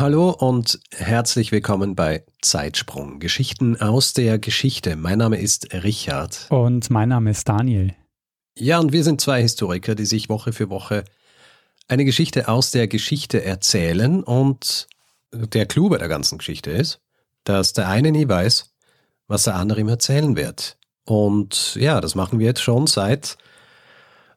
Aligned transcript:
Hallo 0.00 0.30
und 0.30 0.80
herzlich 0.92 1.52
willkommen 1.52 1.94
bei 1.94 2.24
Zeitsprung. 2.40 3.18
Geschichten 3.18 3.78
aus 3.78 4.14
der 4.14 4.38
Geschichte. 4.38 4.96
Mein 4.96 5.18
Name 5.18 5.38
ist 5.38 5.74
Richard. 5.74 6.46
Und 6.48 6.88
mein 6.88 7.10
Name 7.10 7.32
ist 7.32 7.46
Daniel. 7.46 7.94
Ja, 8.56 8.78
und 8.78 8.94
wir 8.94 9.04
sind 9.04 9.20
zwei 9.20 9.42
Historiker, 9.42 9.94
die 9.94 10.06
sich 10.06 10.30
Woche 10.30 10.54
für 10.54 10.70
Woche 10.70 11.04
eine 11.86 12.06
Geschichte 12.06 12.48
aus 12.48 12.70
der 12.70 12.88
Geschichte 12.88 13.44
erzählen. 13.44 14.24
Und 14.24 14.88
der 15.34 15.66
Clou 15.66 15.90
bei 15.90 15.98
der 15.98 16.08
ganzen 16.08 16.38
Geschichte 16.38 16.70
ist, 16.70 17.02
dass 17.44 17.74
der 17.74 17.90
eine 17.90 18.10
nie 18.10 18.26
weiß, 18.26 18.72
was 19.26 19.42
der 19.42 19.56
andere 19.56 19.80
ihm 19.80 19.88
erzählen 19.88 20.34
wird. 20.34 20.78
Und 21.04 21.74
ja, 21.74 22.00
das 22.00 22.14
machen 22.14 22.38
wir 22.38 22.46
jetzt 22.46 22.62
schon 22.62 22.86
seit, 22.86 23.36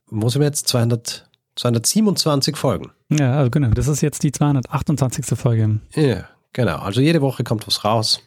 wo 0.08 0.28
sind 0.28 0.42
wir 0.42 0.48
jetzt, 0.48 0.68
200, 0.68 1.30
227 1.56 2.58
Folgen. 2.58 2.92
Ja, 3.10 3.38
also 3.38 3.52
genau. 3.52 3.70
Das 3.70 3.88
ist 3.88 4.02
jetzt 4.02 4.24
die 4.24 4.32
228. 4.32 5.38
Folge. 5.38 5.80
Ja, 5.96 6.28
genau. 6.52 6.78
Also 6.78 7.02
jede 7.02 7.22
Woche 7.22 7.44
kommt 7.44 7.68
was 7.68 7.84
raus. 7.84 8.22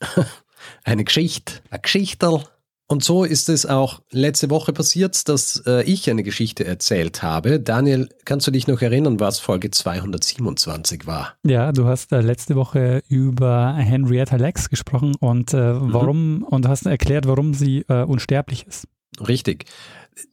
eine 0.84 1.04
Geschichte, 1.04 1.54
ein 1.70 1.80
Geschichterl. 1.82 2.44
Und 2.88 3.02
so 3.02 3.24
ist 3.24 3.48
es 3.48 3.64
auch 3.64 4.02
letzte 4.10 4.50
Woche 4.50 4.74
passiert, 4.74 5.26
dass 5.26 5.62
äh, 5.66 5.82
ich 5.84 6.10
eine 6.10 6.22
Geschichte 6.22 6.66
erzählt 6.66 7.22
habe. 7.22 7.58
Daniel, 7.58 8.10
kannst 8.26 8.46
du 8.46 8.50
dich 8.50 8.66
noch 8.66 8.82
erinnern, 8.82 9.18
was 9.18 9.38
Folge 9.38 9.70
227 9.70 11.06
war? 11.06 11.32
Ja, 11.42 11.72
du 11.72 11.86
hast 11.86 12.12
äh, 12.12 12.20
letzte 12.20 12.54
Woche 12.54 13.02
über 13.08 13.74
Henrietta 13.76 14.36
Lacks 14.36 14.68
gesprochen 14.68 15.14
und 15.20 15.54
äh, 15.54 15.74
warum 15.74 16.36
mhm. 16.36 16.42
und 16.42 16.68
hast 16.68 16.84
erklärt, 16.84 17.26
warum 17.26 17.54
sie 17.54 17.86
äh, 17.88 18.02
unsterblich 18.02 18.66
ist. 18.66 18.86
Richtig. 19.28 19.66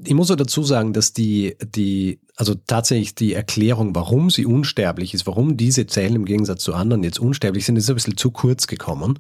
Ich 0.03 0.13
muss 0.13 0.29
auch 0.29 0.35
dazu 0.35 0.63
sagen, 0.63 0.91
dass 0.91 1.13
die, 1.13 1.55
die, 1.75 2.19
also 2.35 2.55
tatsächlich 2.55 3.15
die 3.15 3.33
Erklärung, 3.33 3.95
warum 3.95 4.29
sie 4.29 4.45
unsterblich 4.45 5.13
ist, 5.13 5.25
warum 5.25 5.55
diese 5.55 5.87
Zellen 5.87 6.15
im 6.15 6.25
Gegensatz 6.25 6.63
zu 6.63 6.73
anderen 6.73 7.03
jetzt 7.03 7.19
unsterblich 7.19 7.65
sind, 7.65 7.77
ist 7.77 7.89
ein 7.89 7.95
bisschen 7.95 8.17
zu 8.17 8.31
kurz 8.31 8.67
gekommen. 8.67 9.19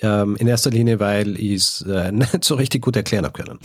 Ähm, 0.00 0.34
in 0.36 0.48
erster 0.48 0.70
Linie, 0.70 0.98
weil 0.98 1.38
ich 1.38 1.54
es 1.54 1.82
äh, 1.82 2.10
nicht 2.12 2.44
so 2.44 2.56
richtig 2.56 2.82
gut 2.82 2.96
erklären 2.96 3.24
habe 3.24 3.40
können. 3.40 3.60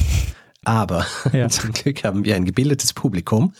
Aber 0.63 1.05
ja. 1.33 1.49
zum 1.49 1.71
Glück 1.71 2.03
haben 2.03 2.25
wir 2.25 2.35
ein 2.35 2.45
gebildetes 2.45 2.93
Publikum. 2.93 3.53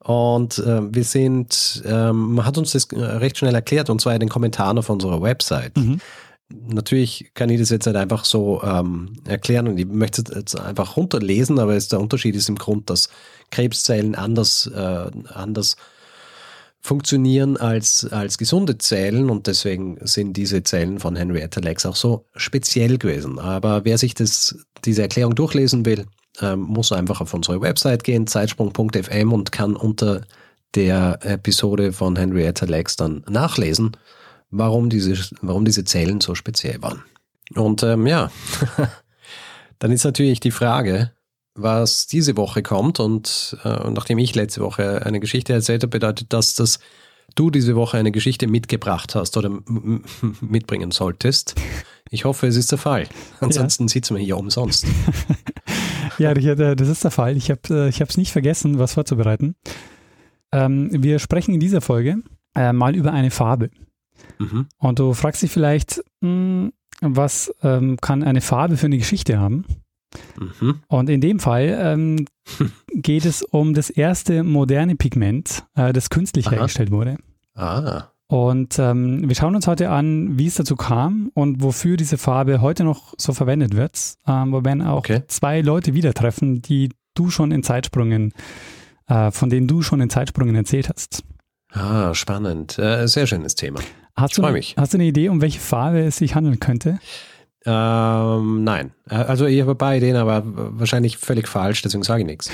Und 0.00 0.58
äh, 0.58 0.94
wir 0.94 1.04
sind, 1.04 1.82
ähm, 1.84 2.34
man 2.34 2.46
hat 2.46 2.58
uns 2.58 2.72
das 2.72 2.84
äh, 2.92 3.00
recht 3.00 3.38
schnell 3.38 3.54
erklärt, 3.54 3.90
und 3.90 4.00
zwar 4.00 4.14
in 4.14 4.20
den 4.20 4.28
Kommentaren 4.28 4.78
auf 4.78 4.88
unserer 4.88 5.20
Website. 5.20 5.76
Mhm. 5.76 6.00
Natürlich 6.48 7.32
kann 7.34 7.50
ich 7.50 7.58
das 7.58 7.70
jetzt 7.70 7.86
nicht 7.86 7.96
einfach 7.96 8.24
so 8.24 8.62
ähm, 8.62 9.14
erklären 9.26 9.66
und 9.66 9.78
ich 9.78 9.86
möchte 9.86 10.22
es 10.22 10.34
jetzt 10.34 10.60
einfach 10.60 10.96
runterlesen, 10.96 11.58
aber 11.58 11.76
der 11.76 12.00
Unterschied 12.00 12.36
ist 12.36 12.48
im 12.48 12.54
Grund, 12.54 12.88
dass 12.88 13.08
Krebszellen 13.50 14.14
anders, 14.14 14.70
äh, 14.72 15.10
anders 15.34 15.76
funktionieren 16.80 17.56
als, 17.56 18.06
als 18.12 18.38
gesunde 18.38 18.78
Zellen 18.78 19.28
und 19.28 19.48
deswegen 19.48 19.98
sind 20.02 20.36
diese 20.36 20.62
Zellen 20.62 21.00
von 21.00 21.16
Henrietta 21.16 21.60
Lacks 21.60 21.84
auch 21.84 21.96
so 21.96 22.26
speziell 22.36 22.96
gewesen. 22.98 23.40
Aber 23.40 23.84
wer 23.84 23.98
sich 23.98 24.14
das, 24.14 24.56
diese 24.84 25.02
Erklärung 25.02 25.34
durchlesen 25.34 25.84
will, 25.84 26.06
ähm, 26.40 26.60
muss 26.60 26.92
einfach 26.92 27.20
auf 27.20 27.34
unsere 27.34 27.60
Website 27.60 28.04
gehen, 28.04 28.28
zeitsprung.fm 28.28 29.32
und 29.32 29.50
kann 29.50 29.74
unter 29.74 30.20
der 30.76 31.18
Episode 31.22 31.92
von 31.92 32.14
Henrietta 32.14 32.66
Lacks 32.66 32.94
dann 32.94 33.24
nachlesen 33.28 33.96
warum 34.58 34.90
diese, 34.90 35.16
warum 35.42 35.64
diese 35.64 35.84
Zellen 35.84 36.20
so 36.20 36.34
speziell 36.34 36.82
waren. 36.82 37.02
Und 37.54 37.82
ähm, 37.82 38.06
ja, 38.06 38.30
dann 39.78 39.92
ist 39.92 40.04
natürlich 40.04 40.40
die 40.40 40.50
Frage, 40.50 41.12
was 41.54 42.06
diese 42.06 42.36
Woche 42.36 42.62
kommt. 42.62 43.00
Und 43.00 43.56
äh, 43.64 43.90
nachdem 43.90 44.18
ich 44.18 44.34
letzte 44.34 44.60
Woche 44.60 45.04
eine 45.04 45.20
Geschichte 45.20 45.52
erzählt 45.52 45.82
habe, 45.82 45.90
bedeutet 45.90 46.32
das, 46.32 46.54
dass 46.54 46.78
du 47.34 47.50
diese 47.50 47.76
Woche 47.76 47.98
eine 47.98 48.12
Geschichte 48.12 48.46
mitgebracht 48.46 49.14
hast 49.14 49.36
oder 49.36 49.50
mitbringen 50.40 50.90
solltest. 50.90 51.54
Ich 52.10 52.24
hoffe, 52.24 52.46
es 52.46 52.56
ist 52.56 52.70
der 52.70 52.78
Fall. 52.78 53.08
Ansonsten 53.40 53.84
ja. 53.84 53.88
sitzen 53.88 54.16
wir 54.16 54.22
hier 54.22 54.36
umsonst. 54.36 54.86
ja, 56.18 56.34
das 56.34 56.88
ist 56.88 57.04
der 57.04 57.10
Fall. 57.10 57.36
Ich 57.36 57.50
habe 57.50 57.88
es 57.88 58.00
äh, 58.00 58.06
nicht 58.16 58.32
vergessen, 58.32 58.78
was 58.78 58.94
vorzubereiten. 58.94 59.56
Ähm, 60.52 60.90
wir 60.92 61.18
sprechen 61.18 61.52
in 61.52 61.60
dieser 61.60 61.80
Folge 61.80 62.18
äh, 62.54 62.72
mal 62.72 62.94
über 62.94 63.12
eine 63.12 63.30
Farbe. 63.30 63.70
Mhm. 64.38 64.66
Und 64.78 64.98
du 64.98 65.12
fragst 65.14 65.42
dich 65.42 65.50
vielleicht, 65.50 66.02
mh, 66.20 66.28
hm, 66.28 66.72
was 67.00 67.54
ähm, 67.62 67.98
kann 68.00 68.22
eine 68.22 68.40
Farbe 68.40 68.76
für 68.76 68.86
eine 68.86 68.98
Geschichte 68.98 69.38
haben? 69.38 69.64
Mhm. 70.38 70.80
Und 70.88 71.10
in 71.10 71.20
dem 71.20 71.40
Fall 71.40 71.76
ähm, 71.80 72.26
geht 72.94 73.24
es 73.24 73.42
um 73.42 73.74
das 73.74 73.90
erste 73.90 74.42
moderne 74.42 74.96
Pigment, 74.96 75.64
äh, 75.74 75.92
das 75.92 76.10
künstlich 76.10 76.46
Aha. 76.46 76.56
hergestellt 76.56 76.90
wurde. 76.90 77.16
Ah. 77.54 78.04
Und 78.28 78.78
ähm, 78.78 79.28
wir 79.28 79.36
schauen 79.36 79.54
uns 79.54 79.68
heute 79.68 79.90
an, 79.90 80.36
wie 80.36 80.46
es 80.46 80.56
dazu 80.56 80.74
kam 80.74 81.30
und 81.34 81.62
wofür 81.62 81.96
diese 81.96 82.18
Farbe 82.18 82.60
heute 82.60 82.82
noch 82.82 83.14
so 83.16 83.32
verwendet 83.32 83.76
wird. 83.76 84.14
Ähm, 84.26 84.52
wo 84.52 84.64
werden 84.64 84.82
auch 84.82 84.98
okay. 84.98 85.22
zwei 85.28 85.60
Leute 85.60 85.94
wieder 85.94 86.12
treffen, 86.12 86.60
die 86.60 86.90
du 87.14 87.30
schon 87.30 87.52
in 87.52 87.62
Zeitsprüngen, 87.62 88.32
äh, 89.06 89.30
von 89.30 89.48
denen 89.48 89.68
du 89.68 89.82
schon 89.82 90.00
in 90.00 90.10
Zeitsprüngen 90.10 90.56
erzählt 90.56 90.88
hast. 90.88 91.22
Ah, 91.70 92.14
spannend. 92.14 92.78
Äh, 92.78 93.06
sehr 93.06 93.26
schönes 93.26 93.54
Thema. 93.54 93.80
Hast 94.16 94.36
freue 94.36 94.52
mich. 94.52 94.74
Hast 94.78 94.94
du 94.94 94.98
eine 94.98 95.06
Idee, 95.06 95.28
um 95.28 95.42
welche 95.42 95.60
Farbe 95.60 96.00
es 96.00 96.16
sich 96.16 96.34
handeln 96.34 96.58
könnte? 96.58 96.98
Ähm, 97.66 98.64
nein. 98.64 98.92
Äh, 99.10 99.16
also 99.16 99.44
ich 99.46 99.60
habe 99.60 99.74
beide 99.74 100.06
Ideen, 100.06 100.16
aber 100.16 100.42
wahrscheinlich 100.44 101.18
völlig 101.18 101.48
falsch, 101.48 101.82
deswegen 101.82 102.04
sage 102.04 102.22
ich 102.22 102.26
nichts. 102.26 102.50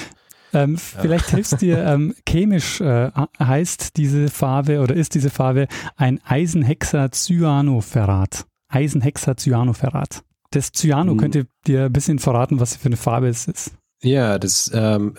Ähm, 0.55 0.77
vielleicht 0.77 1.31
hilfst 1.31 1.63
dir, 1.63 1.83
ähm, 1.85 2.15
chemisch 2.29 2.81
äh, 2.81 3.13
heißt 3.39 3.97
diese 3.97 4.27
Farbe 4.29 4.81
oder 4.81 4.95
ist 4.95 5.15
diese 5.15 5.31
Farbe 5.31 5.69
ein 5.97 6.21
Eisenhexacyanoferrat. 6.25 8.45
Eisenhexacyanoferrat. 8.69 10.23
Das 10.51 10.73
Cyano 10.73 11.13
hm. 11.13 11.19
könnte 11.19 11.47
dir 11.67 11.85
ein 11.85 11.93
bisschen 11.93 12.19
verraten, 12.19 12.61
was 12.61 12.77
für 12.77 12.87
eine 12.87 12.97
Farbe 12.97 13.29
es 13.29 13.47
ist. 13.47 13.73
Ja, 14.03 14.39
das 14.39 14.71
ähm, 14.75 15.15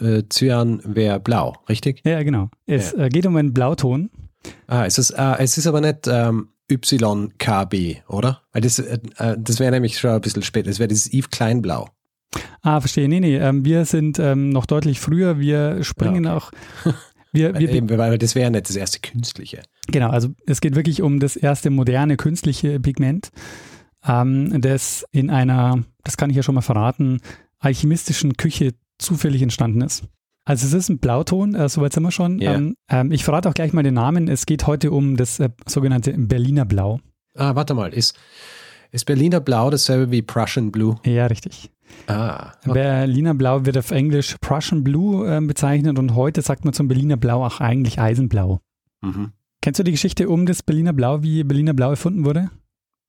äh, 0.00 0.22
Cyan 0.30 0.80
wäre 0.84 1.20
blau, 1.20 1.54
richtig? 1.68 2.00
Ja, 2.04 2.22
genau. 2.22 2.50
Es 2.66 2.92
ja. 2.92 3.04
Äh, 3.04 3.08
geht 3.08 3.26
um 3.26 3.36
einen 3.36 3.52
Blauton. 3.52 4.10
Ah, 4.66 4.84
es 4.84 4.98
ist, 4.98 5.10
äh, 5.10 5.34
es 5.38 5.58
ist 5.58 5.66
aber 5.66 5.80
nicht 5.80 6.06
ähm, 6.06 6.48
YKB, 6.70 8.02
oder? 8.08 8.42
Weil 8.52 8.62
das, 8.62 8.78
äh, 8.78 8.98
äh, 9.16 9.36
das 9.38 9.58
wäre 9.58 9.70
nämlich 9.70 9.98
schon 9.98 10.10
ein 10.10 10.20
bisschen 10.20 10.42
spät. 10.42 10.66
Das 10.66 10.78
wäre 10.78 10.88
dieses 10.88 11.12
Eve 11.12 11.28
Kleinblau. 11.30 11.88
Ah, 12.62 12.80
verstehe. 12.80 13.08
Nee, 13.08 13.20
nee, 13.20 13.36
ähm, 13.36 13.64
wir 13.64 13.84
sind 13.84 14.18
ähm, 14.18 14.50
noch 14.50 14.66
deutlich 14.66 15.00
früher. 15.00 15.38
Wir 15.38 15.82
springen 15.82 16.24
ja, 16.24 16.36
okay. 16.36 16.46
auch. 16.46 16.94
Wir, 17.32 17.54
wir, 17.58 17.70
Eben, 17.70 17.88
weil 17.88 18.18
das 18.18 18.34
wäre 18.34 18.50
nicht 18.50 18.68
das 18.68 18.76
erste 18.76 19.00
künstliche. 19.00 19.62
Genau, 19.86 20.10
also 20.10 20.28
es 20.46 20.60
geht 20.60 20.76
wirklich 20.76 21.02
um 21.02 21.20
das 21.20 21.36
erste 21.36 21.70
moderne 21.70 22.16
künstliche 22.16 22.78
Pigment, 22.80 23.30
ähm, 24.06 24.60
das 24.60 25.06
in 25.12 25.30
einer, 25.30 25.84
das 26.04 26.16
kann 26.16 26.30
ich 26.30 26.36
ja 26.36 26.42
schon 26.42 26.54
mal 26.54 26.60
verraten, 26.60 27.20
alchemistischen 27.58 28.36
Küche 28.36 28.74
zufällig 28.98 29.42
entstanden 29.42 29.80
ist. 29.80 30.04
Also 30.48 30.66
es 30.66 30.72
ist 30.72 30.88
ein 30.88 30.98
Blauton, 30.98 31.54
äh, 31.54 31.68
soweit 31.68 31.92
sind 31.92 32.04
wir 32.04 32.10
schon. 32.10 32.40
Yeah. 32.40 32.54
Ähm, 32.54 32.74
ähm, 32.88 33.12
ich 33.12 33.22
verrate 33.22 33.50
auch 33.50 33.54
gleich 33.54 33.74
mal 33.74 33.82
den 33.82 33.92
Namen. 33.92 34.28
Es 34.28 34.46
geht 34.46 34.66
heute 34.66 34.92
um 34.92 35.18
das 35.18 35.38
äh, 35.40 35.50
sogenannte 35.66 36.14
Berliner 36.16 36.64
Blau. 36.64 37.00
Ah, 37.34 37.54
warte 37.54 37.74
mal, 37.74 37.92
ist, 37.92 38.18
ist 38.90 39.04
Berliner 39.04 39.40
Blau 39.40 39.68
dasselbe 39.68 40.10
wie 40.10 40.22
Prussian 40.22 40.72
Blue? 40.72 40.96
Ja, 41.04 41.26
richtig. 41.26 41.70
Ah, 42.06 42.52
okay. 42.64 42.72
Berliner 42.72 43.34
Blau 43.34 43.66
wird 43.66 43.76
auf 43.76 43.90
Englisch 43.90 44.36
Prussian 44.40 44.82
Blue 44.82 45.30
äh, 45.30 45.38
bezeichnet 45.42 45.98
und 45.98 46.14
heute 46.14 46.40
sagt 46.40 46.64
man 46.64 46.72
zum 46.72 46.88
Berliner 46.88 47.18
Blau 47.18 47.44
auch 47.44 47.60
eigentlich 47.60 48.00
Eisenblau. 48.00 48.62
Mhm. 49.02 49.32
Kennst 49.60 49.80
du 49.80 49.84
die 49.84 49.92
Geschichte 49.92 50.30
um 50.30 50.46
das 50.46 50.62
Berliner 50.62 50.94
Blau, 50.94 51.22
wie 51.22 51.44
Berliner 51.44 51.74
Blau 51.74 51.90
erfunden 51.90 52.24
wurde? 52.24 52.48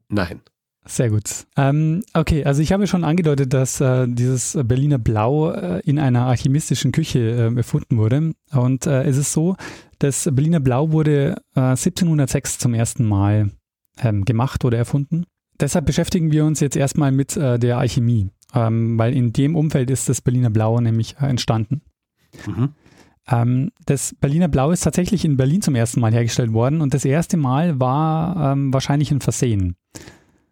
Nein. 0.09 0.41
Sehr 0.89 1.11
gut. 1.11 1.45
Ähm, 1.55 2.01
okay, 2.15 2.43
also 2.43 2.63
ich 2.63 2.71
habe 2.71 2.87
schon 2.87 3.03
angedeutet, 3.03 3.53
dass 3.53 3.79
äh, 3.79 4.07
dieses 4.07 4.57
Berliner 4.63 4.97
Blau 4.97 5.51
äh, 5.51 5.81
in 5.85 5.99
einer 5.99 6.25
alchemistischen 6.25 6.91
Küche 6.91 7.19
äh, 7.19 7.55
erfunden 7.55 7.97
wurde. 7.97 8.33
Und 8.51 8.87
äh, 8.87 9.03
es 9.03 9.17
ist 9.17 9.31
so, 9.31 9.55
das 9.99 10.27
Berliner 10.31 10.59
Blau 10.59 10.91
wurde 10.91 11.35
1706 11.53 12.55
äh, 12.55 12.57
zum 12.57 12.73
ersten 12.73 13.05
Mal 13.05 13.51
ähm, 13.99 14.25
gemacht 14.25 14.65
oder 14.65 14.79
erfunden. 14.79 15.25
Deshalb 15.59 15.85
beschäftigen 15.85 16.31
wir 16.31 16.43
uns 16.43 16.59
jetzt 16.59 16.75
erstmal 16.75 17.11
mit 17.11 17.37
äh, 17.37 17.59
der 17.59 17.77
Alchemie, 17.77 18.31
ähm, 18.55 18.97
weil 18.97 19.13
in 19.13 19.31
dem 19.31 19.55
Umfeld 19.55 19.91
ist 19.91 20.09
das 20.09 20.21
Berliner 20.21 20.49
Blau 20.49 20.79
nämlich 20.81 21.17
entstanden. 21.17 21.81
Mhm. 22.47 22.69
Ähm, 23.27 23.71
das 23.85 24.15
Berliner 24.19 24.47
Blau 24.47 24.71
ist 24.71 24.81
tatsächlich 24.81 25.23
in 25.23 25.37
Berlin 25.37 25.61
zum 25.61 25.75
ersten 25.75 25.99
Mal 25.99 26.13
hergestellt 26.13 26.51
worden 26.51 26.81
und 26.81 26.95
das 26.95 27.05
erste 27.05 27.37
Mal 27.37 27.79
war 27.79 28.53
ähm, 28.53 28.73
wahrscheinlich 28.73 29.11
ein 29.11 29.21
Versehen. 29.21 29.75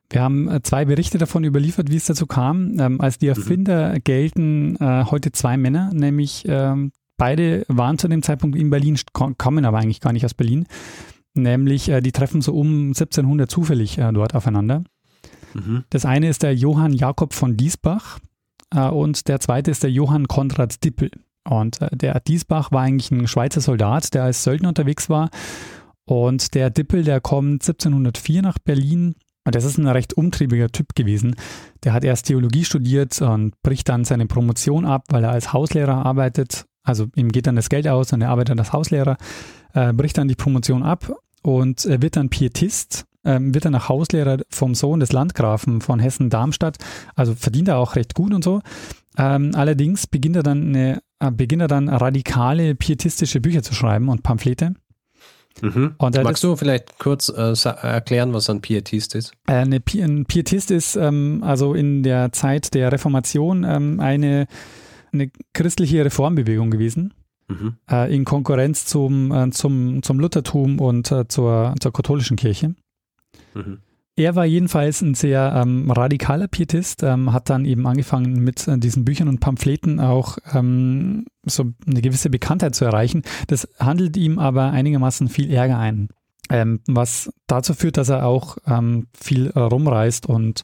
Wir 0.09 0.21
haben 0.21 0.48
äh, 0.50 0.62
zwei 0.62 0.86
Berichte 0.86 1.18
davon 1.18 1.44
überliefert, 1.44 1.92
wie 1.92 1.98
es 1.98 2.06
dazu 2.06 2.27
kam. 2.27 2.80
Ähm, 2.80 3.01
als 3.01 3.18
die 3.18 3.25
mhm. 3.25 3.31
Erfinder 3.31 3.94
mhm. 3.94 4.04
gelten 4.04 4.75
äh, 4.77 5.06
heute 5.06 5.31
zwei 5.31 5.57
Männer, 5.57 5.92
nämlich 5.94 6.45
ähm, 6.48 6.92
beide 7.18 7.65
waren 7.68 7.98
zu 7.98 8.07
dem 8.07 8.24
Zeitpunkt 8.24 8.57
in 8.57 8.69
Berlin, 8.69 8.98
kommen 9.13 9.65
aber 9.65 9.80
eigentlich 9.80 10.01
gar 10.01 10.13
nicht 10.13 10.25
aus 10.25 10.33
Berlin. 10.33 10.65
Nämlich, 11.33 11.89
äh, 11.89 12.01
die 12.01 12.12
treffen 12.12 12.42
so 12.42 12.54
um 12.54 12.88
1700 12.88 13.50
zufällig 13.50 13.98
äh, 13.98 14.12
dort 14.12 14.33
aufeinander. 14.33 14.83
Mhm. 15.54 15.83
Das 15.89 16.06
eine 16.06 16.30
ist 16.30 16.44
der 16.44 16.56
Johann 16.56 16.94
Jakob 16.94 17.33
von 17.33 17.57
Diesbach 17.57 18.19
äh, 18.74 18.88
und 18.88 19.27
der 19.27 19.39
zweite 19.39 19.71
ist 19.71 19.83
der 19.83 19.92
Johann 19.92 20.27
Konrad 20.27 20.83
Dippel. 20.83 21.12
Und 21.44 21.81
äh, 21.81 21.95
der 21.95 22.19
Diesbach 22.19 22.71
war 22.71 22.81
eigentlich 22.81 23.12
ein 23.12 23.27
Schweizer 23.27 23.62
Soldat, 23.62 24.13
der 24.13 24.24
als 24.24 24.44
Söldner 24.44 24.69
unterwegs 24.69 25.09
war. 25.09 25.30
Und 26.06 26.54
der 26.56 26.69
Dippel, 26.69 27.04
der 27.04 27.19
kommt 27.19 27.63
1704 27.63 28.42
nach 28.42 28.59
Berlin. 28.59 29.15
Und 29.47 29.55
das 29.55 29.63
ist 29.63 29.77
ein 29.77 29.88
recht 29.88 30.17
umtriebiger 30.17 30.67
Typ 30.67 30.94
gewesen. 30.94 31.38
Der 31.85 31.94
hat 31.94 32.03
erst 32.03 32.25
Theologie 32.25 32.65
studiert 32.65 33.21
und 33.21 33.53
bricht 33.63 33.88
dann 33.88 34.03
seine 34.03 34.25
Promotion 34.25 34.83
ab, 34.83 35.05
weil 35.07 35.23
er 35.23 35.31
als 35.31 35.53
Hauslehrer 35.53 36.05
arbeitet. 36.05 36.65
Also 36.83 37.07
ihm 37.15 37.31
geht 37.31 37.47
dann 37.47 37.55
das 37.55 37.69
Geld 37.69 37.88
aus 37.88 38.11
und 38.11 38.21
er 38.21 38.29
arbeitet 38.29 38.59
als 38.59 38.73
Hauslehrer, 38.73 39.15
äh, 39.73 39.94
bricht 39.94 40.17
dann 40.17 40.27
die 40.27 40.35
Promotion 40.35 40.83
ab 40.83 41.13
und 41.44 41.85
wird 41.85 42.17
dann 42.17 42.27
Pietist, 42.27 43.05
äh, 43.23 43.39
wird 43.39 43.63
dann 43.63 43.71
nach 43.71 43.88
Hauslehrer 43.88 44.39
vom 44.49 44.75
Sohn 44.75 44.99
des 44.99 45.13
Landgrafen 45.13 45.79
von 45.79 45.99
Hessen-Darmstadt. 45.99 46.75
Also 47.15 47.33
verdient 47.33 47.69
er 47.69 47.77
auch 47.77 47.95
recht 47.95 48.15
gut 48.15 48.33
und 48.33 48.44
so. 48.44 48.59
Ähm, 49.17 49.51
allerdings 49.55 50.07
beginnt 50.07 50.35
er 50.35 50.44
dann 50.44 50.75
eine 50.75 50.99
äh, 51.19 51.31
beginnt 51.31 51.61
er 51.61 51.69
dann 51.69 51.88
radikale 51.88 52.75
pietistische 52.75 53.39
Bücher 53.39 53.63
zu 53.63 53.73
schreiben 53.73 54.09
und 54.09 54.23
Pamphlete. 54.23 54.73
Mhm. 55.62 55.95
Und 55.98 56.24
Magst 56.24 56.44
du 56.44 56.56
vielleicht 56.56 57.00
kurz 57.00 57.30
äh, 57.30 57.54
erklären, 57.81 58.33
was 58.33 58.50
ein 58.50 58.62
Pietist 58.62 59.15
ist? 59.15 59.33
Äh, 59.48 59.54
eine, 59.54 59.81
ein 59.95 60.25
Pietist 60.25 60.71
ist 60.71 60.95
ähm, 60.95 61.42
also 61.44 61.74
in 61.74 62.04
der 62.04 62.31
Zeit 62.31 62.74
der 62.74 62.92
Reformation 62.92 63.63
ähm, 63.63 64.00
eine, 64.00 64.48
eine 65.12 65.31
christliche 65.54 66.06
Reformbewegung 66.06 66.71
gewesen. 66.71 67.13
Mhm. 67.48 67.77
Äh, 67.89 68.13
in 68.13 68.25
Konkurrenz 68.25 68.86
zum, 68.86 69.31
äh, 69.31 69.50
zum, 69.51 70.04
zum 70.04 70.19
Luthertum 70.19 70.80
und 70.80 71.12
äh, 71.12 71.27
zur, 71.27 71.75
zur 71.80 71.94
katholischen 71.94 72.38
Kirche. 72.38 72.75
Mhm. 73.54 73.80
Er 74.18 74.36
war 74.36 74.46
jedenfalls 74.46 75.02
ein 75.04 75.14
sehr 75.14 75.54
ähm, 75.56 75.92
radikaler 75.92 76.48
Pietist, 76.48 77.04
ähm, 77.04 77.34
hat 77.34 77.52
dann 77.52 77.66
eben 77.66 77.86
angefangen 77.86 78.44
mit 78.44 78.68
äh, 78.68 78.80
diesen 78.80 79.06
Büchern 79.06 79.28
und 79.28 79.40
Pamphleten 79.40 80.00
auch 80.00 80.40
ähm, 80.54 81.28
so 81.46 81.66
eine 81.86 82.02
gewisse 82.02 82.31
Bekanntheit 82.31 82.74
zu 82.74 82.84
erreichen. 82.84 83.22
Das 83.46 83.69
handelt 83.80 84.18
ihm 84.18 84.40
aber 84.40 84.72
einigermaßen 84.72 85.30
viel 85.30 85.54
Ärger 85.54 85.78
ein, 85.78 86.10
ähm, 86.50 86.81
was 86.88 87.31
dazu 87.46 87.75
führt, 87.75 87.98
dass 87.98 88.10
er 88.10 88.25
auch 88.25 88.58
ähm, 88.66 89.06
viel 89.14 89.52
rumreist 89.52 90.25
und 90.25 90.64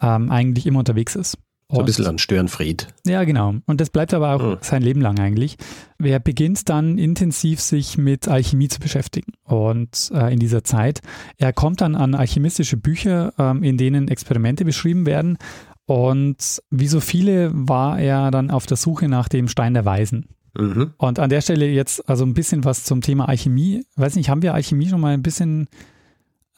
ähm, 0.00 0.30
eigentlich 0.30 0.66
immer 0.66 0.78
unterwegs 0.78 1.14
ist. 1.14 1.36
So 1.72 1.80
ein 1.80 1.86
bisschen 1.86 2.06
an 2.06 2.18
Störenfried. 2.18 2.88
Ja, 3.06 3.24
genau. 3.24 3.54
Und 3.66 3.80
das 3.80 3.90
bleibt 3.90 4.12
aber 4.12 4.34
auch 4.34 4.42
mhm. 4.42 4.58
sein 4.60 4.82
Leben 4.82 5.00
lang 5.00 5.18
eigentlich. 5.18 5.56
Er 5.98 6.20
beginnt 6.20 6.68
dann 6.68 6.98
intensiv 6.98 7.60
sich 7.60 7.96
mit 7.96 8.28
Alchemie 8.28 8.68
zu 8.68 8.78
beschäftigen. 8.78 9.32
Und 9.44 10.10
äh, 10.14 10.32
in 10.32 10.38
dieser 10.38 10.64
Zeit, 10.64 11.00
er 11.38 11.52
kommt 11.52 11.80
dann 11.80 11.94
an 11.94 12.14
alchemistische 12.14 12.76
Bücher, 12.76 13.32
ähm, 13.38 13.62
in 13.62 13.78
denen 13.78 14.08
Experimente 14.08 14.64
beschrieben 14.64 15.06
werden. 15.06 15.38
Und 15.86 16.62
wie 16.70 16.88
so 16.88 17.00
viele 17.00 17.50
war 17.54 17.98
er 17.98 18.30
dann 18.30 18.50
auf 18.50 18.66
der 18.66 18.76
Suche 18.76 19.08
nach 19.08 19.28
dem 19.28 19.48
Stein 19.48 19.74
der 19.74 19.84
Weisen. 19.84 20.28
Mhm. 20.54 20.92
Und 20.98 21.18
an 21.18 21.30
der 21.30 21.40
Stelle 21.40 21.66
jetzt 21.66 22.08
also 22.08 22.24
ein 22.24 22.34
bisschen 22.34 22.64
was 22.64 22.84
zum 22.84 23.00
Thema 23.00 23.28
Alchemie. 23.28 23.84
Weiß 23.96 24.16
nicht, 24.16 24.28
haben 24.28 24.42
wir 24.42 24.54
Alchemie 24.54 24.88
schon 24.88 25.00
mal 25.00 25.14
ein 25.14 25.22
bisschen 25.22 25.68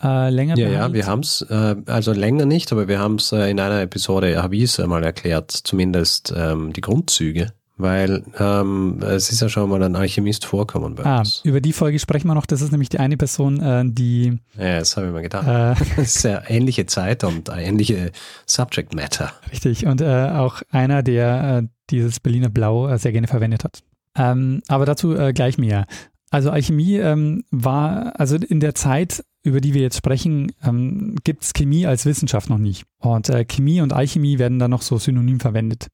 äh, 0.05 0.31
länger 0.31 0.56
Ja, 0.56 0.69
ja, 0.69 0.93
wir 0.93 1.06
haben 1.06 1.21
es, 1.21 1.43
äh, 1.43 1.77
also 1.87 2.12
länger 2.12 2.47
nicht, 2.47 2.71
aber 2.73 2.89
wir 2.89 2.99
haben 2.99 3.17
es 3.17 3.33
äh, 3.33 3.51
in 3.51 3.59
einer 3.59 3.81
Episode, 3.81 4.43
habe 4.43 4.56
ich 4.56 4.65
es 4.65 4.79
mal 4.79 5.03
erklärt, 5.03 5.51
zumindest 5.51 6.33
ähm, 6.37 6.73
die 6.73 6.81
Grundzüge. 6.81 7.53
Weil 7.77 8.23
ähm, 8.39 9.01
es 9.03 9.33
ist 9.33 9.41
ja 9.41 9.49
schon 9.49 9.69
mal 9.69 9.83
ein 9.83 9.97
Alchemist 9.97 10.45
vorkommen 10.45 10.95
bei 10.95 11.05
ah, 11.05 11.19
uns. 11.19 11.41
Über 11.43 11.61
die 11.61 11.73
Folge 11.73 11.99
sprechen 11.99 12.29
wir 12.29 12.35
noch. 12.35 12.47
Das 12.47 12.62
ist 12.62 12.71
nämlich 12.71 12.89
die 12.89 13.01
eine 13.01 13.17
Person, 13.17 13.61
äh, 13.61 13.83
die. 13.85 14.39
Ja, 14.56 14.79
das 14.79 14.97
habe 14.97 15.09
ich 15.09 15.12
mir 15.12 15.23
gedacht. 15.23 15.49
Äh, 15.49 16.05
ja 16.29 16.43
ähnliche 16.47 16.87
Zeit 16.87 17.25
und 17.25 17.49
ähnliche 17.49 18.12
Subject 18.47 18.95
Matter. 18.95 19.33
Richtig. 19.51 19.87
Und 19.87 20.01
äh, 20.01 20.29
auch 20.31 20.62
einer, 20.71 21.03
der 21.03 21.62
äh, 21.65 21.69
dieses 21.91 22.21
Berliner 22.21 22.49
Blau 22.49 22.87
äh, 22.87 22.97
sehr 22.97 23.11
gerne 23.11 23.27
verwendet 23.27 23.65
hat. 23.65 23.81
Ähm, 24.17 24.62
aber 24.69 24.87
dazu 24.87 25.17
äh, 25.17 25.33
gleich 25.33 25.59
mehr. 25.59 25.87
Also 26.35 26.51
Alchemie 26.51 26.97
ähm, 26.97 27.45
war, 27.53 28.19
also 28.19 28.35
in 28.35 28.59
der 28.59 28.75
Zeit 28.75 29.25
über 29.45 29.61
die 29.61 29.75
wir 29.75 29.83
jetzt 29.83 29.99
sprechen, 29.99 30.51
ähm, 30.65 31.17
gibt 31.23 31.45
es 31.45 31.53
Chemie 31.53 31.87
als 31.87 32.07
Wissenschaft 32.07 32.49
noch 32.49 32.59
nicht. 32.59 32.85
Und 32.99 33.29
äh, 33.29 33.45
Chemie 33.45 33.83
und 33.83 33.93
Alchemie 33.93 34.39
werden 34.39 34.59
dann 34.59 34.71
noch 34.71 34.83
so 34.83 34.99
synonym 34.99 35.39
verwendet. 35.39 35.89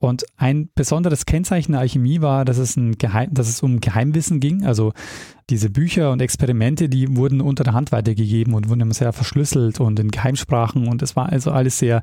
Und 0.00 0.24
ein 0.38 0.70
besonderes 0.74 1.26
Kennzeichen 1.26 1.72
der 1.72 1.82
Alchemie 1.82 2.22
war, 2.22 2.46
dass 2.46 2.56
es, 2.56 2.74
ein 2.74 2.96
Geheim, 2.96 3.32
dass 3.34 3.48
es 3.48 3.62
um 3.62 3.80
Geheimwissen 3.80 4.40
ging. 4.40 4.64
Also 4.64 4.94
diese 5.50 5.68
Bücher 5.68 6.10
und 6.10 6.22
Experimente, 6.22 6.88
die 6.88 7.16
wurden 7.16 7.42
unter 7.42 7.64
der 7.64 7.74
Hand 7.74 7.92
weitergegeben 7.92 8.54
und 8.54 8.70
wurden 8.70 8.80
immer 8.80 8.94
sehr 8.94 9.12
verschlüsselt 9.12 9.78
und 9.78 10.00
in 10.00 10.10
Geheimsprachen. 10.10 10.88
Und 10.88 11.02
es 11.02 11.16
war 11.16 11.28
also 11.28 11.50
alles 11.50 11.78
sehr, 11.78 12.02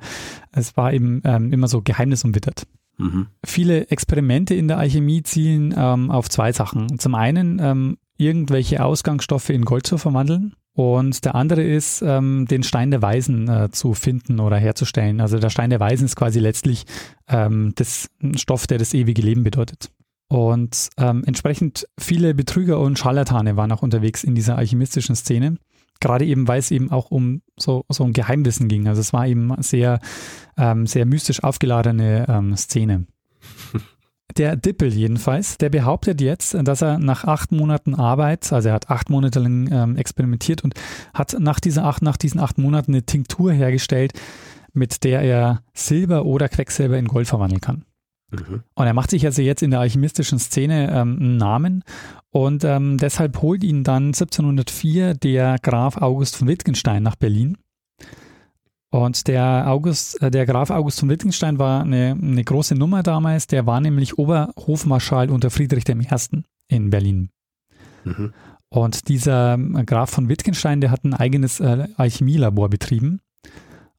es 0.52 0.78
war 0.78 0.94
eben 0.94 1.22
ähm, 1.26 1.52
immer 1.52 1.68
so 1.68 1.82
geheimnisumwittert. 1.82 2.68
Mhm. 3.00 3.28
Viele 3.44 3.90
Experimente 3.90 4.54
in 4.54 4.68
der 4.68 4.78
Alchemie 4.78 5.24
zielen 5.24 5.74
ähm, 5.76 6.12
auf 6.12 6.30
zwei 6.30 6.52
Sachen. 6.52 7.00
Zum 7.00 7.16
einen 7.16 7.60
ähm, 7.60 7.98
irgendwelche 8.16 8.86
Ausgangsstoffe 8.86 9.50
in 9.50 9.66
Gold 9.66 9.88
zu 9.88 9.98
verwandeln 9.98 10.54
und 10.78 11.26
der 11.26 11.34
andere 11.34 11.64
ist, 11.64 12.04
ähm, 12.04 12.46
den 12.48 12.62
Stein 12.62 12.92
der 12.92 13.02
Weisen 13.02 13.50
äh, 13.50 13.72
zu 13.72 13.96
finden 13.96 14.40
oder 14.40 14.58
herzustellen. 14.58 15.22
Also 15.22 15.40
der 15.40 15.50
Stein 15.50 15.72
der 15.72 15.80
Weisen 15.80 16.06
ist 16.06 16.16
quasi 16.16 16.40
letztlich 16.40 16.86
ähm, 17.28 17.72
das 17.74 18.12
Stoff, 18.36 18.68
der 18.68 18.78
das 18.78 18.94
ewige 18.94 19.24
Leben 19.24 19.44
bedeutet. 19.44 19.90
Und 20.28 20.90
ähm, 20.98 21.24
entsprechend 21.26 21.88
viele 22.00 22.36
Betrüger 22.36 22.80
und 22.80 23.00
Scharlatane 23.00 23.58
waren 23.58 23.72
auch 23.72 23.82
unterwegs 23.82 24.24
in 24.24 24.36
dieser 24.36 24.56
alchemistischen 24.60 25.16
Szene. 25.16 25.58
Gerade 26.00 26.26
eben, 26.26 26.48
weil 26.48 26.60
es 26.60 26.70
eben 26.70 26.92
auch 26.92 27.10
um 27.10 27.42
so, 27.58 27.84
so 27.90 28.04
ein 28.04 28.14
Geheimwissen 28.14 28.68
ging. 28.68 28.88
Also 28.88 29.02
es 29.02 29.14
war 29.14 29.26
eben 29.26 29.52
sehr, 29.64 30.00
ähm, 30.58 30.86
sehr 30.86 31.08
mystisch 31.08 31.44
aufgeladene 31.44 32.28
ähm, 32.30 32.56
Szene. 32.56 33.08
Der 34.36 34.58
Dippel 34.58 34.94
jedenfalls, 34.94 35.58
der 35.58 35.70
behauptet 35.70 36.20
jetzt, 36.20 36.54
dass 36.54 36.82
er 36.82 37.00
nach 37.00 37.24
acht 37.24 37.52
Monaten 37.52 37.96
Arbeit, 37.96 38.52
also 38.52 38.70
er 38.70 38.76
hat 38.76 38.90
acht 38.90 39.10
Monate 39.10 39.40
lang 39.40 39.72
ähm, 39.72 39.96
experimentiert 39.96 40.64
und 40.64 40.74
hat 41.14 41.36
nach, 41.40 41.60
dieser 41.60 41.86
acht, 41.86 42.02
nach 42.02 42.18
diesen 42.18 42.42
acht 42.42 42.58
Monaten 42.58 42.94
eine 42.94 43.04
Tinktur 43.04 43.54
hergestellt, 43.54 44.14
mit 44.74 45.04
der 45.06 45.22
er 45.22 45.62
Silber 45.74 46.26
oder 46.26 46.50
Quecksilber 46.50 46.98
in 46.98 47.08
Gold 47.08 47.28
verwandeln 47.28 47.62
kann. 47.62 47.86
Mhm. 48.32 48.64
Und 48.76 48.86
er 48.86 48.94
macht 48.94 49.12
sich 49.12 49.26
also 49.26 49.42
jetzt 49.42 49.64
in 49.64 49.72
der 49.72 49.80
alchemistischen 49.80 50.40
Szene 50.40 50.92
ähm, 50.92 51.18
einen 51.20 51.38
Namen 51.38 51.84
und 52.30 52.66
ähm, 52.66 52.98
deshalb 52.98 53.42
holt 53.42 53.64
ihn 53.64 53.86
dann 53.86 54.08
1704 54.08 55.14
der 55.14 55.58
Graf 55.62 55.98
August 55.98 56.36
von 56.36 56.48
Wittgenstein 56.50 57.02
nach 57.02 57.16
Berlin 57.16 57.58
und 58.90 59.28
der 59.28 59.66
August, 59.68 60.22
äh, 60.22 60.32
der 60.32 60.46
Graf 60.46 60.70
August 60.70 61.00
von 61.00 61.10
Wittgenstein 61.10 61.60
war 61.60 61.82
eine, 61.82 62.18
eine 62.20 62.44
große 62.44 62.76
Nummer 62.76 63.04
damals. 63.04 63.48
Der 63.48 63.66
war 63.66 63.82
nämlich 63.82 64.18
Oberhofmarschall 64.18 65.30
unter 65.30 65.50
Friedrich 65.50 65.88
I. 65.90 66.44
in 66.70 66.90
Berlin. 66.90 67.30
Mhm. 68.06 68.34
Und 68.70 69.08
dieser 69.08 69.58
Graf 69.86 70.12
von 70.12 70.30
Wittgenstein, 70.30 70.82
der 70.82 70.92
hat 70.92 71.04
ein 71.04 71.14
eigenes 71.14 71.60
äh, 71.60 71.88
Alchemielabor 71.96 72.70
betrieben. 72.70 73.22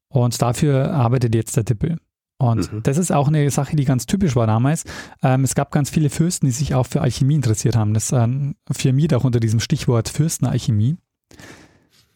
Und 0.09 0.40
dafür 0.40 0.92
arbeitet 0.92 1.35
jetzt 1.35 1.57
der 1.57 1.64
Dippel. 1.64 1.99
Und 2.38 2.73
mhm. 2.73 2.83
das 2.83 2.99
ist 2.99 3.11
auch 3.11 3.28
eine 3.28 3.50
Sache, 3.50 3.76
die 3.76 3.85
ganz 3.85 4.07
typisch 4.07 4.37
war 4.37 4.47
damals. 4.47 4.85
Ähm, 5.23 5.45
es 5.45 5.54
gab 5.54 5.71
ganz 5.71 5.90
viele 5.90 6.09
Fürsten, 6.09 6.47
die 6.47 6.52
sich 6.52 6.75
auch 6.75 6.87
für 6.87 7.00
Alchemie 7.00 7.35
interessiert 7.35 7.76
haben. 7.76 7.95
Das 7.95 8.12
ähm, 8.12 8.54
firmiert 8.71 9.12
auch 9.12 9.25
unter 9.25 9.40
diesem 9.40 9.61
Stichwort 9.61 10.09
Fürstenalchemie. 10.09 10.97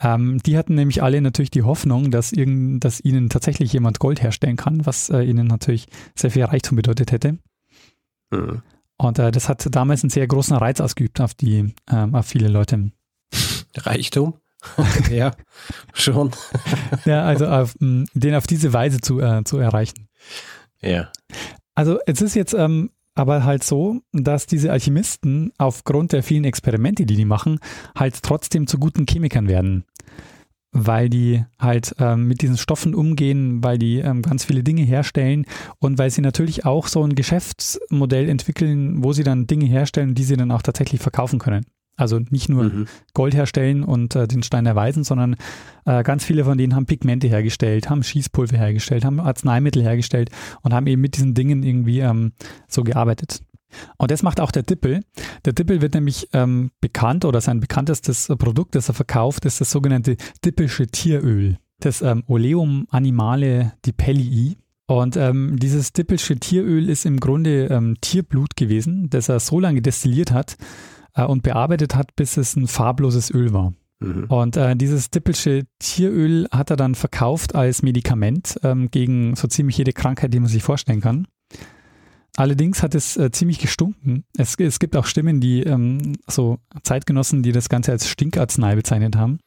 Ähm, 0.03 0.39
die 0.43 0.59
hatten 0.59 0.75
nämlich 0.75 1.03
alle 1.03 1.21
natürlich 1.21 1.51
die 1.51 1.63
Hoffnung, 1.63 2.11
dass, 2.11 2.33
irgend, 2.33 2.85
dass 2.85 3.01
ihnen 3.01 3.29
tatsächlich 3.29 3.73
jemand 3.73 3.99
Gold 3.99 4.23
herstellen 4.23 4.57
kann, 4.57 4.85
was 4.85 5.11
äh, 5.11 5.23
ihnen 5.23 5.47
natürlich 5.47 5.87
sehr 6.15 6.31
viel 6.31 6.45
Reichtum 6.45 6.77
bedeutet 6.77 7.13
hätte. 7.13 7.39
Mhm. 8.31 8.63
Und 8.99 9.19
äh, 9.19 9.31
das 9.31 9.49
hat 9.49 9.67
damals 9.71 10.03
einen 10.03 10.11
sehr 10.11 10.27
großen 10.27 10.57
Reiz 10.57 10.81
ausgeübt 10.81 11.21
auf 11.21 11.35
die, 11.35 11.75
ähm, 11.91 12.15
auf 12.15 12.27
viele 12.27 12.49
Leute. 12.49 12.91
Reichtum? 13.77 14.35
ja, 15.11 15.33
schon. 15.93 16.31
ja, 17.05 17.25
also 17.25 17.47
auf, 17.47 17.75
den 17.81 18.35
auf 18.35 18.47
diese 18.47 18.73
Weise 18.73 19.01
zu, 19.01 19.21
äh, 19.21 19.43
zu 19.45 19.59
erreichen. 19.59 20.09
Ja. 20.81 21.11
Also 21.75 21.99
es 22.07 22.21
ist 22.21 22.35
jetzt 22.35 22.55
ähm, 22.55 22.91
aber 23.14 23.45
halt 23.45 23.62
so, 23.64 24.00
dass 24.12 24.47
diese 24.47 24.73
Alchemisten 24.73 25.52
aufgrund 25.59 26.12
der 26.12 26.23
vielen 26.23 26.45
Experimente, 26.45 27.07
die 27.07 27.16
die 27.16 27.25
machen, 27.25 27.59
halt 27.97 28.23
trotzdem 28.23 28.66
zu 28.66 28.78
guten 28.78 29.07
Chemikern 29.07 29.49
werden. 29.49 29.85
weil 30.75 31.11
die 31.11 31.45
halt 31.59 31.95
ähm, 31.99 32.28
mit 32.28 32.40
diesen 32.40 32.57
Stoffen 32.57 32.95
umgehen, 32.95 33.62
weil 33.62 33.78
die 33.78 33.99
ähm, 33.99 34.23
ganz 34.23 34.45
viele 34.45 34.62
Dinge 34.64 34.83
herstellen 34.83 35.45
und 35.81 35.99
weil 35.99 36.11
sie 36.11 36.23
natürlich 36.23 36.64
auch 36.64 36.87
so 36.87 37.02
ein 37.04 37.14
Geschäftsmodell 37.14 38.28
entwickeln, 38.28 39.04
wo 39.04 39.12
sie 39.12 39.23
dann 39.23 39.47
Dinge 39.47 39.66
herstellen, 39.66 40.14
die 40.14 40.25
sie 40.25 40.37
dann 40.37 40.50
auch 40.50 40.62
tatsächlich 40.62 41.02
verkaufen 41.02 41.38
können. 41.38 41.66
Also 41.97 42.19
nicht 42.31 42.49
nur 42.49 42.65
mhm. 42.65 42.87
Gold 43.13 43.35
herstellen 43.35 43.85
und 43.85 44.17
äh, 44.17 44.27
den 44.27 44.43
Stein 44.43 44.65
erweisen, 44.67 45.05
sondern 45.05 45.37
äh, 45.85 46.03
ganz 46.03 46.25
viele 46.25 46.45
von 46.45 46.57
denen 46.57 46.75
haben 46.75 46.87
Pigmente 46.87 47.29
hergestellt, 47.29 47.91
haben 47.91 48.03
Schießpulver 48.03 48.57
hergestellt, 48.57 49.05
haben 49.05 49.21
Arzneimittel 49.21 49.83
hergestellt 49.83 50.31
und 50.63 50.73
haben 50.73 50.87
eben 50.87 51.03
mit 51.03 51.17
diesen 51.17 51.35
Dingen 51.35 51.63
irgendwie 51.63 52.01
ähm, 52.01 52.33
so 52.67 52.83
gearbeitet. 52.83 53.41
Und 53.99 54.11
das 54.11 54.23
macht 54.23 54.41
auch 54.41 54.51
der 54.51 54.63
Dippel. 54.63 55.01
Der 55.45 55.53
Dippel 55.53 55.81
wird 55.81 55.95
nämlich 55.95 56.29
ähm, 56.33 56.71
bekannt 56.81 57.25
oder 57.25 57.41
sein 57.41 57.61
bekanntestes 57.61 58.29
Produkt, 58.39 58.75
das 58.75 58.89
er 58.89 58.95
verkauft, 58.95 59.45
ist 59.45 59.61
das 59.61 59.71
sogenannte 59.71 60.17
Dippelsche 60.45 60.87
Tieröl. 60.87 61.59
Das 61.81 62.03
ähm, 62.03 62.23
Oleum 62.27 62.87
Animale 62.91 63.73
Dipellii. 63.85 64.57
Und 64.87 65.17
ähm, 65.17 65.59
dieses 65.59 65.93
Dippelsche 65.93 66.37
Tieröl 66.37 66.89
ist 66.89 67.07
im 67.07 67.19
Grunde 67.19 67.67
ähm, 67.67 67.97
Tierblut 68.01 68.57
gewesen, 68.57 69.09
das 69.09 69.29
er 69.29 69.41
so 69.41 69.59
lange 69.59 69.81
destilliert 69.81 70.33
hat 70.33 70.57
äh, 71.14 71.25
und 71.25 71.42
bearbeitet 71.42 71.95
hat, 71.95 72.14
bis 72.16 72.37
es 72.37 72.57
ein 72.57 72.66
farbloses 72.66 73.31
Öl 73.31 73.52
war. 73.52 73.73
Mhm. 74.00 74.25
Und 74.25 74.57
äh, 74.57 74.76
dieses 74.76 75.11
Dippelsche 75.11 75.64
Tieröl 75.78 76.47
hat 76.50 76.71
er 76.71 76.76
dann 76.76 76.95
verkauft 76.95 77.54
als 77.54 77.83
Medikament 77.83 78.59
ähm, 78.62 78.90
gegen 78.90 79.37
so 79.37 79.49
ziemlich 79.49 79.78
jede 79.78 79.92
Krankheit, 79.92 80.35
die 80.35 80.40
man 80.40 80.49
sich 80.49 80.62
vorstellen 80.62 81.00
kann. 81.00 81.26
Allerdings 82.37 82.83
hat 82.83 82.95
es 82.95 83.16
äh, 83.16 83.31
ziemlich 83.31 83.59
gestunken. 83.59 84.25
Es, 84.37 84.54
es, 84.59 84.78
gibt 84.78 84.97
auch 84.97 85.04
Stimmen, 85.04 85.40
die 85.40 85.62
ähm, 85.62 86.16
so 86.26 86.59
Zeitgenossen, 86.83 87.42
die 87.42 87.52
das 87.52 87.69
Ganze 87.69 87.92
als 87.92 88.09
Stinkarznei 88.09 88.75
bezeichnet 88.75 89.16
haben, 89.16 89.38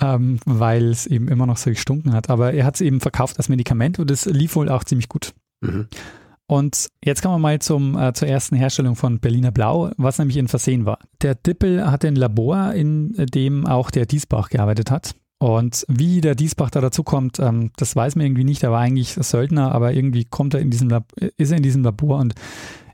ähm, 0.00 0.40
weil 0.46 0.86
es 0.86 1.06
eben 1.06 1.28
immer 1.28 1.44
noch 1.46 1.58
so 1.58 1.68
gestunken 1.68 2.14
hat. 2.14 2.30
Aber 2.30 2.54
er 2.54 2.64
hat 2.64 2.76
es 2.76 2.80
eben 2.80 3.00
verkauft 3.00 3.36
als 3.36 3.50
Medikament 3.50 3.98
und 3.98 4.10
es 4.10 4.24
lief 4.24 4.56
wohl 4.56 4.70
auch 4.70 4.84
ziemlich 4.84 5.08
gut. 5.08 5.34
Mhm. 5.60 5.86
Und 6.46 6.88
jetzt 7.02 7.22
kommen 7.22 7.34
wir 7.34 7.38
mal 7.38 7.58
zum, 7.58 7.96
äh, 7.98 8.12
zur 8.12 8.28
ersten 8.28 8.56
Herstellung 8.56 8.96
von 8.96 9.18
Berliner 9.18 9.50
Blau, 9.50 9.90
was 9.96 10.18
nämlich 10.18 10.36
in 10.36 10.48
Versehen 10.48 10.84
war. 10.84 10.98
Der 11.22 11.34
Dippel 11.34 11.90
hatte 11.90 12.08
ein 12.08 12.16
Labor, 12.16 12.72
in 12.74 13.14
dem 13.16 13.66
auch 13.66 13.90
der 13.90 14.06
Diesbach 14.06 14.50
gearbeitet 14.50 14.90
hat. 14.90 15.14
Und 15.38 15.84
wie 15.88 16.20
der 16.20 16.34
Diesbach 16.34 16.70
da 16.70 16.80
dazu 16.80 17.02
kommt, 17.02 17.38
ähm, 17.38 17.70
das 17.76 17.96
weiß 17.96 18.16
man 18.16 18.26
irgendwie 18.26 18.44
nicht. 18.44 18.62
Er 18.62 18.72
war 18.72 18.80
eigentlich 18.80 19.14
Söldner, 19.14 19.72
aber 19.72 19.92
irgendwie 19.92 20.24
kommt 20.24 20.54
er 20.54 20.60
in 20.60 20.70
diesem 20.70 20.88
Lab 20.88 21.12
ist 21.36 21.50
er 21.50 21.56
in 21.56 21.62
diesem 21.62 21.82
Labor 21.82 22.18
und 22.18 22.34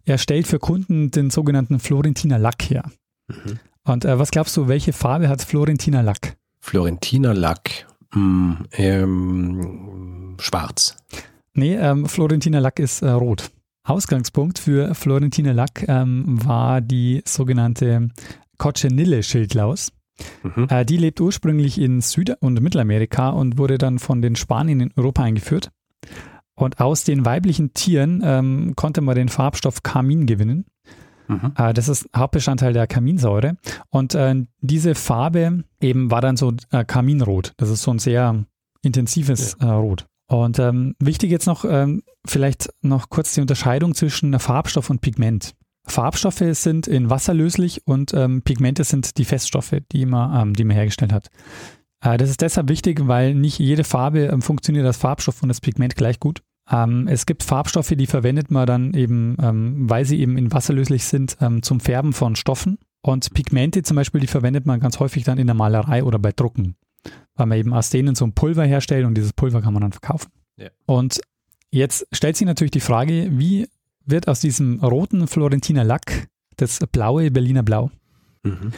er 0.05 0.19
stellt 0.19 0.47
für 0.47 0.59
Kunden 0.59 1.11
den 1.11 1.31
sogenannten 1.31 1.79
Florentiner 1.79 2.39
Lack 2.39 2.63
her. 2.71 2.91
Mhm. 3.29 3.59
Und 3.85 4.05
äh, 4.05 4.19
was 4.19 4.31
glaubst 4.31 4.57
du, 4.57 4.69
welche 4.69 4.93
Farbe 4.93 5.29
hat 5.29 5.43
Florentiner 5.43 6.03
Lack? 6.03 6.37
Florentiner 6.61 7.35
Lack, 7.35 7.87
mm, 8.15 8.53
ähm, 8.73 10.37
schwarz. 10.39 10.97
Nee, 11.55 11.75
ähm, 11.77 12.07
Florentiner 12.07 12.61
Lack 12.61 12.79
ist 12.79 13.03
äh, 13.03 13.11
rot. 13.11 13.51
Ausgangspunkt 13.85 14.59
für 14.59 14.95
Florentiner 14.95 15.55
Lack 15.55 15.85
ähm, 15.89 16.45
war 16.45 16.81
die 16.81 17.23
sogenannte 17.27 18.09
Cochenille-Schildlaus. 18.59 19.93
Mhm. 20.43 20.67
Äh, 20.69 20.85
die 20.85 20.99
lebt 20.99 21.21
ursprünglich 21.21 21.81
in 21.81 22.01
Süd- 22.01 22.37
und 22.41 22.61
Mittelamerika 22.61 23.31
und 23.31 23.59
wurde 23.59 23.79
dann 23.79 23.99
von 23.99 24.23
den 24.23 24.37
Spaniern 24.37 24.81
in 24.81 24.93
Europa 24.97 25.23
eingeführt. 25.23 25.71
Und 26.55 26.79
aus 26.79 27.05
den 27.05 27.25
weiblichen 27.25 27.73
Tieren 27.73 28.23
ähm, 28.23 28.75
konnte 28.77 29.01
man 29.01 29.15
den 29.15 29.31
Farbstoff 29.31 29.83
Carmin 29.83 30.27
gewinnen. 30.27 30.67
Mhm. 31.27 31.53
Äh, 31.57 31.73
das 31.73 31.89
ist 31.89 32.09
Hauptbestandteil 32.15 32.75
der 32.75 32.87
Kaminsäure. 32.87 33.57
Und 33.89 34.15
äh, 34.15 34.45
diese 34.61 34.95
Farbe 34.95 35.65
eben 35.81 36.11
war 36.11 36.21
dann 36.21 36.37
so 36.37 36.53
äh, 36.71 36.85
Kaminrot. 36.85 37.55
Das 37.57 37.71
ist 37.71 37.83
so 37.83 37.93
ein 37.93 37.99
sehr 37.99 38.45
intensives 38.83 39.57
ja. 39.61 39.69
Äh, 39.69 39.73
Rot. 39.73 40.07
Und 40.31 40.61
ähm, 40.61 40.95
wichtig 41.01 41.33
jetzt 41.33 41.47
noch, 41.47 41.65
ähm, 41.65 42.05
vielleicht 42.25 42.71
noch 42.83 43.11
kurz 43.11 43.35
die 43.35 43.41
Unterscheidung 43.41 43.97
zwischen 43.97 44.39
Farbstoff 44.39 44.89
und 44.89 45.01
Pigment. 45.01 45.57
Farbstoffe 45.89 46.45
sind 46.53 46.87
in 46.87 47.11
Wasser 47.11 47.35
löslich 47.35 47.83
und 47.85 48.15
ähm, 48.15 48.43
Pigmente 48.43 48.85
sind 48.85 49.19
die 49.19 49.25
Feststoffe, 49.25 49.75
die 49.91 50.07
man, 50.07 50.41
ähm, 50.41 50.55
die 50.55 50.63
man 50.63 50.77
hergestellt 50.77 51.13
hat. 51.13 51.31
Äh, 52.05 52.17
das 52.17 52.31
ist 52.31 52.43
deshalb 52.43 52.69
wichtig, 52.69 53.09
weil 53.09 53.35
nicht 53.35 53.59
jede 53.59 53.83
Farbe 53.83 54.27
ähm, 54.27 54.41
funktioniert 54.41 54.87
als 54.87 54.99
Farbstoff 54.99 55.43
und 55.43 55.49
das 55.49 55.61
Pigment 55.61 55.97
gleich 55.97 56.21
gut. 56.21 56.43
Ähm, 56.71 57.09
es 57.09 57.27
gibt 57.27 57.43
Farbstoffe, 57.43 57.95
die 57.97 58.07
verwendet 58.07 58.53
man 58.53 58.67
dann 58.67 58.95
eben, 58.95 59.35
weil 59.91 60.05
sie 60.05 60.21
eben 60.21 60.39
in 60.39 60.53
Wasser 60.53 60.75
löslich 60.75 61.07
sind, 61.07 61.39
zum 61.63 61.81
Färben 61.81 62.13
von 62.13 62.37
Stoffen. 62.37 62.79
Und 63.03 63.35
Pigmente 63.35 63.83
zum 63.83 63.97
Beispiel, 63.97 64.21
die 64.21 64.29
verwendet 64.29 64.65
man 64.65 64.79
ganz 64.79 65.01
häufig 65.01 65.25
dann 65.25 65.39
in 65.39 65.49
der 65.49 65.57
Malerei 65.57 66.05
oder 66.05 66.21
bei 66.21 66.31
Drucken, 66.31 66.77
weil 67.35 67.47
man 67.47 67.59
eben 67.59 67.73
aus 67.73 67.91
denen 67.91 68.15
so 68.15 68.25
ein 68.25 68.35
Pulver 68.35 68.65
herstellt 68.65 69.07
und 69.07 69.15
dieses 69.15 69.33
Pulver 69.33 69.63
kann 69.63 69.73
man 69.73 69.83
dann 69.83 69.93
verkaufen. 69.93 70.31
Ja. 70.57 70.69
Und 70.87 71.21
jetzt 71.71 72.07
stellt 72.13 72.37
sich 72.37 72.47
natürlich 72.47 72.71
die 72.71 72.81
Frage, 72.81 73.29
wie 73.33 73.69
wird 74.05 74.29
aus 74.29 74.41
diesem 74.41 74.81
roten 74.81 75.27
Florentiner 75.27 75.85
Lack 75.85 76.29
das 76.57 76.81
blaue 76.93 77.31
Berliner 77.31 77.63
Blau. 77.63 77.91
Mhm. 78.43 78.73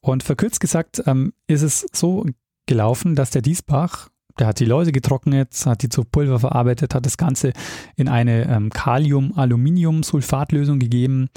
Und 0.00 0.22
verkürzt 0.22 0.60
gesagt 0.60 1.02
ähm, 1.06 1.32
ist 1.46 1.62
es 1.62 1.86
so 1.92 2.24
gelaufen, 2.66 3.14
dass 3.14 3.30
der 3.30 3.42
Diesbach, 3.42 4.08
der 4.38 4.48
hat 4.48 4.60
die 4.60 4.64
Läuse 4.64 4.92
getrocknet, 4.92 5.54
hat 5.66 5.82
die 5.82 5.88
zu 5.88 6.04
Pulver 6.04 6.38
verarbeitet, 6.38 6.94
hat 6.94 7.06
das 7.06 7.16
Ganze 7.16 7.52
in 7.96 8.08
eine 8.08 8.48
ähm, 8.48 8.70
Kalium-Aluminium-Sulfatlösung 8.70 10.78
gegeben. 10.78 11.28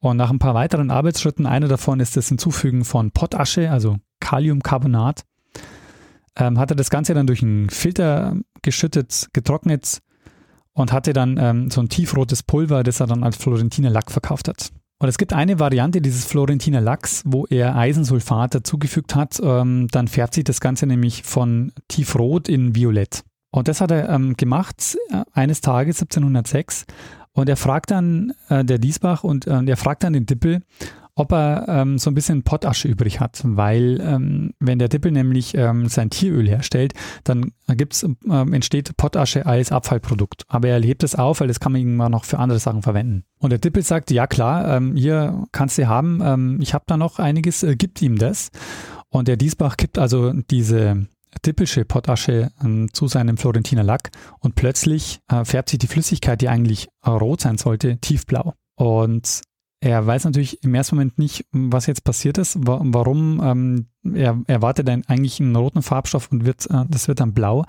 Und 0.00 0.16
nach 0.16 0.30
ein 0.30 0.38
paar 0.38 0.54
weiteren 0.54 0.90
Arbeitsschritten, 0.90 1.46
einer 1.46 1.68
davon 1.68 2.00
ist 2.00 2.16
das 2.16 2.28
Hinzufügen 2.28 2.84
von 2.84 3.10
Potasche, 3.10 3.70
also 3.70 3.96
Kaliumcarbonat, 4.20 5.24
ähm, 6.38 6.58
hat 6.58 6.70
er 6.70 6.76
das 6.76 6.90
Ganze 6.90 7.14
dann 7.14 7.26
durch 7.26 7.42
einen 7.42 7.68
Filter 7.70 8.36
geschüttet, 8.62 9.28
getrocknet 9.32 9.98
und 10.72 10.92
hatte 10.92 11.12
dann 11.12 11.36
ähm, 11.38 11.70
so 11.70 11.80
ein 11.80 11.88
tiefrotes 11.88 12.42
Pulver, 12.42 12.82
das 12.82 13.00
er 13.00 13.06
dann 13.06 13.24
als 13.24 13.36
Florentiner 13.36 13.90
Lack 13.90 14.10
verkauft 14.10 14.48
hat. 14.48 14.70
Und 15.00 15.08
es 15.08 15.18
gibt 15.18 15.32
eine 15.32 15.60
Variante 15.60 16.00
dieses 16.00 16.24
Florentiner 16.24 16.80
Lacks, 16.80 17.22
wo 17.24 17.46
er 17.46 17.76
Eisensulfat 17.76 18.56
dazugefügt 18.56 19.14
hat. 19.14 19.38
Ähm, 19.40 19.86
dann 19.90 20.08
färbt 20.08 20.34
sich 20.34 20.44
das 20.44 20.60
Ganze 20.60 20.86
nämlich 20.86 21.22
von 21.22 21.72
tiefrot 21.86 22.48
in 22.48 22.74
violett. 22.74 23.22
Und 23.50 23.68
das 23.68 23.80
hat 23.80 23.90
er 23.92 24.08
ähm, 24.08 24.36
gemacht 24.36 24.96
äh, 25.10 25.22
eines 25.32 25.60
Tages 25.60 26.00
1706. 26.00 26.84
Und 27.32 27.48
er 27.48 27.56
fragt 27.56 27.92
dann, 27.92 28.32
äh, 28.48 28.64
der 28.64 28.78
Diesbach, 28.78 29.22
und 29.22 29.46
äh, 29.46 29.62
er 29.64 29.76
fragt 29.76 30.02
dann 30.02 30.12
den 30.12 30.26
Dippel, 30.26 30.62
ob 31.18 31.32
er 31.32 31.66
ähm, 31.68 31.98
so 31.98 32.10
ein 32.10 32.14
bisschen 32.14 32.44
Pottasche 32.44 32.86
übrig 32.86 33.18
hat, 33.18 33.40
weil 33.44 34.00
ähm, 34.00 34.52
wenn 34.60 34.78
der 34.78 34.88
Dippel 34.88 35.10
nämlich 35.10 35.52
ähm, 35.54 35.88
sein 35.88 36.10
Tieröl 36.10 36.48
herstellt, 36.48 36.94
dann 37.24 37.50
gibt's, 37.66 38.04
ähm, 38.04 38.52
entsteht 38.52 38.96
Pottasche 38.96 39.44
als 39.44 39.72
Abfallprodukt. 39.72 40.44
Aber 40.46 40.68
er 40.68 40.80
hebt 40.80 41.02
es 41.02 41.16
auf, 41.16 41.40
weil 41.40 41.48
das 41.48 41.58
kann 41.58 41.72
man 41.72 41.80
irgendwann 41.80 42.12
noch 42.12 42.24
für 42.24 42.38
andere 42.38 42.60
Sachen 42.60 42.82
verwenden. 42.82 43.24
Und 43.40 43.50
der 43.50 43.58
Dippel 43.58 43.82
sagt, 43.82 44.12
ja 44.12 44.28
klar, 44.28 44.76
ähm, 44.76 44.94
hier 44.94 45.44
kannst 45.50 45.76
du 45.76 45.88
haben, 45.88 46.20
ähm, 46.22 46.60
ich 46.60 46.72
habe 46.72 46.84
da 46.86 46.96
noch 46.96 47.18
einiges, 47.18 47.64
äh, 47.64 47.74
gibt 47.74 48.00
ihm 48.00 48.16
das. 48.16 48.50
Und 49.08 49.26
der 49.26 49.36
Diesbach 49.36 49.76
kippt 49.76 49.98
also 49.98 50.32
diese 50.32 51.08
Dippelsche 51.44 51.84
Pottasche 51.84 52.52
ähm, 52.62 52.92
zu 52.92 53.08
seinem 53.08 53.38
Florentiner 53.38 53.82
Lack 53.82 54.10
und 54.38 54.54
plötzlich 54.54 55.18
äh, 55.28 55.44
färbt 55.44 55.70
sich 55.70 55.80
die 55.80 55.88
Flüssigkeit, 55.88 56.40
die 56.40 56.48
eigentlich 56.48 56.88
rot 57.04 57.40
sein 57.40 57.58
sollte, 57.58 57.98
tiefblau. 57.98 58.54
Und 58.76 59.42
er 59.80 60.06
weiß 60.06 60.24
natürlich 60.24 60.62
im 60.64 60.74
ersten 60.74 60.96
Moment 60.96 61.18
nicht, 61.18 61.46
was 61.52 61.86
jetzt 61.86 62.02
passiert 62.02 62.38
ist, 62.38 62.58
warum 62.60 63.40
ähm, 63.42 63.86
er 64.14 64.40
erwartet 64.46 64.88
dann 64.88 65.04
eigentlich 65.06 65.40
einen 65.40 65.54
roten 65.54 65.82
Farbstoff 65.82 66.32
und 66.32 66.44
wird, 66.44 66.68
äh, 66.70 66.84
das 66.88 67.06
wird 67.06 67.20
dann 67.20 67.32
blau. 67.32 67.64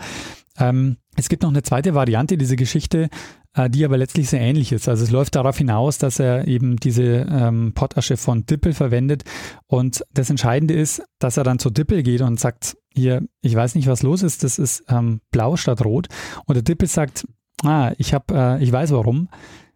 Ähm, 0.57 0.97
es 1.15 1.29
gibt 1.29 1.43
noch 1.43 1.49
eine 1.49 1.63
zweite 1.63 1.93
Variante 1.93 2.37
dieser 2.37 2.55
Geschichte, 2.55 3.09
äh, 3.53 3.69
die 3.69 3.85
aber 3.85 3.97
letztlich 3.97 4.29
sehr 4.29 4.41
ähnlich 4.41 4.71
ist. 4.71 4.89
Also 4.89 5.03
es 5.03 5.11
läuft 5.11 5.35
darauf 5.35 5.57
hinaus, 5.57 5.99
dass 5.99 6.19
er 6.19 6.47
eben 6.47 6.77
diese 6.77 7.03
ähm, 7.29 7.73
Pottasche 7.75 8.17
von 8.17 8.45
Dippel 8.45 8.73
verwendet 8.73 9.23
und 9.67 10.03
das 10.11 10.29
Entscheidende 10.31 10.73
ist, 10.73 11.03
dass 11.19 11.37
er 11.37 11.43
dann 11.43 11.59
zu 11.59 11.69
Dippel 11.69 12.01
geht 12.01 12.21
und 12.21 12.39
sagt, 12.39 12.75
hier, 12.91 13.23
ich 13.41 13.55
weiß 13.55 13.75
nicht, 13.75 13.87
was 13.87 14.01
los 14.01 14.23
ist, 14.23 14.43
das 14.43 14.57
ist 14.57 14.83
ähm, 14.89 15.21
blau 15.31 15.55
statt 15.57 15.85
rot. 15.85 16.07
Und 16.45 16.55
der 16.55 16.63
Dippel 16.63 16.87
sagt, 16.87 17.27
ah, 17.63 17.91
ich 17.97 18.15
habe, 18.15 18.33
äh, 18.33 18.63
ich 18.63 18.71
weiß 18.71 18.91
warum 18.91 19.29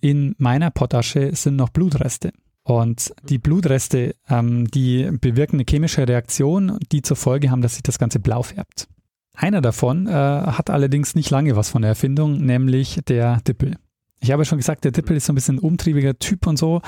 in 0.04 0.36
meiner 0.38 0.70
Potasche 0.70 1.34
sind 1.34 1.56
noch 1.56 1.70
Blutreste. 1.70 2.34
Und 2.64 3.14
die 3.24 3.38
Blutreste, 3.38 4.16
ähm, 4.30 4.68
die 4.70 5.10
bewirken 5.20 5.56
eine 5.56 5.66
chemische 5.68 6.06
Reaktion, 6.06 6.78
die 6.92 7.02
zur 7.02 7.16
Folge 7.16 7.50
haben, 7.50 7.62
dass 7.62 7.76
sich 7.76 7.84
das 7.84 8.00
Ganze 8.00 8.20
blau 8.20 8.44
färbt. 8.44 8.90
Einer 9.34 9.62
davon 9.62 10.08
äh, 10.08 10.12
hat 10.12 10.70
allerdings 10.70 11.16
nicht 11.16 11.30
lange 11.30 11.56
was 11.56 11.70
von 11.70 11.84
der 11.84 11.90
Erfindung, 11.90 12.42
nämlich 12.42 13.00
der 13.08 13.40
Dippel. 13.48 13.78
Ich 14.20 14.32
habe 14.32 14.44
schon 14.44 14.58
gesagt, 14.58 14.84
der 14.84 14.92
Dippel 14.92 15.16
ist 15.16 15.26
so 15.26 15.32
ein 15.32 15.36
bisschen 15.36 15.56
ein 15.56 15.60
umtriebiger 15.60 16.20
Typ 16.20 16.48
und 16.48 16.58
so. 16.58 16.82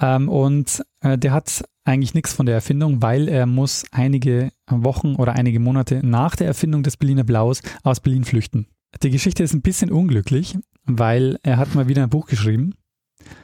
Ähm, 0.00 0.30
und 0.30 0.82
äh, 1.00 1.18
der 1.18 1.32
hat 1.32 1.62
eigentlich 1.84 2.14
nichts 2.14 2.32
von 2.32 2.46
der 2.46 2.54
Erfindung, 2.54 3.02
weil 3.02 3.28
er 3.28 3.44
muss 3.44 3.84
einige 3.92 4.50
Wochen 4.70 5.14
oder 5.16 5.34
einige 5.34 5.60
Monate 5.60 6.00
nach 6.02 6.36
der 6.36 6.46
Erfindung 6.46 6.82
des 6.82 6.96
Berliner 6.96 7.24
Blaus 7.24 7.60
aus 7.82 8.00
Berlin 8.00 8.24
flüchten. 8.24 8.66
Die 9.02 9.10
Geschichte 9.10 9.42
ist 9.42 9.52
ein 9.52 9.62
bisschen 9.62 9.92
unglücklich, 9.92 10.56
weil 10.86 11.38
er 11.42 11.56
hat 11.58 11.74
mal 11.74 11.88
wieder 11.88 12.02
ein 12.02 12.10
Buch 12.10 12.26
geschrieben 12.26 12.74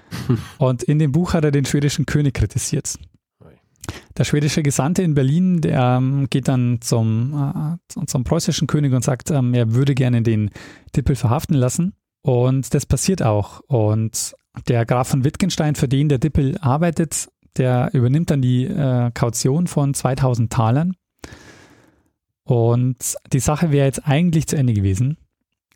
und 0.58 0.82
in 0.82 0.98
dem 0.98 1.12
Buch 1.12 1.34
hat 1.34 1.44
er 1.44 1.50
den 1.50 1.64
schwedischen 1.64 2.06
König 2.06 2.34
kritisiert. 2.34 2.98
Der 4.16 4.24
schwedische 4.24 4.62
Gesandte 4.62 5.02
in 5.02 5.14
Berlin, 5.14 5.60
der 5.60 5.96
ähm, 5.98 6.28
geht 6.28 6.48
dann 6.48 6.80
zum, 6.80 7.78
äh, 7.98 8.06
zum 8.06 8.24
preußischen 8.24 8.66
König 8.66 8.92
und 8.92 9.02
sagt, 9.02 9.30
ähm, 9.30 9.54
er 9.54 9.72
würde 9.74 9.94
gerne 9.94 10.22
den 10.22 10.50
Dippel 10.94 11.16
verhaften 11.16 11.54
lassen. 11.54 11.94
Und 12.22 12.74
das 12.74 12.86
passiert 12.86 13.22
auch. 13.22 13.60
Und 13.66 14.34
der 14.68 14.84
Graf 14.84 15.08
von 15.08 15.24
Wittgenstein, 15.24 15.74
für 15.74 15.88
den 15.88 16.08
der 16.08 16.18
Dippel 16.18 16.58
arbeitet, 16.58 17.28
der 17.56 17.90
übernimmt 17.92 18.30
dann 18.30 18.42
die 18.42 18.64
äh, 18.64 19.10
Kaution 19.12 19.66
von 19.66 19.94
2000 19.94 20.52
Talern. 20.52 20.94
Und 22.44 23.16
die 23.32 23.40
Sache 23.40 23.70
wäre 23.70 23.86
jetzt 23.86 24.06
eigentlich 24.06 24.46
zu 24.46 24.56
Ende 24.56 24.74
gewesen, 24.74 25.16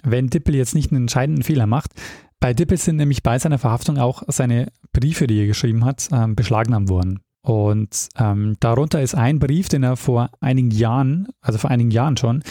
wenn 0.03 0.29
Dippel 0.29 0.55
jetzt 0.55 0.75
nicht 0.75 0.91
einen 0.91 1.03
entscheidenden 1.03 1.43
Fehler 1.43 1.67
macht. 1.67 1.93
Bei 2.41 2.55
Dippel 2.55 2.77
sind 2.77 2.97
nämlich 2.97 3.23
bei 3.23 3.39
seiner 3.39 3.59
Verhaftung 3.59 3.99
auch 3.99 4.23
seine 4.29 4.71
Briefe, 4.93 5.27
die 5.27 5.41
er 5.41 5.47
geschrieben 5.47 5.85
hat, 5.85 6.09
ähm, 6.13 6.37
beschlagnahmt 6.37 6.89
worden. 6.89 7.21
Und 7.43 8.09
ähm, 8.19 8.57
darunter 8.61 9.01
ist 9.01 9.15
ein 9.15 9.39
Brief, 9.39 9.69
den 9.69 9.83
er 9.85 9.97
vor 9.97 10.31
einigen 10.41 10.71
Jahren, 10.71 11.29
also 11.41 11.59
vor 11.59 11.71
einigen 11.71 11.91
Jahren 11.91 12.17
schon, 12.17 12.43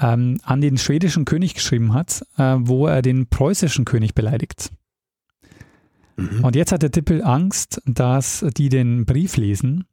ähm, 0.00 0.38
an 0.44 0.60
den 0.60 0.78
schwedischen 0.78 1.24
König 1.24 1.54
geschrieben 1.54 1.92
hat, 1.92 2.24
äh, 2.36 2.56
wo 2.58 2.86
er 2.86 3.02
den 3.02 3.28
preußischen 3.28 3.84
König 3.84 4.14
beleidigt. 4.14 4.70
Mhm. 6.16 6.44
Und 6.44 6.56
jetzt 6.56 6.72
hat 6.72 6.82
der 6.82 6.90
Dippel 6.90 7.24
Angst, 7.24 7.82
dass 7.84 8.44
die 8.56 8.68
den 8.68 9.06
Brief 9.06 9.36
lesen 9.36 9.84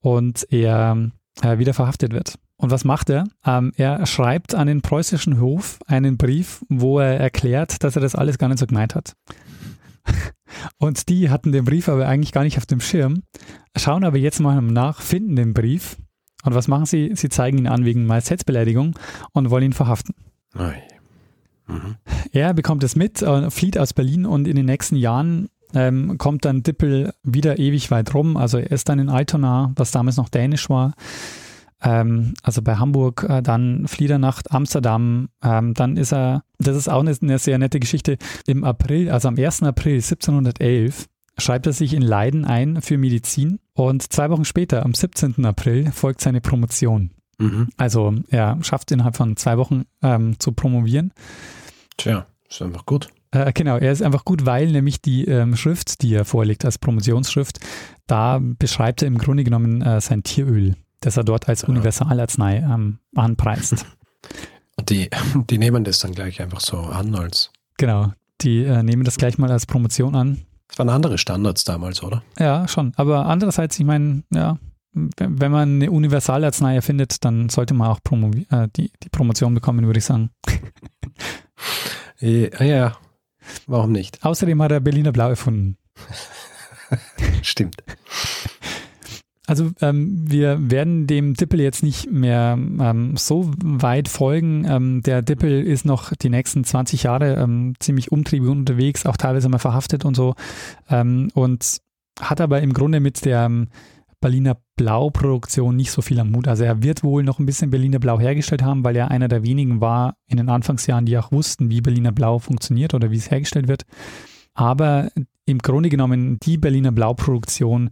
und 0.00 0.46
er 0.50 1.10
äh, 1.42 1.58
wieder 1.58 1.74
verhaftet 1.74 2.12
wird. 2.12 2.38
Und 2.58 2.70
was 2.70 2.84
macht 2.84 3.10
er? 3.10 3.24
Ähm, 3.44 3.72
er 3.76 4.06
schreibt 4.06 4.54
an 4.54 4.66
den 4.66 4.80
preußischen 4.80 5.40
Hof 5.40 5.78
einen 5.86 6.16
Brief, 6.16 6.64
wo 6.68 6.98
er 6.98 7.20
erklärt, 7.20 7.82
dass 7.84 7.96
er 7.96 8.02
das 8.02 8.14
alles 8.14 8.38
gar 8.38 8.48
nicht 8.48 8.58
so 8.58 8.66
gemeint 8.66 8.94
hat. 8.94 9.14
Und 10.78 11.08
die 11.08 11.28
hatten 11.28 11.52
den 11.52 11.64
Brief 11.64 11.88
aber 11.88 12.08
eigentlich 12.08 12.32
gar 12.32 12.44
nicht 12.44 12.56
auf 12.56 12.66
dem 12.66 12.80
Schirm, 12.80 13.22
schauen 13.76 14.04
aber 14.04 14.16
jetzt 14.16 14.40
mal 14.40 14.60
nach, 14.62 15.02
finden 15.02 15.36
den 15.36 15.52
Brief. 15.52 15.96
Und 16.44 16.54
was 16.54 16.68
machen 16.68 16.86
sie? 16.86 17.10
Sie 17.14 17.28
zeigen 17.28 17.58
ihn 17.58 17.66
an 17.66 17.84
wegen 17.84 18.06
Majestätsbeleidigung 18.06 18.98
und 19.32 19.50
wollen 19.50 19.64
ihn 19.64 19.72
verhaften. 19.72 20.14
Mhm. 21.66 21.96
Er 22.32 22.54
bekommt 22.54 22.84
es 22.84 22.96
mit, 22.96 23.20
äh, 23.20 23.50
flieht 23.50 23.76
aus 23.76 23.92
Berlin 23.92 24.24
und 24.24 24.46
in 24.48 24.56
den 24.56 24.66
nächsten 24.66 24.96
Jahren 24.96 25.48
ähm, 25.74 26.16
kommt 26.18 26.44
dann 26.44 26.62
Dippel 26.62 27.12
wieder 27.22 27.58
ewig 27.58 27.90
weit 27.90 28.14
rum. 28.14 28.36
Also 28.36 28.58
er 28.58 28.70
ist 28.70 28.88
dann 28.88 28.98
in 28.98 29.08
Altona, 29.08 29.72
was 29.76 29.90
damals 29.90 30.16
noch 30.16 30.28
dänisch 30.28 30.70
war. 30.70 30.94
Ähm, 31.82 32.34
also 32.42 32.62
bei 32.62 32.76
Hamburg, 32.76 33.26
äh, 33.28 33.42
dann 33.42 33.86
flieht 33.86 34.10
er 34.10 34.18
nach 34.18 34.42
Amsterdam, 34.48 35.28
ähm, 35.42 35.74
dann 35.74 35.96
ist 35.96 36.12
er, 36.12 36.42
das 36.58 36.76
ist 36.76 36.88
auch 36.88 37.00
eine, 37.00 37.14
eine, 37.20 37.38
sehr 37.38 37.58
nette 37.58 37.80
Geschichte, 37.80 38.16
im 38.46 38.64
April, 38.64 39.10
also 39.10 39.28
am 39.28 39.36
1. 39.36 39.62
April 39.62 39.96
1711 39.96 41.06
schreibt 41.38 41.66
er 41.66 41.72
sich 41.72 41.92
in 41.92 42.02
Leiden 42.02 42.44
ein 42.44 42.80
für 42.80 42.96
Medizin 42.96 43.58
und 43.74 44.10
zwei 44.12 44.30
Wochen 44.30 44.44
später, 44.44 44.84
am 44.84 44.94
17. 44.94 45.44
April, 45.44 45.92
folgt 45.92 46.22
seine 46.22 46.40
Promotion. 46.40 47.10
Mhm. 47.38 47.68
Also 47.76 48.14
er 48.30 48.58
schafft 48.62 48.90
innerhalb 48.90 49.16
von 49.16 49.36
zwei 49.36 49.58
Wochen 49.58 49.84
ähm, 50.02 50.38
zu 50.38 50.52
promovieren. 50.52 51.12
Tja, 51.98 52.26
ist 52.48 52.62
einfach 52.62 52.86
gut. 52.86 53.08
Äh, 53.32 53.52
genau, 53.52 53.76
er 53.76 53.92
ist 53.92 54.02
einfach 54.02 54.24
gut, 54.24 54.46
weil 54.46 54.70
nämlich 54.70 55.02
die 55.02 55.24
ähm, 55.26 55.56
Schrift, 55.56 56.02
die 56.02 56.14
er 56.14 56.24
vorlegt 56.24 56.64
als 56.64 56.78
Promotionsschrift, 56.78 57.58
da 58.06 58.40
beschreibt 58.40 59.02
er 59.02 59.08
im 59.08 59.18
Grunde 59.18 59.44
genommen 59.44 59.82
äh, 59.82 60.00
sein 60.00 60.22
Tieröl, 60.22 60.76
das 61.06 61.16
er 61.16 61.24
dort 61.24 61.48
als 61.48 61.64
Universalarznei 61.64 62.58
ähm, 62.58 62.98
anpreist. 63.14 63.86
Und 64.76 64.90
die, 64.90 65.08
die 65.48 65.56
nehmen 65.56 65.84
das 65.84 66.00
dann 66.00 66.12
gleich 66.12 66.42
einfach 66.42 66.60
so 66.60 66.78
an 66.78 67.14
als. 67.14 67.50
Genau, 67.78 68.12
die 68.42 68.64
äh, 68.64 68.82
nehmen 68.82 69.04
das 69.04 69.16
gleich 69.16 69.38
mal 69.38 69.50
als 69.50 69.64
Promotion 69.64 70.14
an. 70.14 70.42
Das 70.68 70.78
waren 70.78 70.90
andere 70.90 71.16
Standards 71.16 71.64
damals, 71.64 72.02
oder? 72.02 72.22
Ja, 72.38 72.68
schon. 72.68 72.92
Aber 72.96 73.26
andererseits, 73.26 73.78
ich 73.78 73.86
meine, 73.86 74.24
ja, 74.34 74.58
wenn 74.92 75.52
man 75.52 75.76
eine 75.76 75.90
Universalarznei 75.90 76.74
erfindet, 76.74 77.24
dann 77.24 77.48
sollte 77.48 77.72
man 77.72 77.88
auch 77.88 78.00
äh, 78.50 78.68
die, 78.76 78.90
die 79.02 79.08
Promotion 79.08 79.54
bekommen, 79.54 79.86
würde 79.86 79.98
ich 79.98 80.04
sagen. 80.04 80.30
ja, 82.20 82.64
ja, 82.64 82.96
Warum 83.66 83.92
nicht? 83.92 84.24
Außerdem 84.24 84.62
hat 84.62 84.72
er 84.72 84.80
Berliner 84.80 85.12
Blau 85.12 85.28
erfunden. 85.28 85.78
Stimmt. 87.42 87.82
Also 89.46 89.70
ähm, 89.80 90.24
wir 90.28 90.70
werden 90.70 91.06
dem 91.06 91.34
Dippel 91.34 91.60
jetzt 91.60 91.84
nicht 91.84 92.10
mehr 92.10 92.58
ähm, 92.58 93.16
so 93.16 93.50
weit 93.62 94.08
folgen. 94.08 94.64
Ähm, 94.68 95.02
der 95.02 95.22
Dippel 95.22 95.62
ist 95.62 95.84
noch 95.84 96.12
die 96.14 96.30
nächsten 96.30 96.64
20 96.64 97.04
Jahre 97.04 97.36
ähm, 97.36 97.74
ziemlich 97.78 98.10
umtriebig 98.10 98.48
unterwegs, 98.48 99.06
auch 99.06 99.16
teilweise 99.16 99.48
mal 99.48 99.58
verhaftet 99.58 100.04
und 100.04 100.16
so. 100.16 100.34
Ähm, 100.90 101.30
und 101.34 101.78
hat 102.20 102.40
aber 102.40 102.60
im 102.60 102.72
Grunde 102.72 102.98
mit 102.98 103.24
der 103.24 103.44
ähm, 103.44 103.68
Berliner 104.20 104.56
Blau-Produktion 104.76 105.76
nicht 105.76 105.92
so 105.92 106.02
viel 106.02 106.18
am 106.18 106.32
Mut. 106.32 106.48
Also 106.48 106.64
er 106.64 106.82
wird 106.82 107.04
wohl 107.04 107.22
noch 107.22 107.38
ein 107.38 107.46
bisschen 107.46 107.70
Berliner 107.70 108.00
Blau 108.00 108.18
hergestellt 108.18 108.62
haben, 108.62 108.82
weil 108.82 108.96
er 108.96 109.10
einer 109.10 109.28
der 109.28 109.44
wenigen 109.44 109.80
war 109.80 110.16
in 110.26 110.38
den 110.38 110.48
Anfangsjahren, 110.48 111.06
die 111.06 111.16
auch 111.18 111.30
wussten, 111.30 111.70
wie 111.70 111.80
Berliner 111.80 112.12
Blau 112.12 112.40
funktioniert 112.40 112.94
oder 112.94 113.12
wie 113.12 113.16
es 113.16 113.30
hergestellt 113.30 113.68
wird. 113.68 113.84
Aber 114.54 115.10
im 115.44 115.58
Grunde 115.58 115.90
genommen 115.90 116.40
die 116.40 116.58
Berliner 116.58 116.92
Blau-Produktion, 116.92 117.90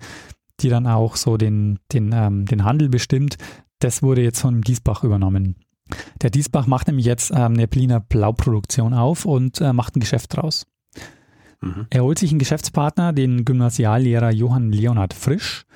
die 0.61 0.69
dann 0.69 0.87
auch 0.87 1.17
so 1.17 1.37
den, 1.37 1.79
den, 1.93 2.13
ähm, 2.13 2.47
den 2.47 2.65
Handel 2.65 2.89
bestimmt, 2.89 3.37
das 3.81 4.03
wurde 4.03 4.23
jetzt 4.23 4.41
von 4.41 4.61
Diesbach 4.63 5.05
übernommen. 5.05 5.57
Der 6.23 6.31
Diesbach 6.31 6.67
macht 6.67 6.87
nämlich 6.87 7.07
jetzt 7.07 7.31
ähm, 7.31 7.55
eine 7.55 7.69
Berliner 7.69 8.01
Blauproduktion 8.01 8.95
auf 8.95 9.27
und 9.27 9.61
äh, 9.61 9.73
macht 9.73 9.97
ein 9.97 10.01
Geschäft 10.01 10.37
draus. 10.37 10.67
Mhm. 11.61 11.87
Er 11.91 12.03
holt 12.03 12.19
sich 12.19 12.31
einen 12.31 12.39
Geschäftspartner, 12.39 13.13
den 13.13 13.45
Gymnasiallehrer 13.45 14.31
Johann 14.31 14.73
Leonhard 14.73 15.13
Frisch, 15.13 15.67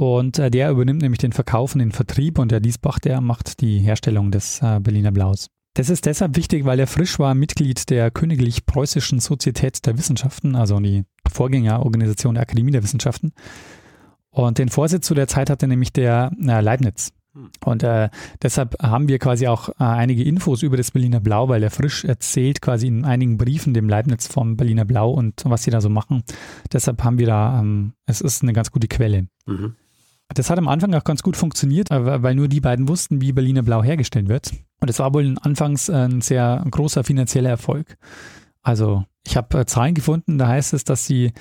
und 0.00 0.38
äh, 0.38 0.50
der 0.50 0.70
übernimmt 0.70 1.02
nämlich 1.02 1.18
den 1.18 1.32
Verkauf 1.32 1.74
und 1.74 1.80
den 1.80 1.92
Vertrieb 1.92 2.38
und 2.38 2.50
der 2.50 2.60
Diesbach, 2.60 2.98
der 3.00 3.20
macht 3.20 3.60
die 3.60 3.80
Herstellung 3.80 4.30
des 4.30 4.62
äh, 4.62 4.80
Berliner 4.80 5.12
Blaus. 5.12 5.48
Das 5.74 5.90
ist 5.90 6.06
deshalb 6.06 6.36
wichtig, 6.36 6.64
weil 6.64 6.80
er 6.80 6.86
frisch 6.86 7.18
war 7.18 7.34
Mitglied 7.34 7.90
der 7.90 8.10
Königlich 8.10 8.64
Preußischen 8.64 9.20
Sozietät 9.20 9.84
der 9.84 9.98
Wissenschaften, 9.98 10.56
also 10.56 10.80
die 10.80 11.04
Vorgängerorganisation 11.30 12.36
der 12.36 12.44
Akademie 12.44 12.70
der 12.70 12.82
Wissenschaften. 12.82 13.34
Und 14.30 14.58
den 14.58 14.68
Vorsitz 14.68 15.06
zu 15.06 15.14
der 15.14 15.28
Zeit 15.28 15.50
hatte 15.50 15.66
nämlich 15.66 15.92
der 15.92 16.30
äh, 16.40 16.60
Leibniz. 16.60 17.12
Hm. 17.34 17.50
Und 17.64 17.82
äh, 17.82 18.08
deshalb 18.42 18.80
haben 18.82 19.08
wir 19.08 19.18
quasi 19.18 19.46
auch 19.46 19.68
äh, 19.68 19.74
einige 19.78 20.24
Infos 20.24 20.62
über 20.62 20.76
das 20.76 20.90
Berliner 20.90 21.20
Blau, 21.20 21.48
weil 21.48 21.62
er 21.62 21.70
frisch 21.70 22.04
erzählt 22.04 22.60
quasi 22.60 22.88
in 22.88 23.04
einigen 23.04 23.38
Briefen 23.38 23.74
dem 23.74 23.88
Leibniz 23.88 24.26
vom 24.26 24.56
Berliner 24.56 24.84
Blau 24.84 25.10
und 25.10 25.42
was 25.44 25.62
sie 25.62 25.70
da 25.70 25.80
so 25.80 25.88
machen. 25.88 26.22
Deshalb 26.72 27.02
haben 27.04 27.18
wir 27.18 27.26
da, 27.26 27.60
ähm, 27.60 27.92
es 28.06 28.20
ist 28.20 28.42
eine 28.42 28.52
ganz 28.52 28.70
gute 28.70 28.88
Quelle. 28.88 29.28
Mhm. 29.46 29.74
Das 30.32 30.48
hat 30.48 30.58
am 30.58 30.68
Anfang 30.68 30.94
auch 30.94 31.02
ganz 31.02 31.22
gut 31.22 31.36
funktioniert, 31.36 31.90
äh, 31.90 32.22
weil 32.22 32.34
nur 32.34 32.48
die 32.48 32.60
beiden 32.60 32.88
wussten, 32.88 33.20
wie 33.20 33.32
Berliner 33.32 33.62
Blau 33.62 33.82
hergestellt 33.82 34.28
wird. 34.28 34.52
Und 34.80 34.88
es 34.88 34.98
war 34.98 35.12
wohl 35.12 35.36
anfangs 35.42 35.90
ein 35.90 36.20
sehr 36.20 36.64
großer 36.70 37.04
finanzieller 37.04 37.50
Erfolg. 37.50 37.96
Also 38.62 39.04
ich 39.26 39.36
habe 39.36 39.60
äh, 39.60 39.66
Zahlen 39.66 39.94
gefunden, 39.94 40.38
da 40.38 40.48
heißt 40.48 40.72
es, 40.74 40.84
dass 40.84 41.06
sie 41.06 41.32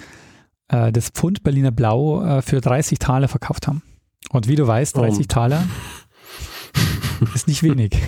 äh, 0.70 0.92
das 0.92 1.10
Pfund 1.10 1.44
Berliner 1.44 1.72
Blau 1.72 2.24
äh, 2.24 2.42
für 2.42 2.62
30 2.62 3.00
Taler 3.00 3.28
verkauft 3.28 3.68
haben. 3.68 3.84
Und 4.32 4.48
wie 4.48 4.56
du 4.56 4.66
weißt, 4.68 4.96
30 4.96 5.26
oh. 5.26 5.28
Taler 5.28 5.68
ist 7.36 7.48
nicht 7.48 7.64
wenig. 7.64 7.92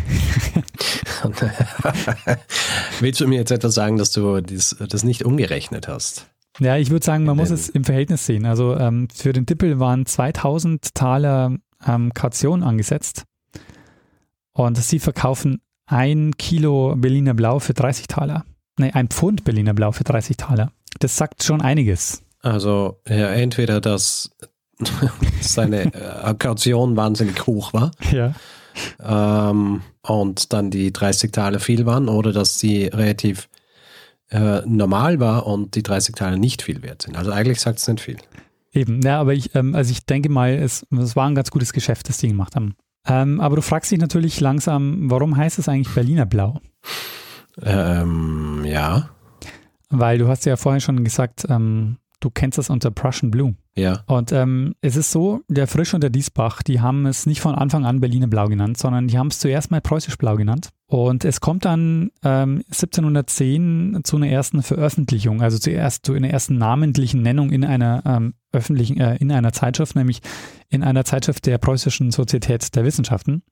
Willst 2.99 3.21
du 3.21 3.27
mir 3.27 3.39
jetzt 3.39 3.51
etwas 3.51 3.73
sagen, 3.75 3.97
dass 3.97 4.11
du 4.11 4.41
das, 4.41 4.75
das 4.87 5.03
nicht 5.03 5.23
umgerechnet 5.23 5.87
hast? 5.87 6.27
Ja, 6.59 6.77
ich 6.77 6.89
würde 6.89 7.05
sagen, 7.05 7.23
man 7.23 7.37
muss 7.37 7.49
es 7.49 7.69
im 7.69 7.83
Verhältnis 7.83 8.25
sehen. 8.25 8.45
Also 8.45 8.75
ähm, 8.75 9.07
für 9.13 9.33
den 9.33 9.45
Dippel 9.45 9.79
waren 9.79 10.05
2000 10.05 10.93
Taler 10.93 11.57
ähm, 11.85 12.13
Kaution 12.13 12.63
angesetzt 12.63 13.23
und 14.53 14.77
sie 14.77 14.99
verkaufen 14.99 15.61
ein 15.85 16.35
Kilo 16.37 16.95
Berliner 16.95 17.33
Blau 17.33 17.59
für 17.59 17.73
30 17.73 18.07
Taler. 18.07 18.45
Nee, 18.77 18.91
ein 18.91 19.07
Pfund 19.07 19.43
Berliner 19.43 19.73
Blau 19.73 19.91
für 19.91 20.03
30 20.03 20.37
Taler. 20.37 20.71
Das 20.99 21.17
sagt 21.17 21.43
schon 21.43 21.61
einiges. 21.61 22.23
Also 22.41 22.99
ja, 23.07 23.29
entweder, 23.29 23.81
dass 23.81 24.31
seine 25.41 25.93
äh, 25.93 26.33
Kaution 26.37 26.95
wahnsinnig 26.95 27.45
hoch 27.45 27.73
war 27.73 27.91
ja. 28.11 28.33
ähm, 28.99 29.81
und 30.01 30.53
dann 30.53 30.71
die 30.71 30.91
30 30.91 31.31
Taler 31.31 31.59
viel 31.59 31.85
waren 31.85 32.09
oder 32.09 32.31
dass 32.31 32.57
sie 32.57 32.85
relativ 32.85 33.47
äh, 34.29 34.61
normal 34.65 35.19
war 35.19 35.45
und 35.45 35.75
die 35.75 35.83
30 35.83 36.15
Teile 36.15 36.37
nicht 36.37 36.61
viel 36.61 36.81
wert 36.81 37.03
sind. 37.03 37.17
Also 37.17 37.31
eigentlich 37.31 37.59
sagt 37.59 37.79
es 37.79 37.87
nicht 37.87 38.01
viel. 38.01 38.17
Eben, 38.73 39.01
ja, 39.01 39.19
aber 39.19 39.33
ich, 39.33 39.53
ähm, 39.53 39.75
also 39.75 39.91
ich 39.91 40.05
denke 40.05 40.29
mal, 40.29 40.51
es, 40.51 40.85
es 40.91 41.15
war 41.15 41.27
ein 41.27 41.35
ganz 41.35 41.51
gutes 41.51 41.73
Geschäft, 41.73 42.07
das 42.07 42.17
die 42.17 42.29
gemacht 42.29 42.55
haben. 42.55 42.75
Ähm, 43.05 43.41
aber 43.41 43.57
du 43.57 43.61
fragst 43.61 43.91
dich 43.91 43.99
natürlich 43.99 44.39
langsam, 44.39 45.09
warum 45.09 45.35
heißt 45.35 45.59
es 45.59 45.67
eigentlich 45.67 45.93
Berliner 45.93 46.25
Blau? 46.25 46.61
Ähm, 47.61 48.63
ja. 48.63 49.09
Weil 49.89 50.17
du 50.19 50.27
hast 50.27 50.45
ja 50.45 50.55
vorhin 50.55 50.79
schon 50.79 51.03
gesagt, 51.03 51.45
ähm, 51.49 51.97
du 52.21 52.29
kennst 52.29 52.57
das 52.57 52.69
unter 52.69 52.91
Prussian 52.91 53.31
Blue. 53.31 53.55
Ja. 53.75 54.03
Und 54.05 54.31
ähm, 54.31 54.75
es 54.81 54.95
ist 54.95 55.11
so, 55.11 55.41
der 55.47 55.67
Frisch 55.67 55.93
und 55.93 56.01
der 56.01 56.09
Diesbach, 56.09 56.61
die 56.63 56.79
haben 56.79 57.05
es 57.05 57.25
nicht 57.25 57.41
von 57.41 57.55
Anfang 57.55 57.85
an 57.85 57.99
Berliner 57.99 58.27
Blau 58.27 58.47
genannt, 58.47 58.77
sondern 58.77 59.07
die 59.07 59.17
haben 59.17 59.27
es 59.27 59.39
zuerst 59.39 59.71
mal 59.71 59.81
Preußisch 59.81 60.17
Blau 60.17 60.35
genannt. 60.35 60.69
Und 60.87 61.25
es 61.25 61.41
kommt 61.41 61.65
dann 61.65 62.11
ähm, 62.23 62.63
1710 62.67 64.01
zu 64.03 64.17
einer 64.17 64.27
ersten 64.27 64.61
Veröffentlichung, 64.61 65.41
also 65.41 65.57
zuerst 65.57 66.05
zu 66.05 66.13
einer 66.13 66.29
ersten 66.29 66.57
namentlichen 66.57 67.21
Nennung 67.21 67.49
in 67.49 67.65
einer 67.65 68.03
ähm, 68.05 68.33
öffentlichen, 68.51 68.99
äh, 68.99 69.15
in 69.17 69.31
einer 69.31 69.53
Zeitschrift, 69.53 69.95
nämlich 69.95 70.21
in 70.69 70.83
einer 70.83 71.05
Zeitschrift 71.05 71.45
der 71.45 71.57
Preußischen 71.57 72.11
Sozietät 72.11 72.75
der 72.75 72.85
Wissenschaften. 72.85 73.43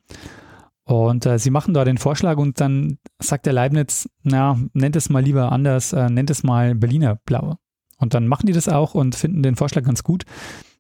Und 0.84 1.26
äh, 1.26 1.38
sie 1.38 1.52
machen 1.52 1.74
da 1.74 1.86
den 1.86 1.98
Vorschlag 1.98 2.38
und 2.38 2.60
dann 2.60 2.98
sagt 3.20 3.46
der 3.46 3.54
Leibniz, 3.54 4.10
na, 4.24 4.60
nennt 4.74 4.96
es 4.96 5.10
mal 5.10 5.24
lieber 5.24 5.52
anders, 5.52 5.94
äh, 5.94 6.10
nennt 6.10 6.30
es 6.30 6.44
mal 6.44 6.76
Berliner 6.76 7.16
Blau. 7.26 7.58
Und 8.00 8.14
dann 8.14 8.28
machen 8.28 8.48
die 8.48 8.54
das 8.54 8.68
auch 8.68 8.96
und 8.96 9.16
finden 9.16 9.44
den 9.44 9.56
Vorschlag 9.56 9.84
ganz 9.84 10.04
gut. 10.04 10.24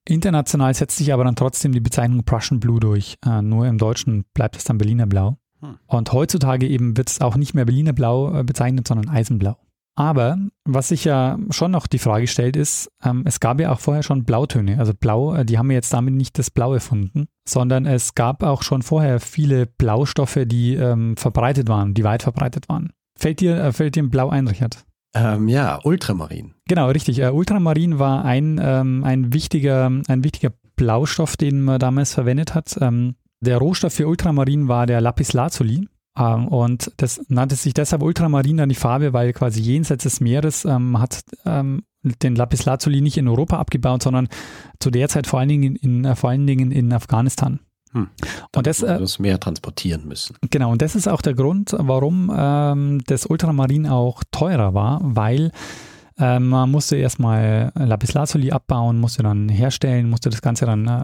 International 0.05 0.73
setzt 0.73 0.97
sich 0.97 1.13
aber 1.13 1.23
dann 1.23 1.36
trotzdem 1.36 1.71
die 1.71 1.79
Bezeichnung 1.79 2.23
Prussian 2.23 2.60
Blue 2.60 2.79
durch. 2.79 3.17
Äh, 3.25 3.41
nur 3.41 3.67
im 3.67 3.77
Deutschen 3.77 4.25
bleibt 4.34 4.58
es 4.58 4.63
dann 4.63 4.77
Berliner 4.77 5.05
Blau. 5.05 5.38
Hm. 5.62 5.77
Und 5.88 6.13
heutzutage 6.13 6.67
eben 6.67 6.97
wird 6.97 7.10
es 7.10 7.21
auch 7.21 7.36
nicht 7.36 7.53
mehr 7.53 7.65
Berliner 7.65 7.93
Blau 7.93 8.34
äh, 8.34 8.43
bezeichnet, 8.43 8.88
sondern 8.88 9.10
Eisenblau. 9.10 9.58
Aber 9.95 10.38
was 10.63 10.88
sich 10.88 11.03
ja 11.03 11.38
schon 11.49 11.71
noch 11.71 11.86
die 11.86 11.99
Frage 11.99 12.27
stellt, 12.27 12.55
ist, 12.55 12.89
ähm, 13.03 13.23
es 13.25 13.41
gab 13.41 13.60
ja 13.60 13.73
auch 13.73 13.82
vorher 13.82 14.01
schon 14.01 14.23
Blautöne. 14.23 14.79
Also 14.79 14.93
Blau, 14.93 15.36
äh, 15.36 15.43
die 15.43 15.58
haben 15.58 15.69
ja 15.69 15.75
jetzt 15.75 15.91
damit 15.91 16.13
nicht 16.13 16.39
das 16.39 16.49
Blau 16.49 16.73
erfunden, 16.73 17.27
sondern 17.45 17.86
es 17.86 18.15
gab 18.15 18.41
auch 18.43 18.63
schon 18.63 18.82
vorher 18.82 19.19
viele 19.19 19.65
Blaustoffe, 19.65 20.39
die 20.45 20.75
ähm, 20.75 21.17
verbreitet 21.17 21.67
waren, 21.67 21.93
die 21.93 22.05
weit 22.05 22.23
verbreitet 22.23 22.69
waren. 22.69 22.93
Fällt 23.17 23.41
dir, 23.41 23.62
äh, 23.62 23.73
fällt 23.73 23.97
dir 23.97 24.03
ein 24.03 24.10
Blau 24.10 24.29
ein, 24.29 24.47
Richard? 24.47 24.86
Ähm, 25.13 25.48
ja, 25.48 25.80
Ultramarin. 25.84 26.54
Genau, 26.67 26.89
richtig. 26.89 27.19
Äh, 27.19 27.30
Ultramarin 27.30 28.00
war 28.00 28.24
ein, 28.26 28.60
ähm, 28.62 29.04
ein, 29.04 29.34
wichtiger, 29.34 29.88
ein 30.08 30.24
wichtiger 30.24 30.54
Blaustoff, 30.76 31.36
den 31.36 31.62
man 31.62 31.80
damals 31.80 32.13
verwendet 32.13 32.54
hat. 32.54 32.78
Ähm, 32.80 33.15
der 33.41 33.58
Rohstoff 33.58 33.93
für 33.93 34.08
Ultramarin 34.08 34.67
war 34.67 34.86
der 34.86 35.02
Lapislazuli. 35.02 35.88
Ähm, 36.17 36.48
und 36.48 36.91
das 36.98 37.22
nannte 37.28 37.56
sich 37.56 37.74
deshalb 37.74 38.04
Ultramarin 38.04 38.58
dann 38.58 38.69
die 38.69 38.76
Farbe, 38.76 39.13
weil 39.13 39.34
quasi 39.34 39.62
jenseits 39.62 40.04
des 40.04 40.19
Meeres 40.19 40.65
ähm, 40.65 41.00
hat 41.00 41.24
ähm, 41.45 41.84
den 42.04 42.36
Lapislazuli 42.36 43.02
nicht 43.02 43.17
in 43.17 43.28
Europa 43.28 43.58
abgebaut, 43.58 44.04
sondern 44.04 44.28
zu 44.80 44.91
der 44.91 45.10
Zeit 45.10 45.28
vor 45.28 45.39
allen 45.39 45.50
Dingen 45.50 45.76
in, 45.76 46.04
in 46.04 46.15
vor 46.15 46.30
allen 46.30 46.48
Dingen 46.48 46.72
in 46.72 46.93
Afghanistan. 46.93 47.60
Hm. 47.91 48.08
Und 48.56 48.67
das, 48.67 48.84
äh, 48.84 48.99
das 48.99 49.19
mehr 49.19 49.39
transportieren 49.39 50.08
müssen. 50.08 50.36
Genau, 50.49 50.71
und 50.71 50.82
das 50.82 50.95
ist 50.95 51.08
auch 51.08 51.21
der 51.21 51.34
Grund, 51.34 51.75
warum 51.78 52.32
ähm, 52.36 53.02
das 53.06 53.25
Ultramarin 53.25 53.88
auch 53.88 54.23
teurer 54.32 54.73
war, 54.73 54.99
weil 55.04 55.52
äh, 56.17 56.39
man 56.39 56.69
musste 56.69 56.97
erstmal 56.97 57.71
Lapislazuli 57.75 58.52
abbauen, 58.52 58.99
musste 58.99 59.23
dann 59.23 59.49
herstellen, 59.49 60.10
musste 60.10 60.30
das 60.30 60.41
Ganze 60.41 60.65
dann 60.65 60.88
äh, 60.88 61.04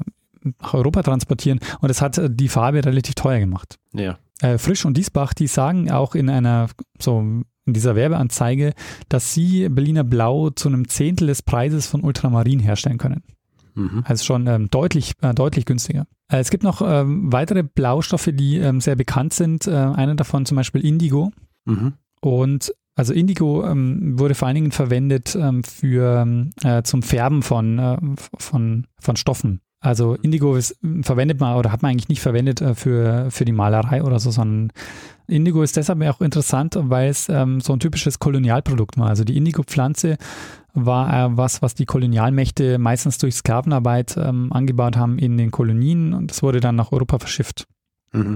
nach 0.61 0.73
Europa 0.75 1.01
transportieren 1.01 1.59
und 1.81 1.89
das 1.89 2.01
hat 2.01 2.21
die 2.23 2.49
Farbe 2.49 2.85
relativ 2.85 3.15
teuer 3.15 3.39
gemacht. 3.39 3.79
Ja. 3.93 4.17
Äh, 4.41 4.57
Frisch 4.59 4.85
und 4.85 4.95
Diesbach, 4.95 5.33
die 5.33 5.47
sagen 5.47 5.89
auch 5.91 6.13
in 6.13 6.29
einer 6.29 6.67
so 6.99 7.19
in 7.65 7.73
dieser 7.73 7.95
Werbeanzeige, 7.95 8.73
dass 9.09 9.33
sie 9.33 9.69
Berliner 9.69 10.03
Blau 10.03 10.51
zu 10.51 10.67
einem 10.67 10.87
Zehntel 10.87 11.27
des 11.27 11.41
Preises 11.41 11.87
von 11.87 12.03
Ultramarin 12.03 12.59
herstellen 12.59 12.99
können. 12.99 13.23
Mhm. 13.73 14.03
Also 14.05 14.23
schon 14.23 14.47
ähm, 14.47 14.69
deutlich, 14.69 15.13
äh, 15.21 15.33
deutlich 15.33 15.65
günstiger. 15.65 16.05
Äh, 16.31 16.39
es 16.39 16.49
gibt 16.49 16.63
noch 16.63 16.81
ähm, 16.81 17.31
weitere 17.31 17.63
Blaustoffe, 17.63 18.29
die 18.33 18.57
ähm, 18.57 18.81
sehr 18.81 18.95
bekannt 18.95 19.33
sind. 19.33 19.67
Äh, 19.67 19.71
einer 19.71 20.15
davon 20.15 20.45
zum 20.45 20.55
Beispiel 20.55 20.85
Indigo. 20.85 21.31
Mhm. 21.65 21.93
Und 22.21 22.73
also 22.95 23.13
Indigo 23.13 23.65
ähm, 23.65 24.17
wurde 24.17 24.35
vor 24.35 24.47
allen 24.47 24.55
Dingen 24.55 24.71
verwendet 24.71 25.35
ähm, 25.35 25.63
für 25.63 26.21
ähm, 26.21 26.51
äh, 26.63 26.81
zum 26.83 27.03
Färben 27.03 27.43
von, 27.43 27.77
äh, 27.77 27.97
von, 28.39 28.87
von 28.99 29.15
Stoffen. 29.17 29.59
Also 29.81 30.15
Indigo 30.15 30.55
ist, 30.55 30.79
verwendet 31.01 31.39
man 31.39 31.57
oder 31.57 31.71
hat 31.71 31.83
man 31.83 31.91
eigentlich 31.91 32.09
nicht 32.09 32.21
verwendet 32.21 32.61
äh, 32.61 32.73
für, 32.73 33.29
für 33.29 33.45
die 33.45 33.51
Malerei 33.51 34.01
oder 34.01 34.17
so, 34.19 34.31
sondern 34.31 34.71
Indigo 35.27 35.61
ist 35.61 35.77
deshalb 35.77 36.01
auch 36.03 36.21
interessant, 36.21 36.77
weil 36.79 37.09
es 37.09 37.29
ähm, 37.29 37.59
so 37.59 37.73
ein 37.73 37.79
typisches 37.79 38.17
Kolonialprodukt 38.19 38.97
war. 38.97 39.09
Also 39.09 39.23
die 39.23 39.37
Indigo-Pflanze 39.37 40.17
war 40.75 41.31
äh, 41.31 41.37
was, 41.37 41.61
was 41.61 41.75
die 41.75 41.85
Kolonialmächte 41.85 42.77
meistens 42.77 43.17
durch 43.17 43.35
Sklavenarbeit 43.35 44.17
ähm, 44.17 44.51
angebaut 44.51 44.97
haben 44.97 45.17
in 45.17 45.37
den 45.37 45.51
Kolonien 45.51 46.13
und 46.13 46.31
es 46.31 46.43
wurde 46.43 46.59
dann 46.59 46.75
nach 46.75 46.91
Europa 46.91 47.19
verschifft. 47.19 47.67
Mhm. 48.11 48.35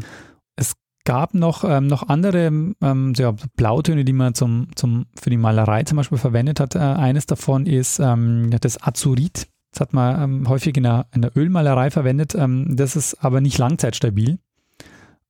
Es 0.56 0.74
gab 1.06 1.34
noch, 1.34 1.64
ähm, 1.64 1.88
noch 1.88 2.08
andere 2.10 2.48
ähm, 2.48 3.14
ja, 3.16 3.34
Blautöne, 3.56 4.06
die 4.06 4.14
man 4.14 4.34
zum, 4.34 4.68
zum, 4.76 5.06
für 5.20 5.30
die 5.30 5.38
Malerei 5.38 5.84
zum 5.84 5.98
Beispiel 5.98 6.18
verwendet 6.18 6.60
hat. 6.60 6.76
Äh, 6.76 6.80
eines 6.80 7.26
davon 7.26 7.66
ist 7.66 8.00
ähm, 8.00 8.50
das 8.62 8.82
Azurit. 8.82 9.48
Das 9.72 9.82
hat 9.82 9.94
man 9.94 10.22
ähm, 10.22 10.50
häufig 10.50 10.76
in 10.78 10.84
der, 10.84 11.08
in 11.14 11.22
der 11.22 11.36
Ölmalerei 11.38 11.92
verwendet. 11.92 12.36
Ähm, 12.36 12.76
das 12.76 12.96
ist 12.96 13.24
aber 13.24 13.42
nicht 13.42 13.58
langzeitstabil. 13.58 14.40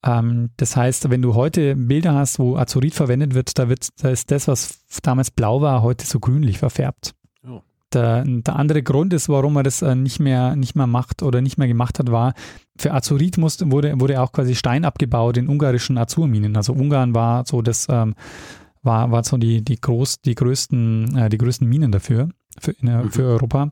Ähm, 0.04 0.50
das 0.58 0.76
heißt, 0.76 1.10
wenn 1.10 1.22
du 1.22 1.36
heute 1.36 1.76
Bilder 1.76 2.14
hast, 2.14 2.40
wo 2.40 2.56
Azurit 2.56 2.94
verwendet 2.94 3.34
wird, 3.34 3.58
da, 3.58 3.70
wird, 3.70 3.90
da 4.02 4.10
ist 4.10 4.32
das, 4.32 4.48
was 4.48 4.80
damals 5.04 5.32
blau 5.32 5.62
war, 5.62 5.82
heute 5.82 6.06
so 6.06 6.20
grünlich 6.20 6.60
verfärbt. 6.60 7.14
Oh. 7.46 7.62
Der, 7.94 8.24
der, 8.24 8.56
andere 8.56 8.82
Grund 8.82 9.14
ist, 9.14 9.30
warum 9.30 9.54
man 9.54 9.64
das 9.64 9.82
äh, 9.82 9.96
nicht 9.96 10.20
mehr, 10.20 10.56
nicht 10.56 10.76
mehr 10.76 10.88
macht 10.88 11.22
oder 11.22 11.42
nicht 11.42 11.58
mehr 11.58 11.68
gemacht 11.68 12.00
hat, 12.00 12.12
war, 12.12 12.34
für 12.78 12.94
Azurit 12.94 13.38
musste, 13.38 13.70
wurde, 13.72 14.00
wurde 14.00 14.22
auch 14.22 14.32
quasi 14.32 14.56
Stein 14.56 14.86
abgebaut 14.86 15.36
in 15.36 15.50
ungarischen 15.50 15.98
Azurminen. 15.98 16.56
Also 16.56 16.74
Ungarn 16.74 17.14
war 17.14 17.46
so 17.46 17.62
das, 17.62 17.88
ähm, 17.90 18.16
war, 18.84 19.12
war 19.12 19.24
so 19.24 19.38
die, 19.38 19.62
die, 19.64 19.82
groß, 19.82 20.22
die, 20.22 20.36
größten, 20.36 21.18
äh, 21.18 21.30
die 21.30 21.38
größten 21.38 21.68
Minen 21.68 21.92
dafür, 21.92 22.30
für, 22.58 22.72
in, 22.72 22.88
mhm. 22.88 23.12
für 23.12 23.24
Europa. 23.24 23.72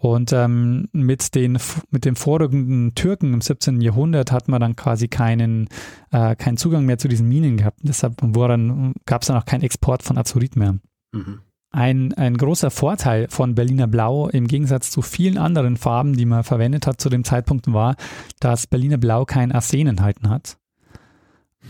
Und 0.00 0.32
ähm, 0.32 0.88
mit, 0.92 1.34
den, 1.34 1.58
mit 1.90 2.04
dem 2.04 2.14
vorrückenden 2.14 2.94
Türken 2.94 3.34
im 3.34 3.40
17. 3.40 3.80
Jahrhundert 3.80 4.30
hat 4.30 4.46
man 4.46 4.60
dann 4.60 4.76
quasi 4.76 5.08
keinen, 5.08 5.68
äh, 6.12 6.36
keinen 6.36 6.56
Zugang 6.56 6.86
mehr 6.86 6.98
zu 6.98 7.08
diesen 7.08 7.28
Minen 7.28 7.56
gehabt. 7.56 7.80
Deshalb 7.82 8.16
gab 8.20 9.22
es 9.22 9.26
dann 9.26 9.36
auch 9.36 9.44
keinen 9.44 9.62
Export 9.62 10.04
von 10.04 10.16
Azurit 10.16 10.54
mehr. 10.54 10.76
Mhm. 11.10 11.40
Ein, 11.72 12.14
ein 12.14 12.36
großer 12.36 12.70
Vorteil 12.70 13.26
von 13.28 13.56
Berliner 13.56 13.88
Blau 13.88 14.28
im 14.28 14.46
Gegensatz 14.46 14.92
zu 14.92 15.02
vielen 15.02 15.36
anderen 15.36 15.76
Farben, 15.76 16.12
die 16.12 16.26
man 16.26 16.44
verwendet 16.44 16.86
hat 16.86 17.00
zu 17.00 17.08
dem 17.08 17.24
Zeitpunkt, 17.24 17.70
war, 17.72 17.96
dass 18.38 18.68
Berliner 18.68 18.98
Blau 18.98 19.24
kein 19.24 19.50
Arsen 19.50 19.88
enthalten 19.88 20.30
hat. 20.30 20.58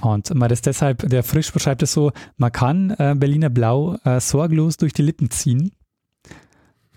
Und 0.02 0.34
man 0.34 0.50
das 0.50 0.60
deshalb, 0.60 1.08
der 1.08 1.22
Frisch 1.22 1.50
beschreibt 1.50 1.82
es 1.82 1.94
so, 1.94 2.12
man 2.36 2.52
kann 2.52 2.90
äh, 2.90 3.16
Berliner 3.16 3.48
Blau 3.48 3.96
äh, 4.04 4.20
sorglos 4.20 4.76
durch 4.76 4.92
die 4.92 5.02
Lippen 5.02 5.30
ziehen 5.30 5.72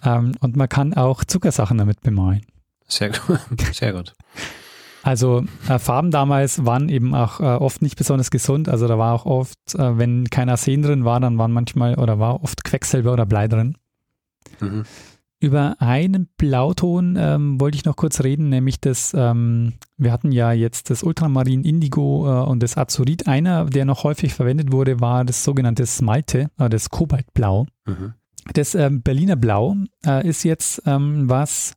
ähm, 0.03 0.33
und 0.39 0.55
man 0.55 0.69
kann 0.69 0.93
auch 0.93 1.23
Zuckersachen 1.23 1.77
damit 1.77 2.01
bemalen. 2.01 2.45
Sehr 2.87 3.09
gut. 3.09 3.39
Sehr 3.73 3.93
gut. 3.93 4.13
Also 5.03 5.43
äh, 5.67 5.79
Farben 5.79 6.11
damals 6.11 6.65
waren 6.65 6.89
eben 6.89 7.15
auch 7.15 7.39
äh, 7.39 7.43
oft 7.43 7.81
nicht 7.81 7.97
besonders 7.97 8.29
gesund. 8.29 8.69
Also 8.69 8.87
da 8.87 8.97
war 8.97 9.13
auch 9.13 9.25
oft, 9.25 9.75
äh, 9.75 9.97
wenn 9.97 10.29
kein 10.29 10.49
Arsen 10.49 10.83
drin 10.83 11.05
war, 11.05 11.19
dann 11.19 11.37
waren 11.37 11.51
manchmal 11.51 11.95
oder 11.95 12.19
war 12.19 12.43
oft 12.43 12.63
Quecksilber 12.63 13.13
oder 13.13 13.25
Blei 13.25 13.47
drin. 13.47 13.75
Mhm. 14.59 14.83
Über 15.39 15.75
einen 15.79 16.29
Blauton 16.37 17.15
ähm, 17.17 17.59
wollte 17.59 17.75
ich 17.75 17.85
noch 17.85 17.95
kurz 17.95 18.21
reden, 18.21 18.49
nämlich 18.49 18.79
das, 18.79 19.11
ähm, 19.17 19.73
wir 19.97 20.11
hatten 20.11 20.31
ja 20.31 20.51
jetzt 20.51 20.91
das 20.91 21.01
Ultramarin 21.01 21.63
Indigo 21.63 22.27
äh, 22.27 22.47
und 22.47 22.61
das 22.61 22.77
Azurit. 22.77 23.27
Einer, 23.27 23.65
der 23.65 23.85
noch 23.85 24.03
häufig 24.03 24.35
verwendet 24.35 24.71
wurde, 24.71 24.99
war 24.99 25.25
das 25.25 25.43
sogenannte 25.43 25.87
Smalte, 25.87 26.51
äh, 26.59 26.69
das 26.69 26.91
Kobaltblau. 26.91 27.65
Mhm. 27.87 28.13
Das 28.53 28.75
ähm, 28.75 29.01
Berliner 29.01 29.35
Blau 29.35 29.75
äh, 30.05 30.27
ist 30.27 30.43
jetzt 30.43 30.81
ähm, 30.85 31.29
was, 31.29 31.73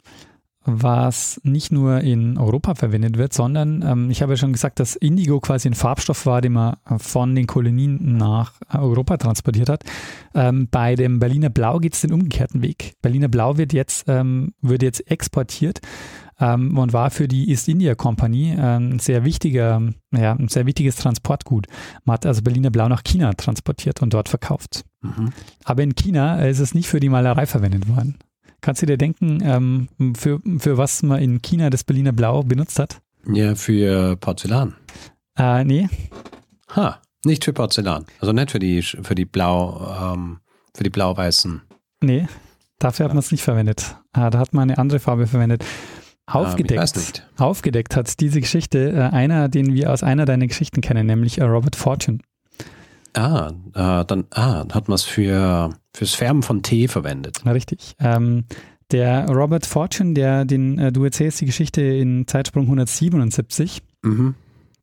was 0.64 1.40
nicht 1.44 1.72
nur 1.72 2.00
in 2.00 2.38
Europa 2.38 2.74
verwendet 2.74 3.18
wird, 3.18 3.33
sondern 3.33 3.83
ähm, 3.83 4.11
ich 4.11 4.22
habe 4.22 4.33
ja 4.33 4.37
schon 4.37 4.53
gesagt, 4.53 4.81
dass 4.81 4.96
Indigo 4.96 5.40
quasi 5.40 5.68
ein 5.68 5.74
Farbstoff 5.74 6.27
war, 6.27 6.40
den 6.40 6.55
man 6.55 6.77
von 6.98 7.35
den 7.35 7.46
Kolonien 7.46 8.16
nach 8.16 8.55
Europa 8.72 9.18
transportiert 9.18 9.68
hat. 9.68 9.85
Ähm, 10.35 10.68
bei 10.70 10.94
dem 10.94 11.18
Berliner 11.18 11.50
Blau 11.50 11.79
geht 11.79 11.94
es 11.94 12.00
den 12.00 12.12
umgekehrten 12.12 12.62
Weg. 12.62 12.94
Berliner 13.03 13.29
Blau 13.29 13.59
wird 13.59 13.72
jetzt, 13.72 14.09
ähm, 14.09 14.55
wird 14.62 14.83
jetzt 14.83 15.11
exportiert 15.11 15.81
ähm, 16.40 16.77
und 16.79 16.92
war 16.92 17.11
für 17.11 17.29
die 17.29 17.51
East 17.51 17.68
India 17.68 17.94
Company 17.94 18.55
ähm, 18.59 18.94
ein 18.94 18.99
sehr 18.99 19.25
wichtiger, 19.25 19.83
ja, 20.12 20.33
ein 20.33 20.49
sehr 20.49 20.66
wichtiges 20.66 20.97
Transportgut. 20.97 21.66
Man 22.05 22.14
hat 22.14 22.27
also 22.27 22.42
Berliner 22.42 22.70
Blau 22.70 22.88
nach 22.88 23.03
China 23.05 23.33
transportiert 23.35 24.03
und 24.03 24.14
dort 24.14 24.29
verkauft. 24.29 24.85
Mhm. 25.03 25.33
Aber 25.64 25.83
in 25.83 25.94
China 25.94 26.44
ist 26.44 26.61
es 26.61 26.75
nicht 26.75 26.88
für 26.88 27.01
die 27.01 27.09
Malerei 27.09 27.47
verwendet 27.47 27.88
worden. 27.88 28.16
Kannst 28.61 28.83
du 28.83 28.87
dir 28.87 28.97
denken, 28.97 29.40
ähm, 29.42 29.88
für, 30.16 30.40
für 30.59 30.79
was 30.79 31.03
man 31.03 31.20
in 31.20 31.42
China 31.42 31.70
das 31.70 31.85
Berliner 31.85 32.12
Blau 32.12 32.42
benutzt 32.42 32.79
hat? 32.79 33.01
Ja, 33.27 33.55
für 33.55 34.16
Porzellan. 34.16 34.75
Äh, 35.37 35.64
nee. 35.64 35.88
Ha, 36.75 37.01
nicht 37.25 37.44
für 37.44 37.53
Porzellan. 37.53 38.07
Also 38.20 38.33
nicht 38.33 38.51
für 38.51 38.59
die, 38.59 38.83
für 38.83 39.14
die 39.14 39.25
blau, 39.25 40.14
ähm, 40.14 40.38
für 40.75 40.85
die 40.85 40.90
blau-weißen. 40.90 41.62
Nee, 42.03 42.27
dafür 42.79 43.05
hat 43.05 43.12
man 43.12 43.20
es 43.20 43.33
nicht 43.33 43.42
verwendet. 43.42 43.97
Ah, 44.12 44.31
da 44.31 44.38
hat 44.38 44.53
man 44.53 44.70
eine 44.70 44.79
andere 44.79 44.99
Farbe 44.99 45.27
verwendet. 45.27 45.64
Aufgedeckt, 46.26 47.22
ähm, 47.38 47.44
aufgedeckt 47.44 47.96
hat 47.96 48.20
diese 48.20 48.40
Geschichte 48.40 48.92
äh, 48.92 49.00
einer, 49.14 49.48
den 49.48 49.74
wir 49.74 49.92
aus 49.92 50.02
einer 50.02 50.24
deiner 50.24 50.46
Geschichten 50.46 50.80
kennen, 50.80 51.06
nämlich 51.06 51.38
äh, 51.38 51.44
Robert 51.44 51.76
Fortune. 51.76 52.18
Ah, 53.14 53.52
äh, 53.74 54.04
dann 54.04 54.24
ah, 54.30 54.64
hat 54.72 54.88
man 54.88 54.94
es 54.94 55.04
für 55.04 55.70
fürs 55.94 56.14
Färben 56.14 56.42
von 56.42 56.62
Tee 56.62 56.88
verwendet. 56.88 57.44
Richtig. 57.46 57.94
Ähm, 58.00 58.44
der 58.90 59.28
Robert 59.28 59.66
Fortune, 59.66 60.14
der 60.14 60.44
den 60.44 60.78
äh, 60.78 60.92
du 60.92 61.04
erzählst 61.04 61.40
die 61.40 61.46
Geschichte 61.46 61.82
in 61.82 62.26
Zeitsprung 62.26 62.64
177, 62.64 63.82
Mhm. 64.02 64.34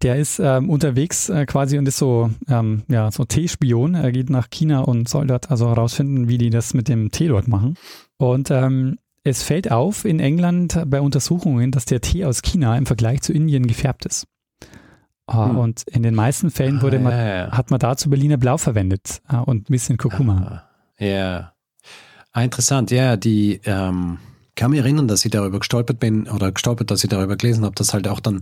der 0.02 0.16
ist 0.16 0.40
ähm, 0.40 0.70
unterwegs 0.70 1.30
äh, 1.30 1.46
quasi 1.46 1.78
und 1.78 1.88
ist 1.88 1.98
so, 1.98 2.32
ähm, 2.48 2.84
ja, 2.88 3.12
so 3.12 3.24
Teespion. 3.26 3.94
Er 3.94 4.12
geht 4.12 4.30
nach 4.32 4.50
China 4.50 4.80
und 4.80 5.08
soll 5.08 5.28
dort 5.28 5.52
also 5.52 5.68
herausfinden, 5.70 6.28
wie 6.28 6.38
die 6.40 6.50
das 6.50 6.74
mit 6.74 6.88
dem 6.88 7.12
Tee 7.12 7.28
dort 7.28 7.48
machen. 7.48 7.76
Und 8.18 8.50
ähm, 8.50 8.98
es 9.24 9.44
fällt 9.44 9.72
auf 9.72 10.06
in 10.06 10.20
England 10.20 10.82
bei 10.88 11.02
Untersuchungen, 11.02 11.72
dass 11.72 11.86
der 11.86 12.02
Tee 12.02 12.26
aus 12.26 12.42
China 12.42 12.78
im 12.78 12.86
Vergleich 12.86 13.22
zu 13.22 13.34
Indien 13.34 13.68
gefärbt 13.68 14.06
ist. 14.06 14.26
Ah, 15.28 15.46
Hm. 15.50 15.58
Und 15.58 15.84
in 15.84 16.04
den 16.04 16.16
meisten 16.16 16.50
Fällen 16.52 16.82
wurde 16.82 16.98
Ah, 16.98 17.02
man, 17.02 17.12
ja, 17.14 17.36
ja. 17.46 17.52
hat 17.52 17.70
man 17.72 17.80
dazu 17.80 18.10
Berliner 18.10 18.38
Blau 18.38 18.58
verwendet 18.58 19.22
äh, 19.30 19.38
und 19.38 19.70
ein 19.70 19.72
bisschen 19.72 19.98
Kurkuma. 19.98 20.64
Ah, 20.98 21.04
Ja. 21.04 21.54
Ah, 22.34 22.44
interessant, 22.44 22.92
ja, 22.92 23.18
die 23.18 23.60
ähm, 23.66 24.18
kann 24.56 24.72
mich 24.72 24.80
erinnern, 24.80 25.08
dass 25.08 25.26
ich 25.26 25.32
darüber 25.32 25.60
gestolpert 25.60 26.00
bin 26.00 26.30
oder 26.30 26.52
gestolpert, 26.52 26.90
dass 26.90 27.04
ich 27.04 27.10
darüber 27.10 27.36
gelesen 27.36 27.66
habe, 27.66 27.76
dass 27.76 27.94
halt 27.94 28.08
auch 28.08 28.22
dann 28.22 28.40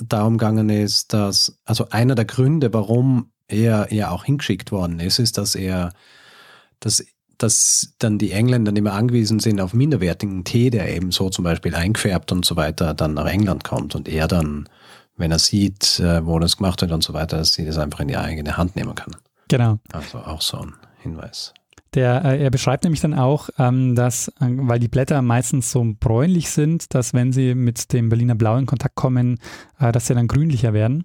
darum 0.00 0.38
gegangen 0.38 0.68
ist, 0.70 1.12
dass, 1.12 1.58
also 1.64 1.88
einer 1.90 2.14
der 2.14 2.24
Gründe, 2.24 2.72
warum 2.72 3.30
er 3.48 3.92
ja 3.92 4.10
auch 4.10 4.24
hingeschickt 4.24 4.70
worden 4.70 5.00
ist, 5.00 5.18
ist, 5.18 5.38
dass 5.38 5.54
er, 5.56 5.92
dass, 6.78 7.04
dass 7.42 7.94
dann 7.98 8.18
die 8.18 8.32
Engländer 8.32 8.70
nicht 8.70 8.82
mehr 8.82 8.92
angewiesen 8.92 9.40
sind 9.40 9.60
auf 9.60 9.72
minderwertigen 9.72 10.44
Tee, 10.44 10.70
der 10.70 10.94
eben 10.94 11.10
so 11.10 11.30
zum 11.30 11.44
Beispiel 11.44 11.74
eingefärbt 11.74 12.32
und 12.32 12.44
so 12.44 12.56
weiter 12.56 12.94
dann 12.94 13.14
nach 13.14 13.26
England 13.26 13.64
kommt 13.64 13.94
und 13.94 14.08
er 14.08 14.28
dann, 14.28 14.68
wenn 15.16 15.30
er 15.30 15.38
sieht, 15.38 15.98
äh, 16.00 16.24
wo 16.26 16.38
das 16.38 16.58
gemacht 16.58 16.82
wird 16.82 16.92
und 16.92 17.02
so 17.02 17.14
weiter, 17.14 17.38
dass 17.38 17.52
sie 17.52 17.64
das 17.64 17.78
einfach 17.78 18.00
in 18.00 18.08
die 18.08 18.16
eigene 18.16 18.56
Hand 18.56 18.76
nehmen 18.76 18.94
kann. 18.94 19.16
Genau. 19.48 19.78
Also 19.92 20.18
auch 20.18 20.42
so 20.42 20.58
ein 20.58 20.74
Hinweis. 21.02 21.54
Der, 21.94 22.24
äh, 22.24 22.42
er 22.42 22.50
beschreibt 22.50 22.84
nämlich 22.84 23.00
dann 23.00 23.14
auch, 23.14 23.48
ähm, 23.58 23.96
dass, 23.96 24.28
äh, 24.28 24.46
weil 24.48 24.78
die 24.78 24.88
Blätter 24.88 25.22
meistens 25.22 25.72
so 25.72 25.84
bräunlich 25.98 26.50
sind, 26.50 26.94
dass 26.94 27.14
wenn 27.14 27.32
sie 27.32 27.54
mit 27.54 27.92
dem 27.92 28.08
Berliner 28.08 28.36
Blau 28.36 28.56
in 28.58 28.66
Kontakt 28.66 28.94
kommen, 28.94 29.38
äh, 29.78 29.90
dass 29.90 30.06
sie 30.06 30.14
dann 30.14 30.28
grünlicher 30.28 30.72
werden. 30.72 31.04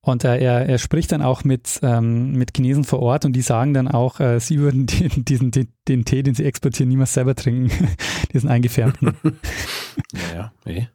Und 0.00 0.24
äh, 0.24 0.38
er, 0.38 0.68
er 0.68 0.78
spricht 0.78 1.12
dann 1.12 1.22
auch 1.22 1.44
mit, 1.44 1.80
ähm, 1.82 2.32
mit 2.32 2.54
Chinesen 2.54 2.84
vor 2.84 3.00
Ort 3.00 3.24
und 3.24 3.32
die 3.32 3.40
sagen 3.40 3.72
dann 3.72 3.88
auch, 3.88 4.20
äh, 4.20 4.38
sie 4.38 4.58
würden 4.58 4.86
den, 4.86 5.24
diesen, 5.24 5.50
den, 5.50 5.68
den 5.88 6.04
Tee, 6.04 6.22
den 6.22 6.34
sie 6.34 6.44
exportieren, 6.44 6.88
niemals 6.88 7.14
selber 7.14 7.34
trinken, 7.34 7.88
diesen 8.32 8.48
eingefärbten. 8.48 9.14
Ja, 10.12 10.52
ja, 10.66 10.72
eh. 10.72 10.86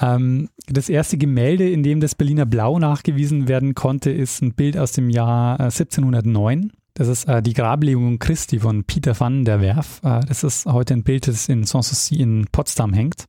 Ähm, 0.00 0.48
das 0.68 0.88
erste 0.88 1.18
Gemälde, 1.18 1.68
in 1.68 1.82
dem 1.82 2.00
das 2.00 2.14
Berliner 2.14 2.46
Blau 2.46 2.78
nachgewiesen 2.78 3.48
werden 3.48 3.74
konnte, 3.74 4.10
ist 4.10 4.40
ein 4.40 4.54
Bild 4.54 4.76
aus 4.76 4.92
dem 4.92 5.10
Jahr 5.10 5.58
äh, 5.58 5.64
1709. 5.64 6.72
Das 6.94 7.08
ist 7.08 7.24
äh, 7.24 7.42
die 7.42 7.54
Grablegung 7.54 8.20
Christi 8.20 8.60
von 8.60 8.84
Peter 8.84 9.18
van 9.18 9.44
der 9.44 9.60
Werf. 9.60 10.00
Äh, 10.04 10.20
das 10.26 10.44
ist 10.44 10.66
heute 10.66 10.94
ein 10.94 11.02
Bild, 11.02 11.26
das 11.26 11.48
in 11.48 11.64
Sanssouci 11.64 12.20
in 12.20 12.46
Potsdam 12.50 12.92
hängt. 12.92 13.24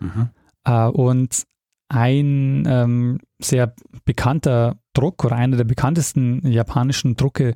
Mhm. 0.00 0.28
Äh, 0.64 0.86
und 0.86 1.44
ein 1.94 2.64
ähm, 2.66 3.20
sehr 3.40 3.72
bekannter 4.04 4.76
Druck 4.94 5.24
oder 5.24 5.36
einer 5.36 5.56
der 5.56 5.64
bekanntesten 5.64 6.44
japanischen 6.46 7.14
Drucke 7.14 7.54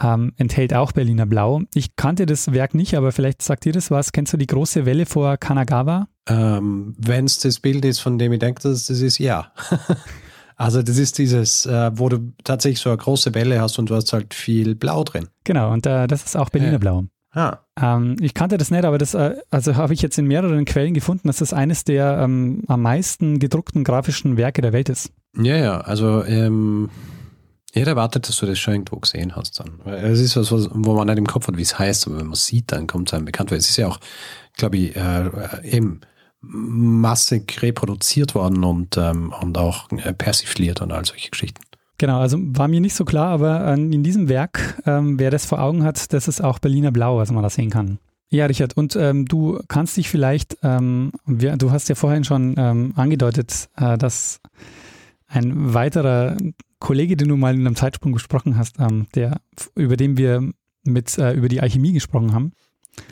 ähm, 0.00 0.32
enthält 0.36 0.72
auch 0.72 0.92
Berliner 0.92 1.26
Blau. 1.26 1.62
Ich 1.74 1.96
kannte 1.96 2.24
das 2.24 2.52
Werk 2.52 2.74
nicht, 2.74 2.94
aber 2.96 3.12
vielleicht 3.12 3.42
sagt 3.42 3.66
ihr 3.66 3.72
das 3.72 3.90
was. 3.90 4.12
Kennst 4.12 4.32
du 4.32 4.36
die 4.38 4.46
große 4.46 4.86
Welle 4.86 5.04
vor 5.06 5.36
Kanagawa? 5.36 6.08
Ähm, 6.28 6.94
Wenn 6.98 7.26
es 7.26 7.40
das 7.40 7.60
Bild 7.60 7.84
ist, 7.84 7.98
von 7.98 8.18
dem 8.18 8.32
ich 8.32 8.38
denke, 8.38 8.62
dass 8.62 8.86
das 8.86 9.00
ist, 9.00 9.18
ja. 9.18 9.52
also 10.56 10.82
das 10.82 10.96
ist 10.96 11.18
dieses, 11.18 11.66
äh, 11.66 11.90
wo 11.94 12.08
du 12.08 12.32
tatsächlich 12.44 12.80
so 12.80 12.88
eine 12.90 12.98
große 12.98 13.34
Welle 13.34 13.60
hast 13.60 13.78
und 13.78 13.90
du 13.90 13.94
hast 13.96 14.12
halt 14.12 14.32
viel 14.32 14.76
Blau 14.76 15.04
drin. 15.04 15.28
Genau, 15.44 15.72
und 15.72 15.84
äh, 15.84 16.06
das 16.06 16.24
ist 16.24 16.36
auch 16.36 16.48
Berliner 16.48 16.72
Ja. 16.72 16.78
Blau. 16.78 17.04
Ah. 17.30 17.58
Ähm, 17.80 18.16
ich 18.20 18.34
kannte 18.34 18.56
das 18.56 18.70
nicht, 18.70 18.84
aber 18.84 18.98
das 18.98 19.14
äh, 19.14 19.36
also 19.50 19.76
habe 19.76 19.94
ich 19.94 20.02
jetzt 20.02 20.18
in 20.18 20.26
mehreren 20.26 20.64
Quellen 20.64 20.94
gefunden, 20.94 21.28
dass 21.28 21.38
das 21.38 21.52
eines 21.52 21.84
der 21.84 22.18
ähm, 22.18 22.62
am 22.68 22.82
meisten 22.82 23.38
gedruckten 23.38 23.84
grafischen 23.84 24.36
Werke 24.36 24.62
der 24.62 24.72
Welt 24.72 24.88
ist. 24.88 25.12
Ja, 25.36 25.56
ja, 25.56 25.80
also 25.80 26.24
ähm, 26.24 26.90
ich 27.72 27.82
hätte 27.82 27.90
erwartet, 27.90 28.28
dass 28.28 28.36
du 28.38 28.46
das 28.46 28.58
schon 28.58 28.74
irgendwo 28.74 28.96
gesehen 28.96 29.36
hast 29.36 29.60
dann. 29.60 29.80
Es 29.86 30.20
ist 30.20 30.36
was, 30.36 30.50
was, 30.50 30.68
wo 30.72 30.94
man 30.94 31.06
nicht 31.06 31.18
im 31.18 31.26
Kopf 31.26 31.48
hat, 31.48 31.56
wie 31.56 31.62
es 31.62 31.78
heißt, 31.78 32.06
aber 32.06 32.16
wenn 32.16 32.26
man 32.26 32.32
es 32.32 32.46
sieht, 32.46 32.72
dann 32.72 32.86
kommt 32.86 33.08
es 33.08 33.14
einem 33.14 33.26
bekannt. 33.26 33.50
Weil 33.50 33.58
es 33.58 33.68
ist 33.68 33.76
ja 33.76 33.88
auch, 33.88 34.00
glaube 34.56 34.78
ich, 34.78 34.96
äh, 34.96 35.30
eben 35.64 36.00
massig 36.40 37.60
reproduziert 37.62 38.34
worden 38.34 38.64
und, 38.64 38.96
ähm, 38.96 39.34
und 39.40 39.58
auch 39.58 39.90
äh, 39.92 40.14
persifliert 40.14 40.80
und 40.80 40.92
all 40.92 41.04
solche 41.04 41.30
Geschichten. 41.30 41.60
Genau, 41.98 42.20
also 42.20 42.38
war 42.40 42.68
mir 42.68 42.80
nicht 42.80 42.94
so 42.94 43.04
klar, 43.04 43.28
aber 43.28 43.66
äh, 43.66 43.74
in 43.74 44.02
diesem 44.02 44.28
Werk, 44.28 44.80
ähm, 44.86 45.18
wer 45.18 45.30
das 45.30 45.46
vor 45.46 45.60
Augen 45.60 45.82
hat, 45.82 46.12
das 46.12 46.28
ist 46.28 46.40
auch 46.40 46.60
Berliner 46.60 46.92
Blau, 46.92 47.18
also 47.18 47.34
man 47.34 47.42
das 47.42 47.54
sehen 47.54 47.70
kann. 47.70 47.98
Ja, 48.30 48.46
Richard, 48.46 48.76
und 48.76 48.94
ähm, 48.94 49.24
du 49.24 49.58
kannst 49.68 49.96
dich 49.96 50.08
vielleicht, 50.08 50.58
ähm, 50.62 51.12
wir, 51.26 51.56
du 51.56 51.70
hast 51.70 51.88
ja 51.88 51.94
vorhin 51.94 52.24
schon 52.24 52.54
ähm, 52.56 52.92
angedeutet, 52.94 53.68
äh, 53.76 53.98
dass 53.98 54.40
ein 55.26 55.74
weiterer 55.74 56.36
Kollege, 56.78 57.16
den 57.16 57.28
du 57.28 57.36
mal 57.36 57.54
in 57.54 57.66
einem 57.66 57.74
Zeitsprung 57.74 58.12
gesprochen 58.12 58.56
hast, 58.56 58.78
ähm, 58.78 59.06
der, 59.14 59.40
über 59.74 59.96
den 59.96 60.16
wir 60.16 60.48
mit 60.84 61.18
äh, 61.18 61.32
über 61.32 61.48
die 61.48 61.60
Alchemie 61.60 61.92
gesprochen 61.92 62.32
haben, 62.32 62.52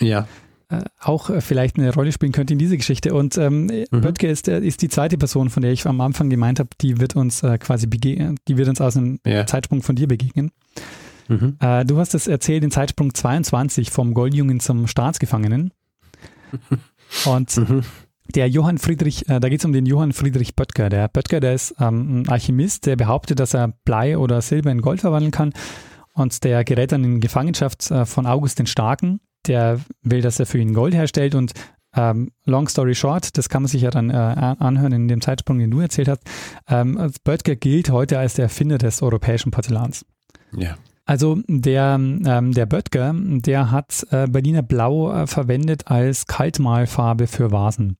Ja. 0.00 0.26
Äh, 0.68 0.82
auch 1.00 1.30
äh, 1.30 1.40
vielleicht 1.40 1.78
eine 1.78 1.92
Rolle 1.94 2.10
spielen 2.12 2.32
könnte 2.32 2.52
in 2.54 2.58
dieser 2.58 2.76
Geschichte. 2.76 3.14
Und 3.14 3.38
ähm, 3.38 3.66
Mhm. 3.66 4.00
Böttger 4.00 4.28
ist, 4.28 4.48
ist 4.48 4.82
die 4.82 4.88
zweite 4.88 5.16
Person, 5.18 5.48
von 5.50 5.62
der 5.62 5.72
ich 5.72 5.86
am 5.86 6.00
Anfang 6.00 6.28
gemeint 6.30 6.58
habe, 6.58 6.70
die 6.80 6.98
wird 7.00 7.14
uns 7.16 7.42
äh, 7.42 7.58
quasi 7.58 7.86
begegnen, 7.86 8.38
die 8.48 8.56
wird 8.56 8.68
uns 8.68 8.80
aus 8.80 8.96
einem 8.96 9.18
Ja. 9.26 9.46
Zeitsprung 9.46 9.82
von 9.82 9.94
dir 9.96 10.08
begegnen. 10.08 10.50
Mhm. 11.28 11.56
Äh, 11.60 11.84
du 11.84 11.98
hast 11.98 12.14
es 12.14 12.26
erzählt, 12.26 12.62
den 12.62 12.70
Zeitsprung 12.70 13.12
22 13.14 13.90
vom 13.90 14.14
Goldjungen 14.14 14.60
zum 14.60 14.86
Staatsgefangenen. 14.86 15.72
Und 17.26 17.56
Mhm. 17.56 17.82
der 18.34 18.48
Johann 18.48 18.78
Friedrich, 18.78 19.28
äh, 19.28 19.38
da 19.40 19.48
geht 19.48 19.60
es 19.60 19.64
um 19.64 19.72
den 19.72 19.86
Johann 19.86 20.12
Friedrich 20.12 20.56
Böttger. 20.56 20.88
Der 20.88 21.08
Böttger, 21.08 21.40
der 21.40 21.54
ist 21.54 21.74
ähm, 21.80 22.22
ein 22.22 22.28
Alchemist, 22.28 22.86
der 22.86 22.96
behauptet, 22.96 23.38
dass 23.40 23.54
er 23.54 23.72
Blei 23.84 24.18
oder 24.18 24.40
Silber 24.42 24.70
in 24.70 24.80
Gold 24.82 25.00
verwandeln 25.00 25.30
kann. 25.32 25.52
Und 26.12 26.44
der 26.44 26.64
gerät 26.64 26.92
dann 26.92 27.04
in 27.04 27.20
Gefangenschaft 27.20 27.90
äh, 27.90 28.06
von 28.06 28.26
August 28.26 28.58
den 28.58 28.66
Starken. 28.66 29.20
Der 29.46 29.80
will, 30.02 30.22
dass 30.22 30.40
er 30.40 30.46
für 30.46 30.58
ihn 30.58 30.74
Gold 30.74 30.94
herstellt. 30.94 31.34
Und 31.34 31.52
ähm, 31.94 32.30
long 32.44 32.68
story 32.68 32.94
short, 32.94 33.36
das 33.38 33.48
kann 33.48 33.62
man 33.62 33.68
sich 33.68 33.82
ja 33.82 33.90
dann 33.90 34.10
äh, 34.10 34.14
anhören 34.14 34.92
in 34.92 35.08
dem 35.08 35.20
Zeitsprung, 35.20 35.58
den 35.58 35.70
du 35.70 35.80
erzählt 35.80 36.08
hast. 36.08 36.22
Ähm, 36.68 37.12
Böttger 37.24 37.56
gilt 37.56 37.90
heute 37.90 38.18
als 38.18 38.34
der 38.34 38.44
Erfinder 38.44 38.78
des 38.78 39.02
europäischen 39.02 39.50
Porzellan. 39.50 39.92
Ja. 40.56 40.76
Also 41.06 41.38
der, 41.46 41.94
ähm, 41.94 42.52
der 42.52 42.66
Böttger, 42.66 43.14
der 43.16 43.70
hat 43.70 44.04
äh, 44.10 44.26
Berliner 44.26 44.62
Blau 44.62 45.12
äh, 45.12 45.26
verwendet 45.28 45.86
als 45.86 46.26
Kaltmalfarbe 46.26 47.28
für 47.28 47.52
Vasen. 47.52 47.96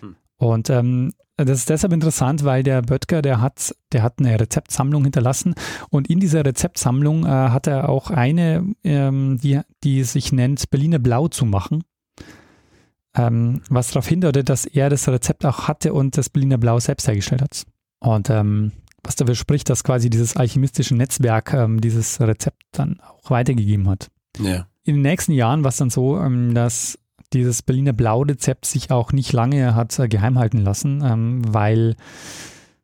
Hm. 0.00 0.16
Und 0.38 0.70
ähm, 0.70 1.12
das 1.36 1.58
ist 1.60 1.70
deshalb 1.70 1.92
interessant, 1.92 2.44
weil 2.44 2.62
der 2.62 2.82
Böttger, 2.82 3.22
der 3.22 3.40
hat, 3.40 3.74
der 3.92 4.02
hat 4.02 4.18
eine 4.18 4.38
Rezeptsammlung 4.38 5.02
hinterlassen 5.04 5.54
und 5.90 6.08
in 6.08 6.20
dieser 6.20 6.44
Rezeptsammlung 6.44 7.24
äh, 7.24 7.28
hat 7.28 7.66
er 7.66 7.88
auch 7.88 8.10
eine, 8.10 8.74
ähm, 8.84 9.38
die, 9.42 9.60
die 9.82 10.04
sich 10.04 10.32
nennt 10.32 10.70
Berliner 10.70 10.98
Blau 10.98 11.28
zu 11.28 11.44
machen. 11.44 11.84
Ähm, 13.14 13.60
was 13.68 13.88
darauf 13.88 14.08
hindeutet, 14.08 14.48
dass 14.48 14.64
er 14.64 14.88
das 14.88 15.06
Rezept 15.06 15.44
auch 15.44 15.68
hatte 15.68 15.92
und 15.92 16.16
das 16.16 16.30
Berliner 16.30 16.56
Blau 16.56 16.80
selbst 16.80 17.06
hergestellt 17.06 17.42
hat. 17.42 17.66
Und 18.00 18.30
ähm, 18.30 18.72
was 19.02 19.16
dafür 19.16 19.34
spricht, 19.34 19.68
dass 19.68 19.84
quasi 19.84 20.08
dieses 20.08 20.36
alchemistische 20.36 20.94
Netzwerk 20.94 21.52
ähm, 21.52 21.80
dieses 21.80 22.20
Rezept 22.20 22.62
dann 22.72 23.00
auch 23.00 23.30
weitergegeben 23.30 23.88
hat. 23.88 24.10
Ja. 24.38 24.66
In 24.84 24.96
den 24.96 25.02
nächsten 25.02 25.32
Jahren 25.32 25.62
war 25.62 25.68
es 25.68 25.76
dann 25.76 25.90
so, 25.90 26.18
ähm, 26.18 26.54
dass 26.54 26.98
dieses 27.34 27.62
Berliner 27.62 27.92
Blau-Rezept 27.92 28.66
sich 28.66 28.90
auch 28.90 29.12
nicht 29.12 29.32
lange 29.32 29.74
hat 29.74 29.98
äh, 29.98 30.08
geheim 30.08 30.38
halten 30.38 30.58
lassen, 30.58 31.02
ähm, 31.04 31.42
weil, 31.46 31.96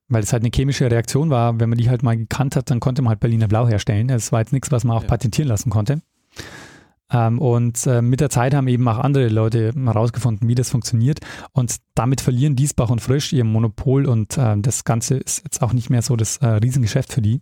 weil 0.08 0.22
es 0.22 0.32
halt 0.32 0.42
eine 0.42 0.50
chemische 0.54 0.90
Reaktion 0.90 1.30
war. 1.30 1.58
Wenn 1.60 1.68
man 1.68 1.78
die 1.78 1.88
halt 1.90 2.02
mal 2.02 2.16
gekannt 2.16 2.56
hat, 2.56 2.70
dann 2.70 2.80
konnte 2.80 3.02
man 3.02 3.10
halt 3.10 3.20
Berliner 3.20 3.48
Blau 3.48 3.66
herstellen. 3.68 4.08
Es 4.10 4.32
war 4.32 4.40
jetzt 4.40 4.52
nichts, 4.52 4.70
was 4.70 4.84
man 4.84 4.96
auch 4.96 5.02
Ja. 5.02 5.08
patentieren 5.08 5.48
lassen 5.48 5.70
konnte. 5.70 6.00
Ähm, 7.10 7.38
und 7.38 7.86
äh, 7.86 8.02
mit 8.02 8.20
der 8.20 8.28
Zeit 8.28 8.54
haben 8.54 8.68
eben 8.68 8.86
auch 8.86 8.98
andere 8.98 9.28
Leute 9.28 9.72
herausgefunden, 9.74 10.46
wie 10.46 10.54
das 10.54 10.70
funktioniert. 10.70 11.20
Und 11.52 11.76
damit 11.94 12.20
verlieren 12.20 12.54
Diesbach 12.54 12.90
und 12.90 13.00
Frisch 13.00 13.32
ihr 13.32 13.44
Monopol 13.44 14.04
und 14.06 14.36
äh, 14.36 14.56
das 14.58 14.84
Ganze 14.84 15.16
ist 15.16 15.42
jetzt 15.44 15.62
auch 15.62 15.72
nicht 15.72 15.88
mehr 15.88 16.02
so 16.02 16.16
das 16.16 16.36
äh, 16.38 16.46
Riesengeschäft 16.46 17.12
für 17.12 17.22
die. 17.22 17.40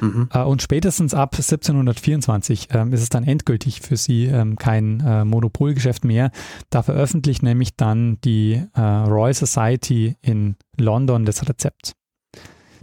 Mhm. 0.00 0.28
Äh, 0.32 0.40
Und 0.40 0.62
spätestens 0.62 1.14
ab 1.14 1.34
1724 1.34 2.68
ähm, 2.72 2.92
ist 2.92 3.02
es 3.02 3.08
dann 3.08 3.24
endgültig 3.24 3.80
für 3.80 3.96
sie 3.96 4.26
ähm, 4.26 4.56
kein 4.56 5.00
äh, 5.00 5.24
Monopolgeschäft 5.24 6.04
mehr. 6.04 6.30
Da 6.70 6.82
veröffentlicht 6.82 7.42
nämlich 7.42 7.76
dann 7.76 8.18
die 8.24 8.62
äh, 8.74 8.80
Royal 8.80 9.34
Society 9.34 10.16
in 10.22 10.56
London 10.78 11.24
das 11.24 11.48
Rezept. 11.48 11.94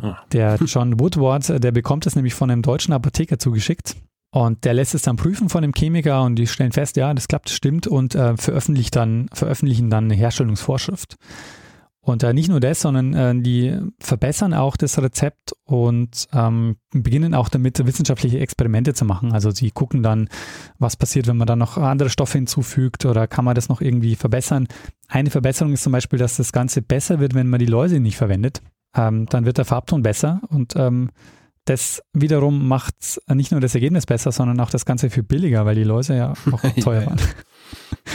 Ah. 0.02 0.17
Der 0.32 0.58
John 0.65 1.00
Woodward, 1.00 1.50
äh, 1.50 1.60
der 1.60 1.71
bekommt 1.71 2.06
es 2.06 2.15
nämlich 2.15 2.34
von 2.34 2.50
einem 2.50 2.62
deutschen 2.62 2.93
Apotheker 2.93 3.39
zugeschickt. 3.39 3.95
Und 4.34 4.63
der 4.63 4.74
lässt 4.74 4.95
es 4.95 5.02
dann 5.02 5.17
prüfen 5.17 5.50
von 5.50 5.62
dem 5.62 5.74
Chemiker 5.74 6.24
und 6.24 6.36
die 6.36 6.47
stellen 6.47 6.71
fest, 6.71 6.95
ja, 6.95 7.13
das 7.13 7.28
klappt, 7.28 7.50
das 7.50 7.56
stimmt 7.56 7.86
und 7.86 8.15
äh, 8.15 8.38
veröffentlicht 8.38 8.95
dann, 8.95 9.28
veröffentlichen 9.34 9.89
dann 9.89 10.06
eine 10.06 10.13
Herstellungsvorschrift. 10.13 11.17
Und 12.04 12.24
äh, 12.24 12.34
nicht 12.34 12.50
nur 12.50 12.60
das, 12.60 12.82
sondern 12.82 13.14
äh, 13.14 13.42
die 13.42 13.78
verbessern 14.00 14.56
auch 14.56 14.76
das 14.76 15.00
Rezept 15.00 15.54
und 15.66 16.28
ähm, 16.34 16.78
beginnen 16.92 17.36
auch 17.36 17.48
damit, 17.48 17.86
wissenschaftliche 17.86 18.40
Experimente 18.40 18.96
zu 18.96 19.06
machen. 19.06 19.34
Also 19.34 19.52
sie 19.52 19.70
gucken 19.70 20.02
dann, 20.02 20.28
was 20.80 20.98
passiert, 20.98 21.28
wenn 21.28 21.38
man 21.38 21.46
dann 21.46 21.60
noch 21.60 21.78
andere 21.78 22.10
Stoffe 22.10 22.40
hinzufügt 22.40 23.06
oder 23.06 23.28
kann 23.28 23.46
man 23.46 23.54
das 23.54 23.70
noch 23.70 23.82
irgendwie 23.82 24.16
verbessern. 24.16 24.68
Eine 25.10 25.30
Verbesserung 25.30 25.74
ist 25.74 25.84
zum 25.84 25.92
Beispiel, 25.92 26.18
dass 26.18 26.38
das 26.38 26.52
Ganze 26.52 26.82
besser 26.82 27.20
wird, 27.20 27.36
wenn 27.36 27.50
man 27.50 27.60
die 27.60 27.68
Läuse 27.68 28.00
nicht 28.00 28.18
verwendet. 28.18 28.64
Ähm, 28.96 29.28
dann 29.28 29.46
wird 29.46 29.60
der 29.60 29.66
Farbton 29.66 30.02
besser 30.02 30.42
und 30.50 30.76
ähm, 30.76 31.12
das 31.66 32.02
wiederum 32.14 32.68
macht 32.68 33.22
nicht 33.32 33.52
nur 33.52 33.62
das 33.62 33.76
Ergebnis 33.76 34.08
besser, 34.08 34.32
sondern 34.32 34.60
auch 34.60 34.72
das 34.72 34.86
Ganze 34.86 35.12
viel 35.12 35.22
billiger, 35.22 35.66
weil 35.68 35.76
die 35.76 35.84
Läuse 35.84 36.16
ja 36.16 36.34
auch 36.52 36.62
teuer 36.82 37.06
waren. 37.06 37.20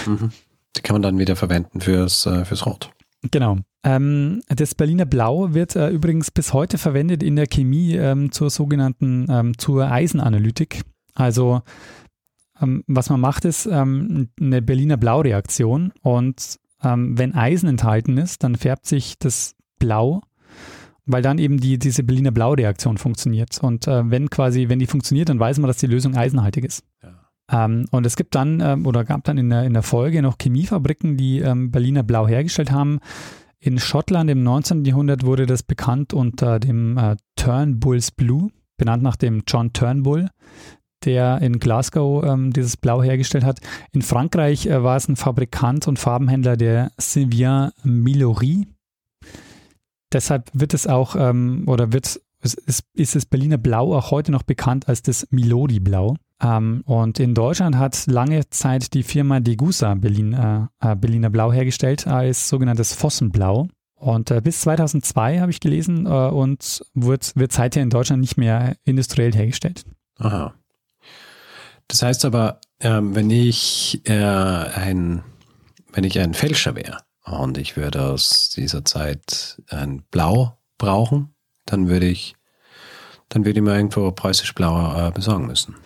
Mhm. 0.06 0.30
Die 0.76 0.82
kann 0.82 0.94
man 0.94 1.02
dann 1.02 1.18
wieder 1.18 1.36
verwenden 1.36 1.80
fürs, 1.80 2.26
äh, 2.26 2.44
fürs 2.44 2.66
Rot. 2.66 2.90
Genau. 3.30 3.58
Ähm, 3.82 4.42
das 4.48 4.74
Berliner 4.74 5.06
Blau 5.06 5.54
wird 5.54 5.76
äh, 5.76 5.90
übrigens 5.90 6.30
bis 6.30 6.52
heute 6.52 6.78
verwendet 6.78 7.22
in 7.22 7.36
der 7.36 7.46
Chemie 7.46 7.94
ähm, 7.94 8.32
zur 8.32 8.50
sogenannten 8.50 9.26
ähm, 9.30 9.58
zur 9.58 9.90
Eisenanalytik. 9.90 10.82
Also 11.14 11.62
ähm, 12.60 12.84
was 12.86 13.10
man 13.10 13.20
macht, 13.20 13.44
ist 13.44 13.66
ähm, 13.66 14.28
eine 14.40 14.62
Berliner 14.62 14.96
Blau-Reaktion 14.96 15.92
und 16.02 16.58
ähm, 16.82 17.18
wenn 17.18 17.34
Eisen 17.34 17.68
enthalten 17.68 18.18
ist, 18.18 18.42
dann 18.42 18.56
färbt 18.56 18.86
sich 18.86 19.18
das 19.18 19.54
Blau, 19.78 20.22
weil 21.04 21.22
dann 21.22 21.38
eben 21.38 21.58
die, 21.58 21.78
diese 21.78 22.02
Berliner 22.02 22.32
Blau-Reaktion 22.32 22.98
funktioniert. 22.98 23.58
Und 23.62 23.86
äh, 23.86 24.10
wenn 24.10 24.30
quasi, 24.30 24.68
wenn 24.68 24.78
die 24.78 24.86
funktioniert, 24.86 25.28
dann 25.28 25.40
weiß 25.40 25.58
man, 25.58 25.68
dass 25.68 25.78
die 25.78 25.86
Lösung 25.86 26.16
eisenhaltig 26.16 26.64
ist. 26.64 26.82
Ähm, 27.50 27.86
und 27.90 28.06
es 28.06 28.16
gibt 28.16 28.34
dann 28.34 28.60
ähm, 28.60 28.86
oder 28.86 29.04
gab 29.04 29.24
dann 29.24 29.38
in 29.38 29.50
der, 29.50 29.64
in 29.64 29.74
der 29.74 29.82
Folge 29.82 30.22
noch 30.22 30.36
Chemiefabriken, 30.38 31.16
die 31.16 31.38
ähm, 31.38 31.70
Berliner 31.70 32.02
Blau 32.02 32.26
hergestellt 32.26 32.72
haben. 32.72 33.00
In 33.58 33.78
Schottland 33.78 34.30
im 34.30 34.42
19. 34.42 34.84
Jahrhundert 34.84 35.24
wurde 35.24 35.46
das 35.46 35.62
bekannt 35.62 36.12
unter 36.12 36.58
dem 36.58 36.98
äh, 36.98 37.16
Turnbull's 37.36 38.10
Blue, 38.10 38.50
benannt 38.76 39.02
nach 39.02 39.16
dem 39.16 39.44
John 39.46 39.72
Turnbull, 39.72 40.28
der 41.04 41.40
in 41.40 41.58
Glasgow 41.58 42.24
ähm, 42.24 42.52
dieses 42.52 42.76
Blau 42.76 43.02
hergestellt 43.02 43.44
hat. 43.44 43.60
In 43.92 44.02
Frankreich 44.02 44.66
äh, 44.66 44.82
war 44.82 44.96
es 44.96 45.08
ein 45.08 45.16
Fabrikant 45.16 45.88
und 45.88 45.98
Farbenhändler, 45.98 46.56
der 46.56 46.90
Sylvain 46.98 47.70
Millory. 47.82 48.66
Deshalb 50.12 50.50
wird 50.52 50.74
es 50.74 50.86
auch, 50.86 51.16
ähm, 51.16 51.64
oder 51.66 51.92
wird, 51.92 52.20
ist, 52.42 52.84
ist 52.94 53.14
das 53.14 53.26
Berliner 53.26 53.58
Blau 53.58 53.94
auch 53.96 54.10
heute 54.10 54.32
noch 54.32 54.42
bekannt 54.42 54.88
als 54.88 55.02
das 55.02 55.26
Milori 55.30 55.80
Blau. 55.80 56.16
Ähm, 56.42 56.82
und 56.86 57.18
in 57.18 57.34
Deutschland 57.34 57.76
hat 57.76 58.06
lange 58.06 58.48
Zeit 58.50 58.92
die 58.94 59.02
Firma 59.02 59.40
Degussa 59.40 59.94
Berlin, 59.94 60.32
äh, 60.32 60.66
äh, 60.80 60.96
Berliner 60.96 61.30
Blau 61.30 61.52
hergestellt 61.52 62.06
als 62.06 62.48
sogenanntes 62.48 62.92
Fossenblau. 62.92 63.68
Und 63.94 64.30
äh, 64.30 64.42
bis 64.42 64.60
2002 64.60 65.40
habe 65.40 65.50
ich 65.50 65.60
gelesen 65.60 66.04
äh, 66.06 66.10
und 66.10 66.84
wird, 66.94 67.34
wird 67.34 67.52
seither 67.52 67.82
in 67.82 67.90
Deutschland 67.90 68.20
nicht 68.20 68.36
mehr 68.36 68.76
industriell 68.84 69.32
hergestellt. 69.34 69.84
Aha. 70.18 70.54
Das 71.88 72.02
heißt 72.02 72.24
aber, 72.24 72.60
ähm, 72.80 73.14
wenn 73.14 73.30
ich 73.30 74.02
äh, 74.04 74.14
ein, 74.14 75.22
wenn 75.92 76.04
ich 76.04 76.18
ein 76.18 76.34
Fälscher 76.34 76.74
wäre 76.74 76.98
und 77.24 77.56
ich 77.56 77.76
würde 77.76 78.02
aus 78.02 78.50
dieser 78.50 78.84
Zeit 78.84 79.62
ein 79.70 80.02
Blau 80.10 80.58
brauchen, 80.76 81.34
dann 81.64 81.88
würde 81.88 82.06
ich, 82.06 82.36
dann 83.30 83.44
würde 83.44 83.60
ich 83.60 83.64
mir 83.64 83.74
irgendwo 83.74 84.10
preußisch 84.10 84.54
Blau 84.54 85.08
äh, 85.08 85.10
besorgen 85.10 85.46
müssen. 85.46 85.76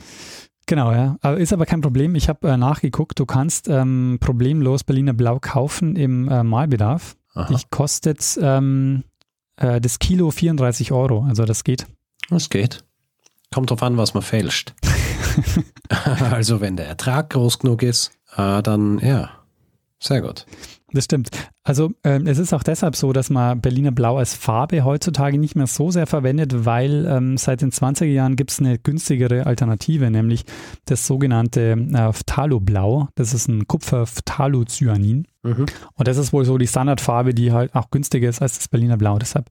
Genau, 0.71 0.93
ja. 0.93 1.17
Aber 1.21 1.37
ist 1.37 1.53
aber 1.53 1.67
kein 1.67 1.81
Problem. 1.81 2.15
Ich 2.15 2.29
habe 2.29 2.49
äh, 2.49 2.57
nachgeguckt. 2.57 3.19
Du 3.19 3.27
kannst 3.27 3.67
ähm, 3.67 4.19
problemlos 4.21 4.85
Berliner 4.85 5.15
Blau 5.15 5.41
kaufen 5.41 5.97
im 5.97 6.29
äh, 6.29 6.45
Malbedarf. 6.45 7.17
Aha. 7.35 7.49
Dich 7.49 7.71
kostet 7.71 8.39
ähm, 8.41 9.03
äh, 9.57 9.81
das 9.81 9.99
Kilo 9.99 10.31
34 10.31 10.93
Euro. 10.93 11.25
Also 11.29 11.45
das 11.45 11.65
geht. 11.65 11.89
Das 12.29 12.51
geht. 12.51 12.85
Kommt 13.53 13.71
drauf 13.71 13.83
an, 13.83 13.97
was 13.97 14.15
man 14.15 14.23
fälscht. 14.23 14.73
also 16.31 16.61
wenn 16.61 16.77
der 16.77 16.87
Ertrag 16.87 17.31
groß 17.31 17.59
genug 17.59 17.83
ist, 17.83 18.13
äh, 18.37 18.63
dann 18.63 19.01
ja, 19.01 19.29
sehr 19.99 20.21
gut. 20.21 20.47
Das 20.92 21.05
stimmt. 21.05 21.31
Also 21.62 21.92
ähm, 22.03 22.26
es 22.26 22.38
ist 22.38 22.53
auch 22.53 22.64
deshalb 22.64 22.96
so, 22.96 23.12
dass 23.12 23.31
man 23.31 23.61
Berliner 23.61 23.92
Blau 23.92 24.16
als 24.16 24.35
Farbe 24.35 24.83
heutzutage 24.85 25.38
nicht 25.38 25.55
mehr 25.55 25.68
so 25.68 25.90
sehr 25.92 26.07
verwendet, 26.09 26.64
weil 26.64 27.07
ähm, 27.07 27.37
seit 27.37 27.61
den 27.62 27.70
20er 27.70 28.07
Jahren 28.07 28.35
gibt 28.35 28.50
es 28.50 28.59
eine 28.59 28.76
günstigere 28.79 29.46
Alternative, 29.46 30.11
nämlich 30.11 30.44
das 30.87 31.07
sogenannte 31.07 31.72
äh, 31.72 32.12
Phthaloblau. 32.12 33.09
Das 33.14 33.35
ist 33.35 33.46
ein 33.48 33.68
Kupfer-Phthalocyanin. 33.68 35.26
Mhm. 35.42 35.66
Und 35.94 36.09
das 36.09 36.16
ist 36.16 36.33
wohl 36.33 36.44
so 36.44 36.59
die 36.59 36.66
Standardfarbe, 36.66 37.35
die 37.35 37.53
halt 37.53 37.74
auch 37.74 37.90
günstiger 37.90 38.29
ist 38.29 38.42
als 38.42 38.59
das 38.59 38.68
Berliner 38.68 38.96
Blau. 38.96 39.18
Deshalb 39.18 39.48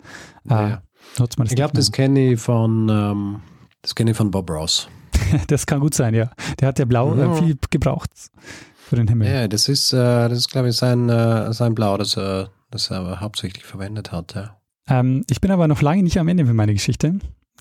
äh, 0.49 0.53
Ja. 0.53 0.81
nutzt 1.17 1.37
man 1.37 1.45
das 1.45 1.51
Ich 1.53 1.55
glaube, 1.55 1.75
nicht 1.77 1.87
das 1.87 1.91
kenne 1.91 2.33
ich 2.33 2.39
von, 2.41 2.89
ähm, 2.89 3.39
das 3.81 3.95
kenne 3.95 4.11
ich 4.11 4.17
von 4.17 4.29
Bob 4.31 4.49
Ross. 4.49 4.89
das 5.47 5.65
kann 5.65 5.79
gut 5.79 5.93
sein, 5.93 6.13
ja. 6.13 6.29
Der 6.59 6.67
hat 6.67 6.79
ja 6.79 6.85
Blau 6.85 7.15
Ja. 7.15 7.33
äh, 7.33 7.41
viel 7.41 7.57
gebraucht 7.69 8.09
für 8.89 8.95
den 8.95 9.07
Himmel. 9.07 9.29
Ja, 9.29 9.47
das 9.47 9.69
ist, 9.69 9.93
äh, 9.93 9.97
das 9.97 10.37
ist, 10.37 10.49
glaube 10.49 10.69
ich, 10.69 10.75
sein, 10.75 11.09
äh, 11.09 11.53
sein 11.53 11.75
Blau, 11.75 11.97
das, 11.97 12.17
äh, 12.17 12.45
das 12.71 12.89
er 12.91 13.21
hauptsächlich 13.21 13.63
verwendet 13.63 14.11
hat. 14.11 14.35
Ja. 14.35 14.57
Ähm, 14.89 15.23
ich 15.29 15.39
bin 15.39 15.51
aber 15.51 15.67
noch 15.67 15.81
lange 15.81 16.03
nicht 16.03 16.17
am 16.19 16.27
Ende 16.27 16.45
für 16.45 16.53
meine 16.53 16.73
Geschichte, 16.73 17.19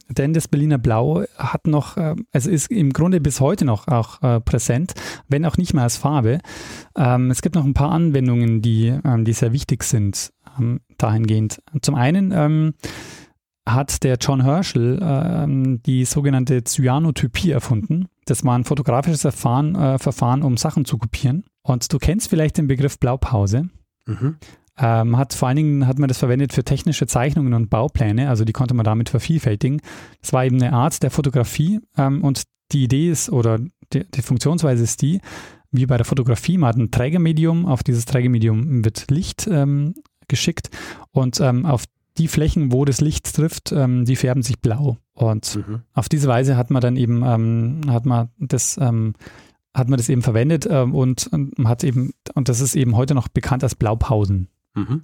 denn 0.09 0.33
das 0.33 0.49
Berliner 0.49 0.79
Blau 0.79 1.25
hat 1.37 1.67
noch, 1.67 1.97
äh, 1.97 2.17
also 2.33 2.51
ist 2.51 2.71
im 2.71 2.93
Grunde 2.93 3.21
bis 3.21 3.41
heute 3.41 3.65
noch 3.65 3.89
auch 3.89 4.23
äh, 4.23 4.41
präsent, 4.41 4.95
wenn 5.29 5.45
auch 5.45 5.59
nicht 5.59 5.75
mehr 5.75 5.85
als 5.85 5.99
Farbe. 5.99 6.41
Ähm, 6.97 7.31
es 7.31 7.43
gibt 7.43 7.55
noch 7.55 7.65
ein 7.65 7.75
paar 7.75 7.93
Anwendungen, 7.93 8.63
die, 8.63 8.87
ähm, 9.05 9.25
die 9.25 9.35
sehr 9.35 9.53
wichtig 9.53 9.85
sind 9.85 10.33
ähm, 10.59 10.81
dahingehend. 10.97 11.63
Zum 11.83 11.95
einen 11.95 12.75
hat 13.75 14.03
der 14.03 14.17
John 14.21 14.43
Herschel 14.43 14.99
ähm, 15.03 15.83
die 15.85 16.05
sogenannte 16.05 16.63
Cyanotypie 16.65 17.51
erfunden. 17.51 18.09
Das 18.25 18.45
war 18.45 18.57
ein 18.57 18.65
fotografisches 18.65 19.23
Verfahren, 19.23 19.75
äh, 19.75 19.99
Verfahren, 19.99 20.43
um 20.43 20.57
Sachen 20.57 20.85
zu 20.85 20.99
kopieren. 20.99 21.45
Und 21.63 21.93
du 21.93 21.99
kennst 21.99 22.29
vielleicht 22.29 22.59
den 22.59 22.67
Begriff 22.67 22.99
Blaupause. 22.99 23.69
Mhm. 24.07 24.37
Ähm, 24.81 25.17
hat 25.17 25.35
vor 25.35 25.49
allen 25.49 25.57
Dingen 25.57 25.87
hat 25.87 25.99
man 25.99 26.09
das 26.09 26.19
verwendet 26.19 26.53
für 26.53 26.63
technische 26.63 27.07
Zeichnungen 27.07 27.53
und 27.53 27.69
Baupläne, 27.69 28.29
also 28.29 28.45
die 28.45 28.53
konnte 28.53 28.75
man 28.75 28.85
damit 28.85 29.09
vervielfältigen. 29.09 29.81
Das 30.21 30.33
war 30.33 30.45
eben 30.45 30.63
eine 30.63 30.73
Art 30.73 31.03
der 31.03 31.11
Fotografie 31.11 31.81
ähm, 31.97 32.23
und 32.23 32.45
die 32.71 32.85
Idee 32.85 33.11
ist 33.11 33.29
oder 33.29 33.59
die, 33.93 34.09
die 34.09 34.23
Funktionsweise 34.23 34.85
ist 34.85 35.03
die, 35.03 35.21
wie 35.73 35.87
bei 35.87 35.97
der 35.97 36.07
Fotografie, 36.07 36.59
man 36.59 36.69
hat 36.69 36.77
ein 36.77 36.91
Trägermedium, 36.93 37.67
auf 37.67 37.83
dieses 37.83 38.05
Trägermedium 38.05 38.85
wird 38.85 39.11
Licht 39.11 39.49
ähm, 39.51 39.95
geschickt 40.29 40.71
und 41.11 41.41
ähm, 41.41 41.67
auf 41.67 41.85
die 42.19 42.29
Flächen, 42.29 42.73
wo 42.73 42.85
das 42.85 43.01
Licht 43.01 43.35
trifft, 43.35 43.73
ähm, 43.73 44.05
die 44.05 44.17
färben 44.17 44.43
sich 44.43 44.61
blau. 44.61 44.99
Und 45.15 45.57
Mhm. 45.67 45.83
auf 45.95 46.09
diese 46.09 46.29
Weise 46.29 46.57
hat 46.57 46.71
man 46.71 46.83
dann 46.83 46.97
eben, 46.97 47.23
ähm, 47.25 47.81
hat 47.89 48.05
man 48.07 48.29
das, 48.39 48.77
ähm, 48.81 49.15
hat 49.75 49.89
man 49.89 49.97
das 49.97 50.09
eben 50.09 50.23
verwendet 50.23 50.67
ähm, 50.71 50.95
und, 50.95 51.29
und 51.29 51.55
hat 51.69 51.85
eben, 51.85 52.13
und 52.35 52.49
das 52.49 52.61
ist 52.61 52.75
eben 52.75 52.97
heute 52.97 53.15
noch 53.15 53.29
bekannt 53.29 53.63
als 53.63 53.75
Blaupausen. 53.75 54.49
Mhm. 54.75 55.03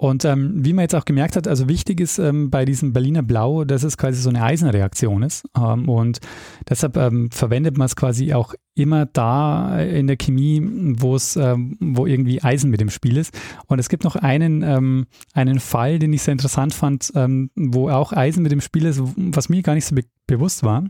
Und 0.00 0.24
ähm, 0.24 0.64
wie 0.64 0.72
man 0.72 0.84
jetzt 0.84 0.94
auch 0.94 1.04
gemerkt 1.04 1.36
hat, 1.36 1.46
also 1.46 1.68
wichtig 1.68 2.00
ist 2.00 2.18
ähm, 2.18 2.48
bei 2.48 2.64
diesem 2.64 2.94
Berliner 2.94 3.22
Blau, 3.22 3.64
dass 3.64 3.82
es 3.82 3.98
quasi 3.98 4.22
so 4.22 4.30
eine 4.30 4.42
Eisenreaktion 4.42 5.22
ist. 5.22 5.44
Ähm, 5.54 5.90
und 5.90 6.20
deshalb 6.66 6.96
ähm, 6.96 7.30
verwendet 7.30 7.76
man 7.76 7.84
es 7.84 7.96
quasi 7.96 8.32
auch 8.32 8.54
immer 8.74 9.04
da 9.04 9.78
in 9.78 10.06
der 10.06 10.16
Chemie, 10.16 10.62
wo 10.98 11.14
es, 11.14 11.36
ähm, 11.36 11.76
wo 11.80 12.06
irgendwie 12.06 12.42
Eisen 12.42 12.70
mit 12.70 12.80
im 12.80 12.88
Spiel 12.88 13.18
ist. 13.18 13.38
Und 13.66 13.78
es 13.78 13.90
gibt 13.90 14.04
noch 14.04 14.16
einen, 14.16 14.62
ähm, 14.62 15.06
einen 15.34 15.60
Fall, 15.60 15.98
den 15.98 16.14
ich 16.14 16.22
sehr 16.22 16.32
interessant 16.32 16.72
fand, 16.72 17.12
wo 17.54 17.90
auch 17.90 18.14
Eisen 18.14 18.42
mit 18.42 18.52
im 18.52 18.62
Spiel 18.62 18.86
ist, 18.86 19.02
was 19.02 19.50
mir 19.50 19.60
gar 19.60 19.74
nicht 19.74 19.84
so 19.84 19.94
be 19.94 20.04
bewusst 20.26 20.62
war. 20.62 20.84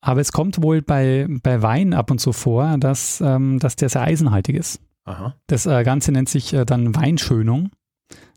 Aber 0.00 0.22
es 0.22 0.32
kommt 0.32 0.62
wohl 0.62 0.80
bei, 0.80 1.26
bei 1.42 1.60
Wein 1.60 1.92
ab 1.92 2.10
und 2.10 2.18
zu 2.18 2.32
vor, 2.32 2.78
dass, 2.78 3.18
dass 3.18 3.76
der 3.76 3.88
sehr 3.90 4.02
eisenhaltig 4.02 4.56
ist. 4.56 4.80
Aha. 5.04 5.34
Das 5.46 5.66
äh, 5.66 5.82
Ganze 5.84 6.12
nennt 6.12 6.28
sich 6.28 6.52
äh, 6.52 6.64
dann 6.64 6.94
Weinschönung. 6.94 7.70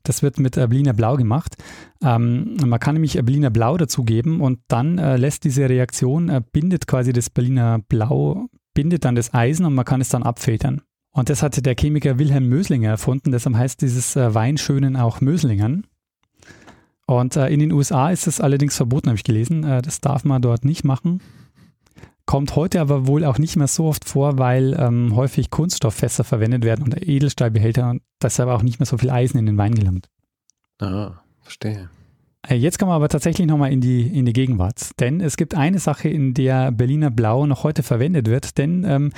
Das 0.04 0.24
wird 0.24 0.40
mit 0.40 0.56
äh, 0.58 0.68
Berliner 0.68 0.94
Blau 0.94 1.16
gemacht. 1.16 1.56
Ähm, 2.02 2.58
man 2.66 2.80
kann 2.80 2.96
nämlich 2.96 3.18
äh, 3.18 3.22
Berliner 3.22 3.50
Blau 3.50 3.78
dazugeben 3.78 4.42
und 4.42 4.60
dann 4.68 4.98
äh, 4.98 5.18
lässt 5.18 5.44
diese 5.44 5.70
Reaktion, 5.70 6.30
äh, 6.30 6.42
bindet 6.52 6.88
quasi 6.88 7.14
das 7.14 7.30
Berliner 7.30 7.80
Blau, 7.80 8.48
bindet 8.74 9.06
dann 9.06 9.16
das 9.16 9.34
Eisen 9.34 9.66
und 9.66 9.76
man 9.76 9.86
kann 9.86 10.02
es 10.02 10.10
dann 10.10 10.24
abfiltern. 10.24 10.82
Und 11.12 11.30
das 11.30 11.42
hatte 11.42 11.62
der 11.62 11.76
Chemiker 11.76 12.20
Wilhelm 12.20 12.48
Möslinger 12.48 12.90
erfunden, 12.90 13.32
deshalb 13.32 13.56
heißt 13.56 13.82
dieses 13.82 14.16
Weinschönen 14.16 14.96
auch 14.96 15.20
Möslingern. 15.20 15.88
Und 17.08 17.38
in 17.38 17.60
den 17.60 17.72
USA 17.72 18.12
ist 18.12 18.28
es 18.28 18.40
allerdings 18.40 18.76
verboten, 18.76 19.08
habe 19.08 19.16
ich 19.16 19.24
gelesen. 19.24 19.64
Das 19.64 20.00
darf 20.00 20.26
man 20.26 20.44
dort 20.44 20.64
nicht 20.64 20.84
machen. 20.84 21.22
Kommt 22.28 22.56
heute 22.56 22.80
aber 22.80 23.08
wohl 23.08 23.26
auch 23.26 23.40
nicht 23.40 23.56
mehr 23.56 23.68
so 23.68 23.86
oft 23.86 24.08
vor, 24.08 24.38
weil 24.38 24.76
ähm, 24.80 25.16
häufig 25.16 25.50
Kunststofffässer 25.50 26.24
verwendet 26.24 26.64
werden 26.64 26.86
oder 26.86 27.02
Edelstahlbehälter 27.02 27.90
und 27.90 28.04
deshalb 28.22 28.50
auch 28.50 28.62
nicht 28.62 28.80
mehr 28.80 28.86
so 28.86 29.00
viel 29.00 29.10
Eisen 29.10 29.40
in 29.40 29.48
den 29.48 29.58
Wein 29.58 29.74
gelangt. 29.74 30.08
Aha, 30.78 31.24
verstehe. 31.42 31.90
Äh, 32.48 32.56
Jetzt 32.56 32.78
kommen 32.78 32.92
wir 32.92 32.96
aber 32.96 33.10
tatsächlich 33.10 33.48
nochmal 33.48 33.72
in 33.72 33.82
die, 33.82 34.02
in 34.02 34.26
die 34.26 34.34
Gegenwart. 34.34 34.92
Denn 35.00 35.22
es 35.22 35.38
gibt 35.38 35.56
eine 35.56 35.80
Sache, 35.80 36.10
in 36.10 36.36
der 36.36 36.72
Berliner 36.72 37.10
Blau 37.10 37.48
noch 37.48 37.64
heute 37.64 37.82
verwendet 37.82 38.28
wird, 38.28 38.60
denn 38.60 38.84
ähm, 38.84 39.12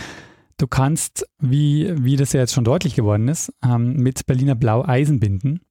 Du 0.59 0.67
kannst, 0.67 1.25
wie, 1.39 1.89
wie 2.03 2.17
das 2.17 2.33
ja 2.33 2.41
jetzt 2.41 2.53
schon 2.53 2.65
deutlich 2.65 2.93
geworden 2.93 3.29
ist, 3.29 3.53
ähm, 3.63 3.93
mit 3.93 4.25
Berliner 4.25 4.55
Blau 4.55 4.83
Eisen 4.83 5.21
binden. 5.21 5.61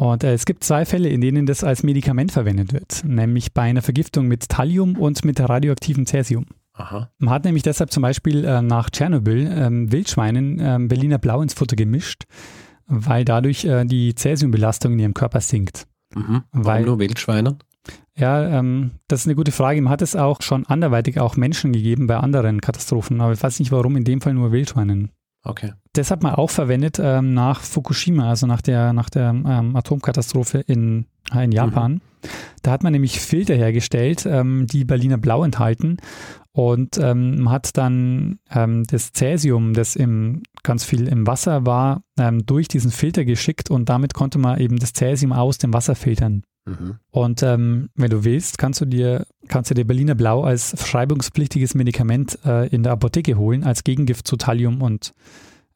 Und 0.00 0.24
äh, 0.24 0.32
es 0.32 0.46
gibt 0.46 0.64
zwei 0.64 0.86
Fälle, 0.86 1.10
in 1.10 1.20
denen 1.20 1.44
das 1.44 1.62
als 1.62 1.82
Medikament 1.82 2.32
verwendet 2.32 2.72
wird, 2.72 3.04
nämlich 3.04 3.52
bei 3.52 3.60
einer 3.64 3.82
Vergiftung 3.82 4.28
mit 4.28 4.48
Thallium 4.48 4.96
und 4.96 5.26
mit 5.26 5.38
radioaktivem 5.38 6.06
Cäsium. 6.06 6.46
Aha. 6.72 7.10
Man 7.18 7.34
hat 7.34 7.44
nämlich 7.44 7.64
deshalb 7.64 7.92
zum 7.92 8.00
Beispiel 8.00 8.46
äh, 8.46 8.62
nach 8.62 8.88
Tschernobyl 8.88 9.52
ähm, 9.54 9.92
Wildschweinen 9.92 10.58
ähm, 10.58 10.88
Berliner 10.88 11.18
Blau 11.18 11.42
ins 11.42 11.52
Futter 11.52 11.76
gemischt, 11.76 12.24
weil 12.86 13.26
dadurch 13.26 13.66
äh, 13.66 13.84
die 13.84 14.14
Cäsiumbelastung 14.14 14.94
in 14.94 15.00
ihrem 15.00 15.12
Körper 15.12 15.42
sinkt. 15.42 15.86
Mhm. 16.14 16.44
Warum 16.50 16.64
Weil- 16.64 16.84
nur 16.86 16.98
Wildschweine? 16.98 17.58
Ja, 18.16 18.58
ähm, 18.58 18.92
das 19.06 19.20
ist 19.20 19.26
eine 19.26 19.36
gute 19.36 19.52
Frage. 19.52 19.82
Man 19.82 19.92
hat 19.92 20.00
es 20.00 20.16
auch 20.16 20.40
schon 20.40 20.64
anderweitig 20.66 21.20
auch 21.20 21.36
Menschen 21.36 21.72
gegeben 21.72 22.06
bei 22.06 22.16
anderen 22.16 22.62
Katastrophen, 22.62 23.20
aber 23.20 23.34
ich 23.34 23.42
weiß 23.42 23.58
nicht, 23.58 23.70
warum 23.70 23.96
in 23.96 24.04
dem 24.04 24.22
Fall 24.22 24.32
nur 24.32 24.50
Wildschweinen. 24.50 25.10
Okay. 25.42 25.72
Das 25.92 26.12
hat 26.12 26.22
man 26.22 26.34
auch 26.34 26.50
verwendet 26.50 26.98
ähm, 27.02 27.34
nach 27.34 27.62
Fukushima, 27.62 28.28
also 28.28 28.46
nach 28.46 28.60
der, 28.62 28.92
nach 28.92 29.10
der 29.10 29.30
ähm, 29.30 29.74
Atomkatastrophe 29.74 30.58
in, 30.58 31.06
äh, 31.34 31.44
in 31.44 31.52
Japan. 31.52 32.00
Da 32.62 32.70
hat 32.70 32.84
man 32.84 32.92
nämlich 32.92 33.20
Filter 33.20 33.54
hergestellt, 33.54 34.24
ähm, 34.24 34.66
die 34.70 34.84
Berliner 34.84 35.18
Blau 35.18 35.42
enthalten. 35.42 35.96
Und 36.52 36.98
ähm, 36.98 37.42
man 37.42 37.52
hat 37.52 37.76
dann 37.76 38.38
ähm, 38.52 38.84
das 38.84 39.12
Cäsium, 39.12 39.72
das 39.72 39.96
im, 39.96 40.42
ganz 40.62 40.84
viel 40.84 41.08
im 41.08 41.26
Wasser 41.26 41.66
war, 41.66 42.02
ähm, 42.18 42.44
durch 42.46 42.68
diesen 42.68 42.90
Filter 42.90 43.24
geschickt 43.24 43.70
und 43.70 43.88
damit 43.88 44.14
konnte 44.14 44.38
man 44.38 44.60
eben 44.60 44.78
das 44.78 44.92
Cäsium 44.92 45.32
aus 45.32 45.58
dem 45.58 45.72
Wasser 45.72 45.94
filtern. 45.94 46.42
Mhm. 46.66 46.96
Und 47.10 47.40
wenn 47.40 47.88
du 47.96 48.24
willst, 48.24 48.58
kannst 48.58 48.80
du 48.82 48.84
dir, 48.84 49.26
kannst 49.48 49.70
du 49.70 49.74
dir 49.74 49.86
Berliner 49.86 50.14
Blau 50.14 50.42
als 50.42 50.74
verschreibungspflichtiges 50.76 51.74
Medikament 51.74 52.38
äh, 52.44 52.68
in 52.68 52.82
der 52.82 52.92
Apotheke 52.92 53.36
holen, 53.38 53.64
als 53.64 53.82
Gegengift 53.82 54.28
zu 54.28 54.36
Thallium 54.36 54.82
und 54.82 55.14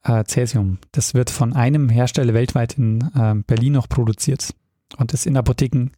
äh, 0.05 0.23
Cäsium. 0.25 0.77
Das 0.91 1.13
wird 1.13 1.29
von 1.29 1.53
einem 1.53 1.89
Hersteller 1.89 2.33
weltweit 2.33 2.77
in 2.77 3.01
äh, 3.15 3.35
Berlin 3.45 3.73
noch 3.73 3.89
produziert 3.89 4.53
und 4.97 5.13
ist 5.13 5.25
in 5.25 5.35
Apotheken 5.37 5.89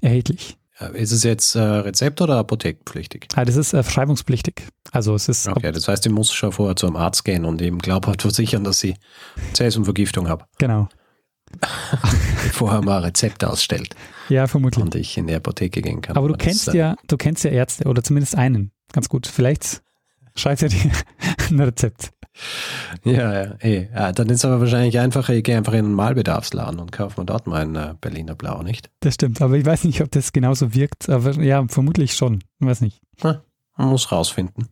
erhältlich. 0.00 0.56
Ist 0.94 1.10
es 1.10 1.24
jetzt 1.24 1.56
äh, 1.56 1.60
Rezept 1.60 2.20
oder 2.20 2.36
apothekenpflichtig? 2.36 3.26
Ah, 3.34 3.44
das 3.44 3.56
ist 3.56 3.74
äh, 3.74 3.82
verschreibungspflichtig. 3.82 4.62
Also 4.92 5.12
es 5.16 5.28
ist, 5.28 5.48
Okay, 5.48 5.72
das 5.72 5.88
heißt, 5.88 6.06
ich 6.06 6.12
muss 6.12 6.32
schon 6.32 6.52
vorher 6.52 6.76
zum 6.76 6.94
Arzt 6.94 7.24
gehen 7.24 7.44
und 7.44 7.60
ihm 7.60 7.78
glaubhaft 7.78 8.22
versichern, 8.22 8.62
dass 8.62 8.84
ich 8.84 8.94
Cäsiumvergiftung 9.54 10.28
habe, 10.28 10.44
genau. 10.58 10.88
bevor 12.44 12.72
er 12.72 12.82
mal 12.82 12.98
ein 12.98 13.04
Rezept 13.04 13.42
ausstellt 13.44 13.94
Ja, 14.28 14.46
vermutlich. 14.46 14.84
und 14.84 14.94
ich 14.94 15.16
in 15.18 15.26
die 15.26 15.34
Apotheke 15.34 15.82
gehen 15.82 16.00
kann. 16.00 16.16
Aber 16.16 16.28
du 16.28 16.34
Das, 16.34 16.44
kennst 16.44 16.68
äh, 16.68 16.76
ja, 16.76 16.96
du 17.08 17.16
kennst 17.16 17.42
ja 17.44 17.50
Ärzte 17.50 17.84
oder 17.88 18.02
zumindest 18.04 18.36
einen. 18.36 18.70
Ganz 18.92 19.08
gut. 19.08 19.26
Vielleicht 19.26 19.82
schreibt 20.36 20.62
er 20.62 20.68
dir 20.68 20.90
ein 21.50 21.60
Rezept. 21.60 22.10
Ja, 23.04 23.32
ja, 23.32 23.54
eh. 23.60 23.88
ja, 23.92 24.12
dann 24.12 24.28
ist 24.28 24.44
aber 24.44 24.60
wahrscheinlich 24.60 24.98
einfacher, 24.98 25.34
ich 25.34 25.44
gehe 25.44 25.56
einfach 25.56 25.72
in 25.72 25.86
einen 25.86 25.94
Malbedarfsladen 25.94 26.78
und 26.80 26.92
kaufe 26.92 27.20
mir 27.20 27.26
dort 27.26 27.46
mein 27.46 27.74
äh, 27.76 27.94
Berliner 28.00 28.34
Blau, 28.34 28.62
nicht? 28.62 28.90
Das 29.00 29.14
stimmt, 29.14 29.42
aber 29.42 29.54
ich 29.56 29.66
weiß 29.66 29.84
nicht, 29.84 30.00
ob 30.00 30.10
das 30.10 30.32
genauso 30.32 30.74
wirkt. 30.74 31.08
Aber 31.08 31.32
ja, 31.42 31.64
vermutlich 31.68 32.14
schon. 32.14 32.44
Ich 32.60 32.66
weiß 32.66 32.80
nicht. 32.80 33.00
Man 33.76 33.88
muss 33.90 34.10
rausfinden. 34.10 34.68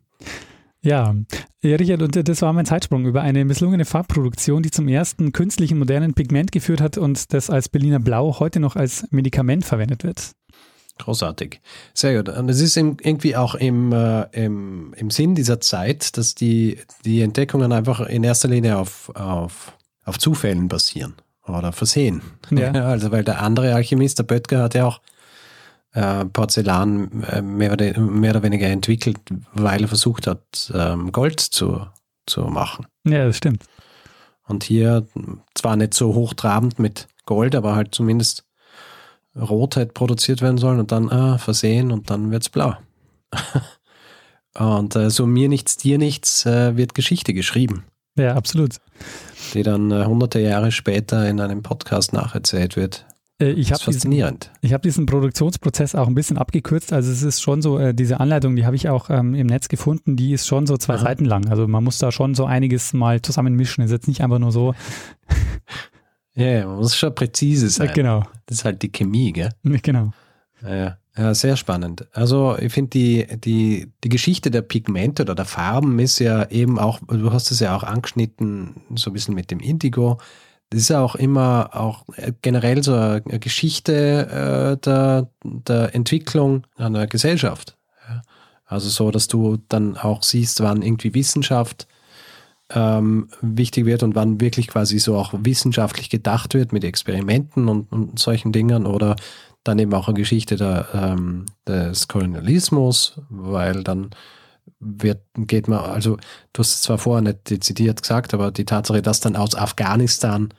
Ja, 0.81 1.15
ja, 1.61 1.75
Richard, 1.75 2.01
und 2.01 2.29
das 2.29 2.41
war 2.41 2.53
mein 2.53 2.65
Zeitsprung 2.65 3.05
über 3.05 3.21
eine 3.21 3.43
misslungene 3.43 3.83
Farbproduktion, 3.83 4.61
die 4.61 4.71
zum 4.71 4.87
ersten 4.87 5.33
künstlichen 5.33 5.79
modernen 5.79 6.13
Pigment 6.13 6.51
geführt 6.51 6.81
hat 6.81 6.97
und 6.97 7.33
das 7.33 7.49
als 7.49 7.67
Berliner 7.67 7.99
Blau 7.99 8.39
heute 8.39 8.59
noch 8.59 8.75
als 8.75 9.05
Medikament 9.09 9.65
verwendet 9.65 10.03
wird. 10.03 10.31
Großartig. 10.99 11.61
Sehr 11.93 12.17
gut. 12.21 12.35
Und 12.35 12.49
es 12.49 12.61
ist 12.61 12.75
irgendwie 12.77 13.35
auch 13.35 13.55
im, 13.55 13.91
äh, 13.91 14.23
im, 14.31 14.93
im 14.95 15.09
Sinn 15.09 15.35
dieser 15.35 15.59
Zeit, 15.61 16.17
dass 16.17 16.35
die, 16.35 16.79
die 17.05 17.21
Entdeckungen 17.21 17.71
einfach 17.71 18.01
in 18.01 18.23
erster 18.23 18.47
Linie 18.47 18.77
auf, 18.77 19.09
auf, 19.15 19.73
auf 20.05 20.17
Zufällen 20.17 20.67
basieren 20.67 21.15
oder 21.47 21.71
Versehen. 21.71 22.21
Ja. 22.49 22.71
also 22.85 23.11
weil 23.11 23.23
der 23.23 23.41
andere 23.41 23.73
Alchemist, 23.73 24.19
der 24.19 24.23
Böttger, 24.23 24.63
hat 24.63 24.75
ja 24.75 24.85
auch 24.85 25.01
äh, 25.93 26.25
Porzellan 26.25 27.23
äh, 27.23 27.41
mehr, 27.41 27.73
oder, 27.73 27.99
mehr 27.99 28.31
oder 28.31 28.43
weniger 28.43 28.67
entwickelt, 28.67 29.19
weil 29.53 29.81
er 29.81 29.87
versucht 29.87 30.27
hat, 30.27 30.71
ähm, 30.73 31.11
Gold 31.11 31.39
zu, 31.39 31.87
zu 32.25 32.41
machen. 32.41 32.87
Ja, 33.05 33.25
das 33.25 33.37
stimmt. 33.37 33.63
Und 34.47 34.63
hier 34.63 35.05
zwar 35.55 35.75
nicht 35.75 35.93
so 35.93 36.13
hochtrabend 36.13 36.79
mit 36.79 37.07
Gold, 37.25 37.55
aber 37.55 37.75
halt 37.75 37.93
zumindest 37.93 38.46
Rotheit 39.39 39.93
produziert 39.93 40.41
werden 40.41 40.57
sollen 40.57 40.79
und 40.79 40.91
dann 40.91 41.09
ah, 41.09 41.37
versehen 41.37 41.91
und 41.91 42.09
dann 42.09 42.31
wird's 42.31 42.49
blau. 42.49 42.75
und 44.57 44.95
äh, 44.95 45.09
so 45.09 45.25
mir 45.25 45.49
nichts, 45.49 45.77
dir 45.77 45.97
nichts 45.97 46.45
äh, 46.45 46.77
wird 46.77 46.93
Geschichte 46.93 47.33
geschrieben, 47.33 47.85
Ja, 48.17 48.35
absolut. 48.35 48.77
die 49.53 49.63
dann 49.63 49.91
äh, 49.91 50.05
hunderte 50.05 50.39
Jahre 50.39 50.71
später 50.71 51.27
in 51.27 51.39
einem 51.39 51.63
Podcast 51.63 52.13
nacherzählt 52.13 52.75
wird. 52.75 53.05
Äh, 53.39 53.51
ich 53.51 53.71
habe 53.71 53.83
diesen, 53.85 54.11
ich 54.61 54.73
hab 54.73 54.81
diesen 54.81 55.05
Produktionsprozess 55.05 55.95
auch 55.95 56.07
ein 56.07 56.15
bisschen 56.15 56.37
abgekürzt. 56.37 56.91
Also 56.93 57.11
es 57.11 57.23
ist 57.23 57.41
schon 57.41 57.61
so, 57.61 57.77
äh, 57.77 57.93
diese 57.93 58.19
Anleitung, 58.19 58.55
die 58.55 58.65
habe 58.65 58.75
ich 58.75 58.89
auch 58.89 59.09
ähm, 59.09 59.35
im 59.35 59.47
Netz 59.47 59.67
gefunden, 59.67 60.15
die 60.15 60.33
ist 60.33 60.47
schon 60.47 60.65
so 60.65 60.77
zwei 60.77 60.95
Aha. 60.95 61.03
Seiten 61.03 61.25
lang. 61.25 61.47
Also 61.49 61.67
man 61.67 61.83
muss 61.83 61.97
da 61.97 62.11
schon 62.11 62.35
so 62.35 62.45
einiges 62.45 62.93
mal 62.93 63.21
zusammenmischen. 63.21 63.83
Ist 63.83 63.91
jetzt 63.91 64.07
nicht 64.07 64.21
einfach 64.21 64.39
nur 64.39 64.51
so. 64.51 64.73
Ja, 66.37 66.45
ja, 66.45 66.67
man 66.67 66.77
muss 66.77 66.95
schon 66.95 67.13
präzise 67.15 67.67
sein. 67.69 67.89
Äh, 67.89 67.93
genau, 67.93 68.23
Das 68.45 68.59
ist 68.59 68.65
halt 68.65 68.81
die 68.83 68.91
Chemie, 68.91 69.33
gell? 69.33 69.49
genau. 69.81 70.11
Ja, 70.61 70.97
ja. 71.17 71.33
sehr 71.33 71.57
spannend. 71.57 72.07
Also 72.13 72.55
ich 72.59 72.71
finde 72.71 72.91
die, 72.91 73.27
die, 73.39 73.91
die 74.03 74.09
Geschichte 74.09 74.51
der 74.51 74.61
Pigmente 74.61 75.23
oder 75.23 75.33
der 75.33 75.45
Farben 75.45 75.97
ist 75.99 76.19
ja 76.19 76.47
eben 76.49 76.77
auch, 76.77 76.99
du 77.07 77.33
hast 77.33 77.51
es 77.51 77.59
ja 77.59 77.75
auch 77.75 77.83
angeschnitten, 77.83 78.75
so 78.95 79.09
ein 79.09 79.13
bisschen 79.13 79.33
mit 79.33 79.49
dem 79.49 79.59
Indigo. 79.59 80.19
Das 80.69 80.81
ist 80.81 80.89
ja 80.89 81.01
auch 81.01 81.15
immer 81.15 81.71
auch 81.73 82.05
generell 82.41 82.83
so 82.83 82.93
eine 82.93 83.21
Geschichte 83.39 84.77
äh, 84.77 84.77
der, 84.83 85.29
der 85.43 85.95
Entwicklung 85.95 86.67
einer 86.77 87.07
Gesellschaft. 87.07 87.77
Also 88.65 88.89
so, 88.89 89.11
dass 89.11 89.27
du 89.27 89.57
dann 89.69 89.97
auch 89.97 90.23
siehst, 90.23 90.61
wann 90.61 90.81
irgendwie 90.81 91.13
Wissenschaft 91.13 91.87
ähm, 92.73 93.29
wichtig 93.41 93.85
wird 93.85 94.03
und 94.03 94.15
wann 94.15 94.41
wirklich 94.41 94.67
quasi 94.67 94.99
so 94.99 95.15
auch 95.15 95.33
wissenschaftlich 95.37 96.09
gedacht 96.09 96.53
wird 96.53 96.73
mit 96.73 96.83
Experimenten 96.83 97.69
und, 97.69 97.91
und 97.91 98.19
solchen 98.19 98.51
Dingen 98.51 98.85
oder 98.85 99.15
dann 99.63 99.79
eben 99.79 99.93
auch 99.93 100.07
eine 100.07 100.17
Geschichte 100.17 100.55
der, 100.55 100.87
ähm, 100.93 101.45
des 101.67 102.07
Kolonialismus, 102.07 103.21
weil 103.29 103.83
dann 103.83 104.09
wird, 104.79 105.21
geht 105.35 105.67
man, 105.67 105.79
also 105.79 106.17
du 106.53 106.59
hast 106.59 106.75
es 106.75 106.81
zwar 106.81 106.97
vorher 106.97 107.21
nicht 107.21 107.49
dezidiert 107.49 108.01
gesagt, 108.01 108.33
aber 108.33 108.51
die 108.51 108.65
Tatsache, 108.65 109.01
dass 109.01 109.19
dann 109.19 109.35
aus 109.35 109.55
Afghanistan 109.55 110.49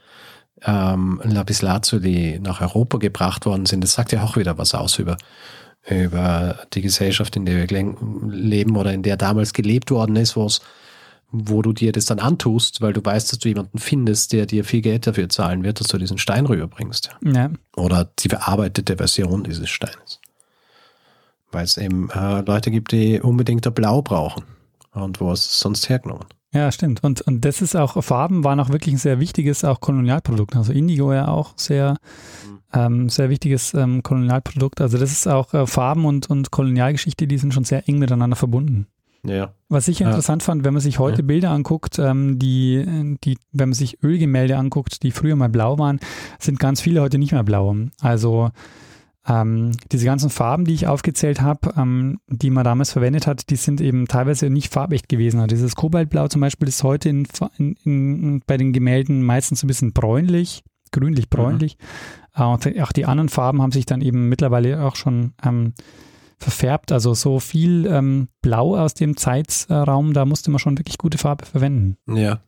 ähm, 0.63 1.21
Lapislazuli 1.25 2.41
nach 2.43 2.61
Europa 2.61 2.99
gebracht 2.99 3.47
worden 3.47 3.67
sind, 3.67 3.83
das 3.85 3.93
sagt 3.93 4.13
ja 4.13 4.23
auch 4.23 4.37
wieder 4.37 4.59
was 4.59 4.75
aus 4.75 4.99
über, 4.99 5.17
über 5.89 6.59
die 6.73 6.83
Gesellschaft, 6.83 7.37
in 7.37 7.47
der 7.47 7.69
wir 7.69 7.95
leben 8.29 8.77
oder 8.77 8.93
in 8.93 9.03
der 9.03 9.17
damals 9.17 9.53
gelebt 9.53 9.91
worden 9.91 10.17
ist, 10.17 10.37
wo 10.37 10.47
es 10.47 10.61
wo 11.31 11.61
du 11.63 11.73
dir 11.73 11.93
das 11.93 12.07
dann 12.07 12.19
antust, 12.19 12.81
weil 12.81 12.93
du 12.93 13.05
weißt, 13.05 13.33
dass 13.33 13.39
du 13.39 13.49
jemanden 13.49 13.79
findest, 13.79 14.33
der 14.33 14.47
dir 14.47 14.65
viel 14.65 14.81
Geld 14.81 15.07
dafür 15.07 15.29
zahlen 15.29 15.63
wird, 15.63 15.81
dass 15.81 15.89
du 15.89 15.99
diesen 15.99 16.19
Stein 16.19 16.47
rüberbringst. 16.47 17.11
Ja, 17.23 17.51
Oder 17.77 18.11
die 18.19 18.29
verarbeitete 18.29 18.97
Version 18.97 19.45
dieses 19.45 19.69
Steines. 19.69 20.21
Weil 21.51 21.65
es 21.65 21.77
eben 21.77 22.11
äh, 22.11 22.41
Leute 22.41 22.71
gibt, 22.71 22.93
die 22.93 23.21
unbedingt 23.21 23.67
ein 23.67 23.75
Blau 23.75 24.03
brauchen. 24.03 24.45
Und 24.93 25.21
wo 25.21 25.33
ist 25.33 25.51
es 25.51 25.61
sonst 25.61 25.89
hergenommen? 25.89 26.27
Ja, 26.53 26.73
stimmt. 26.73 27.05
Und, 27.05 27.21
und 27.23 27.45
das 27.45 27.61
ist 27.61 27.77
auch, 27.77 28.03
Farben 28.03 28.43
waren 28.43 28.59
auch 28.59 28.71
wirklich 28.71 28.95
ein 28.95 28.99
sehr 28.99 29.21
wichtiges 29.21 29.65
auch 29.65 29.81
Kolonialprodukt. 29.81 30.57
Also 30.57 30.73
Indigo 30.73 31.13
ja 31.13 31.29
auch 31.29 31.53
sehr, 31.57 31.99
ähm, 32.73 33.11
sehr 33.11 33.29
wichtiges 33.29 33.75
ähm, 33.75 34.03
Kolonialprodukt. 34.03 34.81
Also 34.81 34.97
das 34.97 35.13
ist 35.13 35.29
auch 35.29 35.53
äh, 35.53 35.67
Farben 35.67 36.07
und, 36.07 36.31
und 36.31 36.51
Kolonialgeschichte, 36.51 37.27
die 37.27 37.37
sind 37.37 37.53
schon 37.53 37.65
sehr 37.65 37.87
eng 37.87 37.99
miteinander 37.99 38.37
verbunden. 38.37 38.87
Ja. 39.25 39.53
Was 39.69 39.89
ich 39.89 39.99
Ja. 39.99 40.09
interessant 40.09 40.43
fand, 40.43 40.65
wenn 40.65 40.73
man 40.73 40.81
sich 40.81 40.99
heute 40.99 41.23
Ja. 41.23 41.27
Bilder 41.27 41.51
anguckt, 41.51 41.99
ähm, 41.99 42.39
die, 42.39 43.17
die, 43.25 43.37
wenn 43.53 43.71
man 43.71 43.75
sich 43.75 44.03
Ölgemälde 44.03 44.57
anguckt, 44.57 45.03
die 45.03 45.11
früher 45.11 45.37
mal 45.37 45.49
blau 45.49 45.79
waren, 45.79 46.01
sind 46.39 46.59
ganz 46.61 46.81
viele 46.81 47.01
heute 47.01 47.19
nicht 47.19 47.33
mehr 47.33 47.45
blau. 47.45 47.75
Also 48.01 48.51
ähm, 49.27 49.73
diese 49.93 50.07
ganzen 50.07 50.31
Farben, 50.31 50.65
die 50.65 50.73
ich 50.73 50.87
aufgezählt 50.87 51.43
habe, 51.43 51.75
ähm, 51.77 52.19
die 52.29 52.49
man 52.49 52.65
damals 52.65 52.93
verwendet 52.93 53.27
hat, 53.27 53.51
die 53.51 53.57
sind 53.57 53.81
eben 53.81 54.07
teilweise 54.07 54.49
nicht 54.49 54.73
farbecht 54.73 55.09
gewesen. 55.09 55.39
Also 55.41 55.49
dieses 55.49 55.77
Kobaltblau 55.77 56.29
zum 56.29 56.41
Beispiel 56.41 56.69
ist 56.69 56.83
heute 56.83 57.11
in, 57.11 57.27
in, 57.59 57.77
in, 57.85 58.43
bei 58.47 58.57
den 58.57 58.73
Gemälden 58.73 59.23
meistens 59.23 59.63
ein 59.63 59.67
bisschen 59.67 59.93
bräunlich, 59.93 60.63
grünlich-bräunlich. 60.93 61.77
Äh, 62.35 62.45
und 62.45 62.81
auch 62.81 62.93
die 62.93 63.05
anderen 63.05 63.29
Farben 63.29 63.61
haben 63.61 63.73
sich 63.73 63.85
dann 63.85 64.01
eben 64.01 64.31
mittlerweile 64.31 64.83
auch 64.83 64.97
schon 64.97 65.35
ähm, 65.45 65.75
verfärbt. 66.39 66.93
Also 66.93 67.15
so 67.15 67.41
viel 67.41 67.87
ähm, 67.87 68.29
Blau 68.43 68.77
aus 68.77 68.95
dem 68.95 69.17
Zeitraum, 69.17 70.13
da 70.13 70.25
musste 70.25 70.51
man 70.51 70.59
schon 70.59 70.79
wirklich 70.79 70.99
gute 70.99 71.19
Farbe 71.19 71.47
verwenden. 71.47 71.97
Ja. 72.13 72.41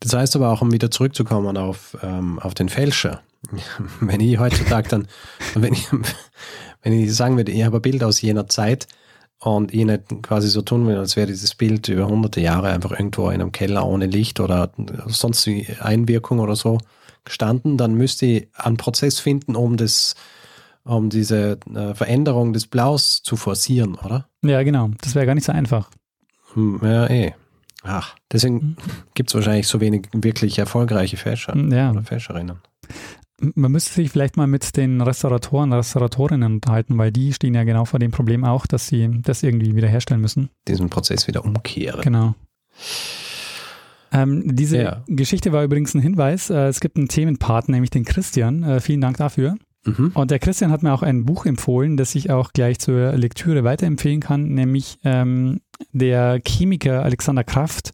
Das 0.00 0.14
heißt 0.14 0.36
aber 0.36 0.50
auch, 0.50 0.62
um 0.62 0.72
wieder 0.72 0.90
zurückzukommen 0.90 1.56
auf, 1.56 1.96
ähm, 2.02 2.38
auf 2.38 2.54
den 2.54 2.68
Fälscher. 2.68 3.22
Wenn 4.00 4.20
ich 4.20 4.38
heutzutage 4.38 4.88
dann, 4.88 5.08
wenn 5.54 5.72
ich, 5.72 5.88
wenn 6.82 6.92
ich 6.92 7.14
sagen 7.14 7.36
würde, 7.36 7.52
ich 7.52 7.64
habe 7.64 7.78
ein 7.78 7.82
Bild 7.82 8.04
aus 8.04 8.20
jener 8.20 8.48
Zeit 8.48 8.86
und 9.38 9.72
ich 9.72 9.84
nicht 9.84 10.22
quasi 10.22 10.48
so 10.48 10.60
tun 10.60 10.86
will, 10.86 10.96
als 10.96 11.16
wäre 11.16 11.26
dieses 11.26 11.54
Bild 11.54 11.88
über 11.88 12.06
hunderte 12.06 12.40
Jahre 12.40 12.68
einfach 12.68 12.92
irgendwo 12.92 13.28
in 13.30 13.40
einem 13.40 13.52
Keller 13.52 13.86
ohne 13.86 14.06
Licht 14.06 14.40
oder 14.40 14.70
sonst 15.06 15.48
Einwirkung 15.80 16.40
oder 16.40 16.54
so 16.54 16.78
gestanden, 17.24 17.78
dann 17.78 17.94
müsste 17.94 18.26
ich 18.26 18.48
einen 18.54 18.76
Prozess 18.76 19.18
finden, 19.18 19.56
um 19.56 19.76
das, 19.76 20.14
um 20.84 21.10
diese 21.10 21.58
äh, 21.74 21.94
Veränderung 21.94 22.52
des 22.52 22.66
Blaus 22.66 23.22
zu 23.22 23.36
forcieren, 23.36 23.94
oder? 23.96 24.28
Ja, 24.42 24.62
genau. 24.62 24.90
Das 25.02 25.14
wäre 25.14 25.26
gar 25.26 25.34
nicht 25.34 25.44
so 25.44 25.52
einfach. 25.52 25.90
Hm, 26.54 26.80
ja, 26.82 27.08
eh. 27.08 27.34
Ach, 27.82 28.14
deswegen 28.30 28.54
mhm. 28.54 28.76
gibt 29.14 29.30
es 29.30 29.34
wahrscheinlich 29.34 29.66
so 29.66 29.80
wenig 29.80 30.08
wirklich 30.12 30.58
erfolgreiche 30.58 31.16
Fälscher 31.16 31.56
ja. 31.56 31.90
oder 31.90 32.02
Fälscherinnen 32.02 32.58
man 33.54 33.72
müsste 33.72 33.92
sich 33.92 34.10
vielleicht 34.10 34.36
mal 34.36 34.46
mit 34.46 34.76
den 34.76 35.00
Restauratoren, 35.00 35.72
Restauratorinnen 35.72 36.54
unterhalten, 36.54 36.98
weil 36.98 37.10
die 37.10 37.32
stehen 37.32 37.54
ja 37.54 37.64
genau 37.64 37.84
vor 37.84 37.98
dem 37.98 38.10
Problem 38.10 38.44
auch, 38.44 38.66
dass 38.66 38.86
sie 38.86 39.08
das 39.22 39.42
irgendwie 39.42 39.74
wiederherstellen 39.74 40.20
müssen. 40.20 40.50
Diesen 40.68 40.90
Prozess 40.90 41.26
wieder 41.26 41.44
umkehren. 41.44 42.02
Genau. 42.02 42.34
Ähm, 44.12 44.42
diese 44.56 44.82
ja. 44.82 45.04
Geschichte 45.06 45.52
war 45.52 45.64
übrigens 45.64 45.94
ein 45.94 46.00
Hinweis. 46.00 46.50
Äh, 46.50 46.66
es 46.66 46.80
gibt 46.80 46.96
einen 46.96 47.08
Themenpart, 47.08 47.68
nämlich 47.68 47.90
den 47.90 48.04
Christian. 48.04 48.62
Äh, 48.62 48.80
vielen 48.80 49.00
Dank 49.00 49.16
dafür. 49.18 49.56
Mhm. 49.84 50.12
Und 50.14 50.30
der 50.30 50.38
Christian 50.38 50.70
hat 50.70 50.82
mir 50.82 50.92
auch 50.92 51.02
ein 51.02 51.24
Buch 51.24 51.46
empfohlen, 51.46 51.96
das 51.96 52.14
ich 52.14 52.30
auch 52.30 52.52
gleich 52.52 52.78
zur 52.78 53.12
Lektüre 53.12 53.64
weiterempfehlen 53.64 54.20
kann, 54.20 54.48
nämlich 54.48 54.98
ähm, 55.04 55.60
der 55.92 56.40
Chemiker 56.46 57.02
Alexander 57.02 57.44
Kraft 57.44 57.92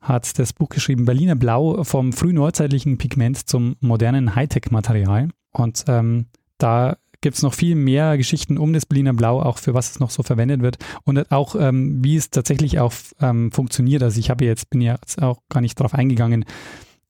hat 0.00 0.38
das 0.38 0.52
Buch 0.52 0.68
geschrieben 0.68 1.04
Berliner 1.04 1.36
Blau 1.36 1.84
vom 1.84 2.12
frühneuzeitlichen 2.12 2.98
Pigment 2.98 3.48
zum 3.48 3.76
modernen 3.80 4.34
Hightech-Material. 4.34 5.28
Und 5.52 5.84
ähm, 5.88 6.26
da 6.56 6.96
gibt 7.20 7.36
es 7.36 7.42
noch 7.42 7.54
viel 7.54 7.74
mehr 7.74 8.16
Geschichten 8.16 8.58
um 8.58 8.72
das 8.72 8.86
Berliner 8.86 9.12
Blau, 9.12 9.42
auch 9.42 9.58
für 9.58 9.74
was 9.74 9.90
es 9.90 10.00
noch 10.00 10.10
so 10.10 10.22
verwendet 10.22 10.62
wird 10.62 10.78
und 11.04 11.30
auch 11.32 11.56
ähm, 11.58 12.02
wie 12.04 12.16
es 12.16 12.30
tatsächlich 12.30 12.78
auch 12.78 12.92
ähm, 13.20 13.50
funktioniert. 13.50 14.02
Also 14.02 14.20
ich 14.20 14.30
habe 14.30 14.44
jetzt, 14.44 14.70
bin 14.70 14.80
ja 14.80 14.96
jetzt 15.00 15.20
auch 15.20 15.40
gar 15.48 15.60
nicht 15.60 15.78
darauf 15.78 15.94
eingegangen, 15.94 16.44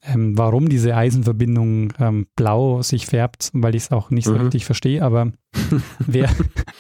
ähm, 0.02 0.38
warum 0.38 0.68
diese 0.68 0.94
Eisenverbindung 0.94 1.92
ähm, 1.98 2.26
blau 2.36 2.82
sich 2.82 3.06
färbt, 3.06 3.50
weil 3.52 3.74
ich 3.74 3.84
es 3.84 3.90
auch 3.90 4.10
nicht 4.10 4.26
so 4.26 4.34
mhm. 4.34 4.42
richtig 4.42 4.64
verstehe. 4.64 5.02
Aber 5.02 5.32
wer, 5.98 6.30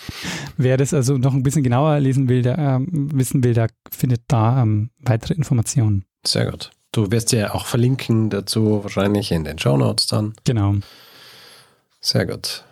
wer 0.56 0.76
das 0.76 0.94
also 0.94 1.18
noch 1.18 1.34
ein 1.34 1.42
bisschen 1.42 1.62
genauer 1.62 1.98
lesen 2.00 2.28
will, 2.28 2.42
der 2.42 2.58
ähm, 2.58 3.10
wissen 3.12 3.42
will, 3.42 3.54
der 3.54 3.68
findet 3.90 4.22
da 4.28 4.62
ähm, 4.62 4.90
weitere 4.98 5.34
Informationen. 5.34 6.04
Sehr 6.26 6.50
gut. 6.50 6.70
Du 6.92 7.10
wirst 7.10 7.32
ja 7.32 7.54
auch 7.54 7.66
verlinken 7.66 8.30
dazu, 8.30 8.82
wahrscheinlich 8.82 9.30
in 9.30 9.44
den 9.44 9.58
Show 9.58 9.76
Notes 9.76 10.06
dann. 10.06 10.34
Genau. 10.44 10.76
Sehr 12.00 12.26
gut. 12.26 12.64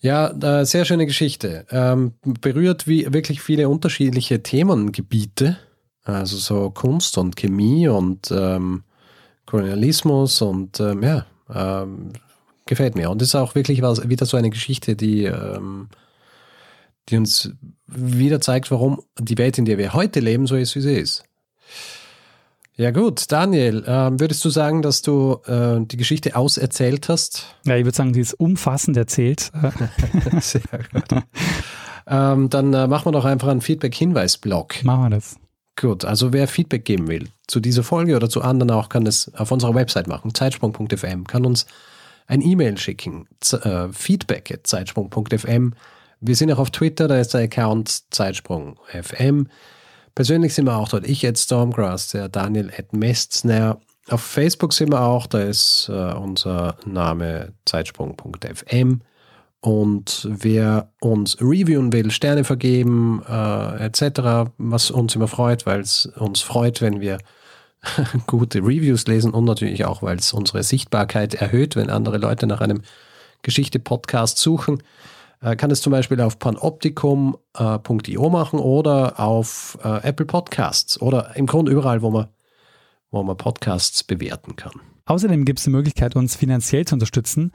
Ja, 0.00 0.28
äh, 0.30 0.66
sehr 0.66 0.84
schöne 0.84 1.06
Geschichte. 1.06 1.64
Ähm, 1.70 2.14
berührt 2.22 2.86
wie 2.86 3.12
wirklich 3.12 3.40
viele 3.40 3.68
unterschiedliche 3.68 4.42
Themengebiete, 4.42 5.58
also 6.04 6.36
so 6.36 6.70
Kunst 6.70 7.18
und 7.18 7.36
Chemie 7.36 7.88
und 7.88 8.30
ähm, 8.30 8.82
Kolonialismus 9.46 10.42
und 10.42 10.80
ähm, 10.80 11.02
ja, 11.02 11.26
ähm, 11.52 12.12
gefällt 12.66 12.96
mir. 12.96 13.10
Und 13.10 13.22
ist 13.22 13.34
auch 13.34 13.54
wirklich 13.54 13.82
was, 13.82 14.08
wieder 14.08 14.26
so 14.26 14.36
eine 14.36 14.50
Geschichte, 14.50 14.96
die, 14.96 15.24
ähm, 15.24 15.88
die 17.08 17.16
uns 17.16 17.50
wieder 17.86 18.40
zeigt, 18.40 18.70
warum 18.70 19.02
die 19.18 19.38
Welt, 19.38 19.58
in 19.58 19.64
der 19.64 19.78
wir 19.78 19.92
heute 19.92 20.20
leben, 20.20 20.46
so 20.46 20.56
ist, 20.56 20.74
wie 20.74 20.80
sie 20.80 20.94
ist. 20.94 21.24
Ja 22.74 22.90
gut, 22.90 23.30
Daniel, 23.30 23.84
äh, 23.84 24.18
würdest 24.18 24.44
du 24.44 24.50
sagen, 24.50 24.80
dass 24.80 25.02
du 25.02 25.38
äh, 25.46 25.80
die 25.84 25.98
Geschichte 25.98 26.34
auserzählt 26.34 27.08
hast? 27.10 27.54
Ja, 27.66 27.76
ich 27.76 27.84
würde 27.84 27.96
sagen, 27.96 28.14
die 28.14 28.20
ist 28.20 28.32
umfassend 28.34 28.96
erzählt. 28.96 29.52
Sehr 30.40 30.62
gut. 30.90 31.04
ähm, 32.06 32.48
dann 32.48 32.72
äh, 32.72 32.86
machen 32.86 33.06
wir 33.06 33.12
doch 33.12 33.26
einfach 33.26 33.48
einen 33.48 33.60
Feedback-Hinweis-Blog. 33.60 34.84
Machen 34.84 35.02
wir 35.02 35.10
das. 35.10 35.36
Gut, 35.76 36.04
also 36.04 36.32
wer 36.32 36.48
Feedback 36.48 36.84
geben 36.84 37.08
will 37.08 37.28
zu 37.46 37.58
dieser 37.60 37.82
Folge 37.82 38.14
oder 38.14 38.28
zu 38.28 38.42
anderen 38.42 38.70
auch, 38.70 38.88
kann 38.88 39.04
das 39.04 39.32
auf 39.34 39.50
unserer 39.50 39.74
Website 39.74 40.06
machen, 40.06 40.34
zeitsprung.fm, 40.34 41.26
kann 41.26 41.46
uns 41.46 41.66
ein 42.26 42.42
E-Mail 42.42 42.78
schicken, 42.78 43.26
äh, 43.52 43.88
feedback 43.90 44.50
at 44.52 44.66
zeitsprung.fm. 44.66 45.74
Wir 46.20 46.36
sind 46.36 46.52
auch 46.52 46.58
auf 46.58 46.70
Twitter, 46.70 47.08
da 47.08 47.18
ist 47.18 47.34
der 47.34 47.42
Account 47.42 48.12
zeitsprung.fm. 48.14 49.48
Persönlich 50.14 50.54
sind 50.54 50.66
wir 50.66 50.76
auch 50.76 50.88
dort. 50.88 51.06
Ich 51.06 51.26
at 51.26 51.38
Stormgrass, 51.38 52.08
der 52.08 52.28
Daniel 52.28 52.70
at 52.76 52.92
Mestner. 52.92 53.80
Auf 54.08 54.20
Facebook 54.20 54.72
sind 54.72 54.92
wir 54.92 55.00
auch, 55.00 55.26
da 55.26 55.40
ist 55.40 55.88
äh, 55.88 56.12
unser 56.12 56.76
Name 56.84 57.54
zeitsprung.fm. 57.64 59.00
Und 59.62 60.26
wer 60.28 60.90
uns 61.00 61.40
reviewen 61.40 61.92
will, 61.92 62.10
Sterne 62.10 62.42
vergeben, 62.42 63.22
äh, 63.28 63.84
etc., 63.84 64.50
was 64.58 64.90
uns 64.90 65.14
immer 65.14 65.28
freut, 65.28 65.66
weil 65.66 65.80
es 65.80 66.06
uns 66.16 66.40
freut, 66.40 66.80
wenn 66.80 67.00
wir 67.00 67.18
gute 68.26 68.58
Reviews 68.58 69.06
lesen 69.06 69.32
und 69.32 69.44
natürlich 69.44 69.84
auch, 69.84 70.02
weil 70.02 70.16
es 70.16 70.32
unsere 70.32 70.64
Sichtbarkeit 70.64 71.34
erhöht, 71.34 71.76
wenn 71.76 71.90
andere 71.90 72.18
Leute 72.18 72.48
nach 72.48 72.60
einem 72.60 72.82
Geschichte-Podcast 73.42 74.38
suchen. 74.38 74.82
Äh, 75.40 75.54
kann 75.54 75.70
es 75.70 75.80
zum 75.80 75.92
Beispiel 75.92 76.20
auf 76.20 76.40
panoptikum.io 76.40 77.38
äh, 77.56 78.30
machen 78.30 78.58
oder 78.58 79.20
auf 79.20 79.78
äh, 79.84 80.08
Apple 80.08 80.26
Podcasts 80.26 81.00
oder 81.00 81.36
im 81.36 81.46
Grunde 81.46 81.70
überall, 81.70 82.02
wo 82.02 82.10
man, 82.10 82.26
wo 83.12 83.22
man 83.22 83.36
Podcasts 83.36 84.02
bewerten 84.02 84.56
kann. 84.56 84.80
Außerdem 85.06 85.44
gibt 85.44 85.58
es 85.58 85.64
die 85.64 85.70
Möglichkeit, 85.70 86.16
uns 86.16 86.36
finanziell 86.36 86.84
zu 86.84 86.94
unterstützen. 86.94 87.52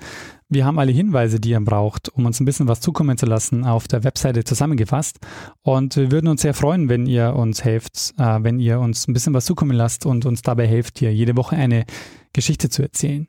Wir 0.49 0.65
haben 0.65 0.79
alle 0.79 0.91
Hinweise, 0.91 1.39
die 1.39 1.49
ihr 1.49 1.59
braucht, 1.59 2.09
um 2.09 2.25
uns 2.25 2.39
ein 2.39 2.45
bisschen 2.45 2.67
was 2.67 2.81
zukommen 2.81 3.17
zu 3.17 3.25
lassen, 3.25 3.65
auf 3.65 3.87
der 3.87 4.03
Webseite 4.03 4.43
zusammengefasst. 4.43 5.19
Und 5.61 5.95
wir 5.95 6.11
würden 6.11 6.27
uns 6.27 6.41
sehr 6.41 6.53
freuen, 6.53 6.89
wenn 6.89 7.05
ihr 7.05 7.35
uns 7.35 7.63
helft, 7.63 8.13
äh, 8.17 8.43
wenn 8.43 8.59
ihr 8.59 8.79
uns 8.79 9.07
ein 9.07 9.13
bisschen 9.13 9.33
was 9.33 9.45
zukommen 9.45 9.75
lasst 9.75 10.05
und 10.05 10.25
uns 10.25 10.41
dabei 10.41 10.67
helft, 10.67 10.99
hier 10.99 11.13
jede 11.13 11.37
Woche 11.37 11.55
eine 11.55 11.85
Geschichte 12.33 12.69
zu 12.69 12.81
erzählen. 12.81 13.27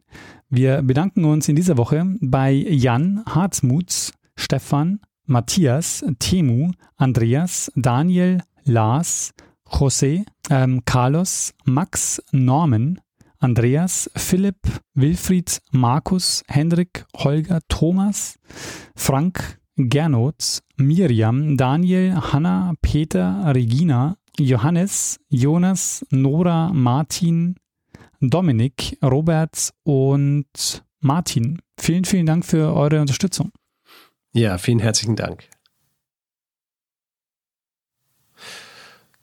Wir 0.51 0.83
bedanken 0.83 1.25
uns 1.25 1.49
in 1.49 1.57
dieser 1.57 1.77
Woche 1.77 2.05
bei 2.21 2.53
Jan 2.53 3.23
Harzmuths, 3.27 4.13
Stefan, 4.37 5.01
Matthias, 5.27 6.05
Temu, 6.19 6.73
Andreas, 6.97 7.71
Daniel, 7.75 8.43
Lars, 8.65 9.33
José, 9.67 10.25
ähm, 10.51 10.83
Carlos, 10.85 11.55
Max, 11.65 12.23
Norman, 12.33 13.01
Andreas, 13.41 14.11
Philipp, 14.17 14.59
Wilfried, 14.95 15.61
Markus, 15.71 16.43
Hendrik, 16.49 17.05
Holger, 17.17 17.61
Thomas, 17.69 18.39
Frank, 18.97 19.59
Gernot, 19.77 20.61
Miriam, 20.77 21.57
Daniel, 21.57 22.21
Hanna, 22.33 22.75
Peter, 22.83 23.53
Regina, 23.55 24.17
Johannes, 24.39 25.21
Jonas, 25.29 26.05
Nora, 26.11 26.73
Martin, 26.73 27.55
Dominik, 28.21 28.99
Robert 29.03 29.73
und 29.85 30.83
Martin. 31.01 31.63
Vielen, 31.79 32.05
vielen 32.05 32.27
Dank 32.27 32.45
für 32.45 32.75
eure 32.75 33.01
Unterstützung. 33.01 33.53
Ja, 34.33 34.59
vielen 34.59 34.81
herzlichen 34.81 35.15
Dank. 35.15 35.49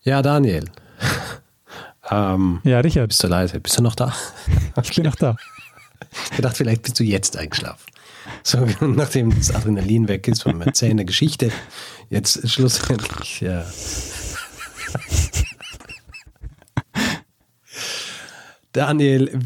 Ja, 0.04 0.22
Daniel. 0.22 0.70
Ähm, 2.12 2.62
ja, 2.64 2.80
Richard. 2.80 3.10
Bist 3.10 3.24
du 3.24 3.28
leise? 3.28 3.60
Bist 3.60 3.78
du 3.78 3.84
noch 3.84 3.96
da? 3.96 4.14
ich 4.84 4.96
bin 4.96 5.06
noch 5.06 5.16
da. 5.16 5.36
Ich 6.34 6.42
dachte, 6.42 6.58
vielleicht 6.58 6.84
bist 6.84 7.00
du 7.00 7.04
jetzt 7.04 7.38
eingeschlafen. 7.38 7.86
So, 8.44 8.66
nachdem 8.82 9.36
das 9.36 9.54
Adrenalin 9.54 10.08
weg 10.08 10.28
ist 10.28 10.44
von 10.44 10.62
Erzählen 10.62 10.98
der 10.98 11.06
Geschichte, 11.06 11.52
jetzt 12.10 12.48
schlussendlich, 12.50 13.42
ja. 13.42 13.66
Daniel, 18.72 19.40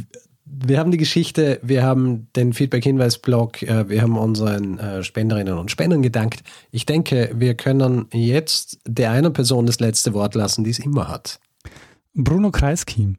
wir 0.45 0.79
haben 0.79 0.91
die 0.91 0.97
Geschichte, 0.97 1.59
wir 1.61 1.83
haben 1.83 2.27
den 2.35 2.53
Feedback-Hinweis-Blog, 2.53 3.61
äh, 3.61 3.87
wir 3.87 4.01
haben 4.01 4.17
unseren 4.17 4.79
äh, 4.79 5.03
Spenderinnen 5.03 5.57
und 5.57 5.71
Spendern 5.71 6.01
gedankt. 6.01 6.43
Ich 6.71 6.85
denke, 6.85 7.31
wir 7.35 7.53
können 7.55 8.07
jetzt 8.11 8.79
der 8.85 9.11
einen 9.11 9.31
Person 9.31 9.65
das 9.65 9.79
letzte 9.79 10.13
Wort 10.13 10.35
lassen, 10.35 10.63
die 10.63 10.71
es 10.71 10.79
immer 10.79 11.07
hat. 11.07 11.39
Bruno 12.23 12.51
Kreisky. 12.51 13.15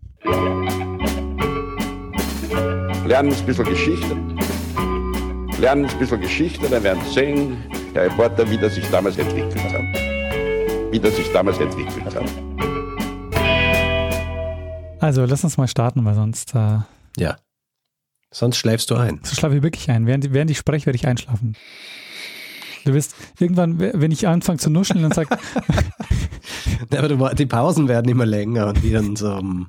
Lernen 3.07 3.33
ein 3.33 3.47
bisschen 3.47 3.65
Geschichte. 3.65 4.17
Lernen 5.59 5.87
ein 5.87 5.99
bisschen 5.99 6.21
Geschichte, 6.21 6.69
dann 6.69 6.83
werden 6.83 7.03
Sie 7.07 7.15
sehen, 7.15 7.57
Herr 7.95 8.05
Reporter, 8.05 8.49
wie 8.51 8.59
das 8.59 8.75
sich 8.75 8.87
damals 8.91 9.17
entwickelt 9.17 9.57
hat. 9.73 10.93
Wie 10.93 11.01
das 11.01 11.17
sich 11.17 11.33
damals 11.33 11.59
entwickelt 11.59 12.15
hat. 12.15 12.25
Also, 15.01 15.25
lass 15.25 15.45
uns 15.45 15.57
mal 15.57 15.67
starten, 15.67 16.05
weil 16.05 16.15
sonst. 16.15 16.55
Äh 16.55 16.81
ja. 17.17 17.39
Sonst 18.31 18.59
schläfst 18.59 18.91
du 18.91 18.97
ein. 18.97 19.21
So 19.23 19.35
schlafe 19.35 19.57
ich 19.57 19.63
wirklich 19.63 19.91
ein. 19.91 20.07
Während, 20.07 20.35
während 20.35 20.51
ich 20.51 20.59
spreche, 20.59 20.85
werde 20.85 20.97
ich 20.97 21.07
einschlafen. 21.07 21.57
Du 22.85 22.93
wirst 22.93 23.15
irgendwann, 23.39 23.79
wenn 23.79 24.13
ich 24.13 24.29
anfange 24.29 24.59
zu 24.59 24.69
nuscheln 24.69 25.05
und 25.05 25.15
sage. 25.15 25.37
aber 26.91 27.35
die 27.35 27.47
Pausen 27.47 27.89
werden 27.89 28.11
immer 28.11 28.27
länger 28.27 28.69
und 28.69 28.83
wieder 28.83 29.03
so. 29.15 29.33
Um, 29.33 29.69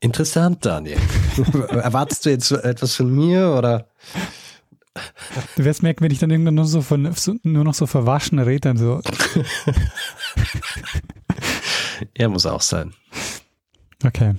interessant, 0.00 0.64
Daniel. 0.64 0.98
Erwartest 1.68 2.26
du 2.26 2.30
jetzt 2.30 2.52
etwas 2.52 2.96
von 2.96 3.14
mir 3.14 3.54
oder? 3.56 3.86
Du 5.56 5.64
wirst 5.64 5.82
merken, 5.82 6.04
wenn 6.04 6.10
ich 6.10 6.18
dann 6.18 6.30
irgendwann 6.30 6.56
nur 6.56 6.66
so 6.66 6.82
von 6.82 7.12
so, 7.12 7.34
nur 7.42 7.64
noch 7.64 7.74
so 7.74 7.86
verwaschen 7.86 8.38
rede, 8.38 8.60
dann 8.60 8.76
so. 8.76 9.00
er 12.14 12.28
muss 12.28 12.46
auch 12.46 12.60
sein. 12.60 12.92
Okay. 14.04 14.34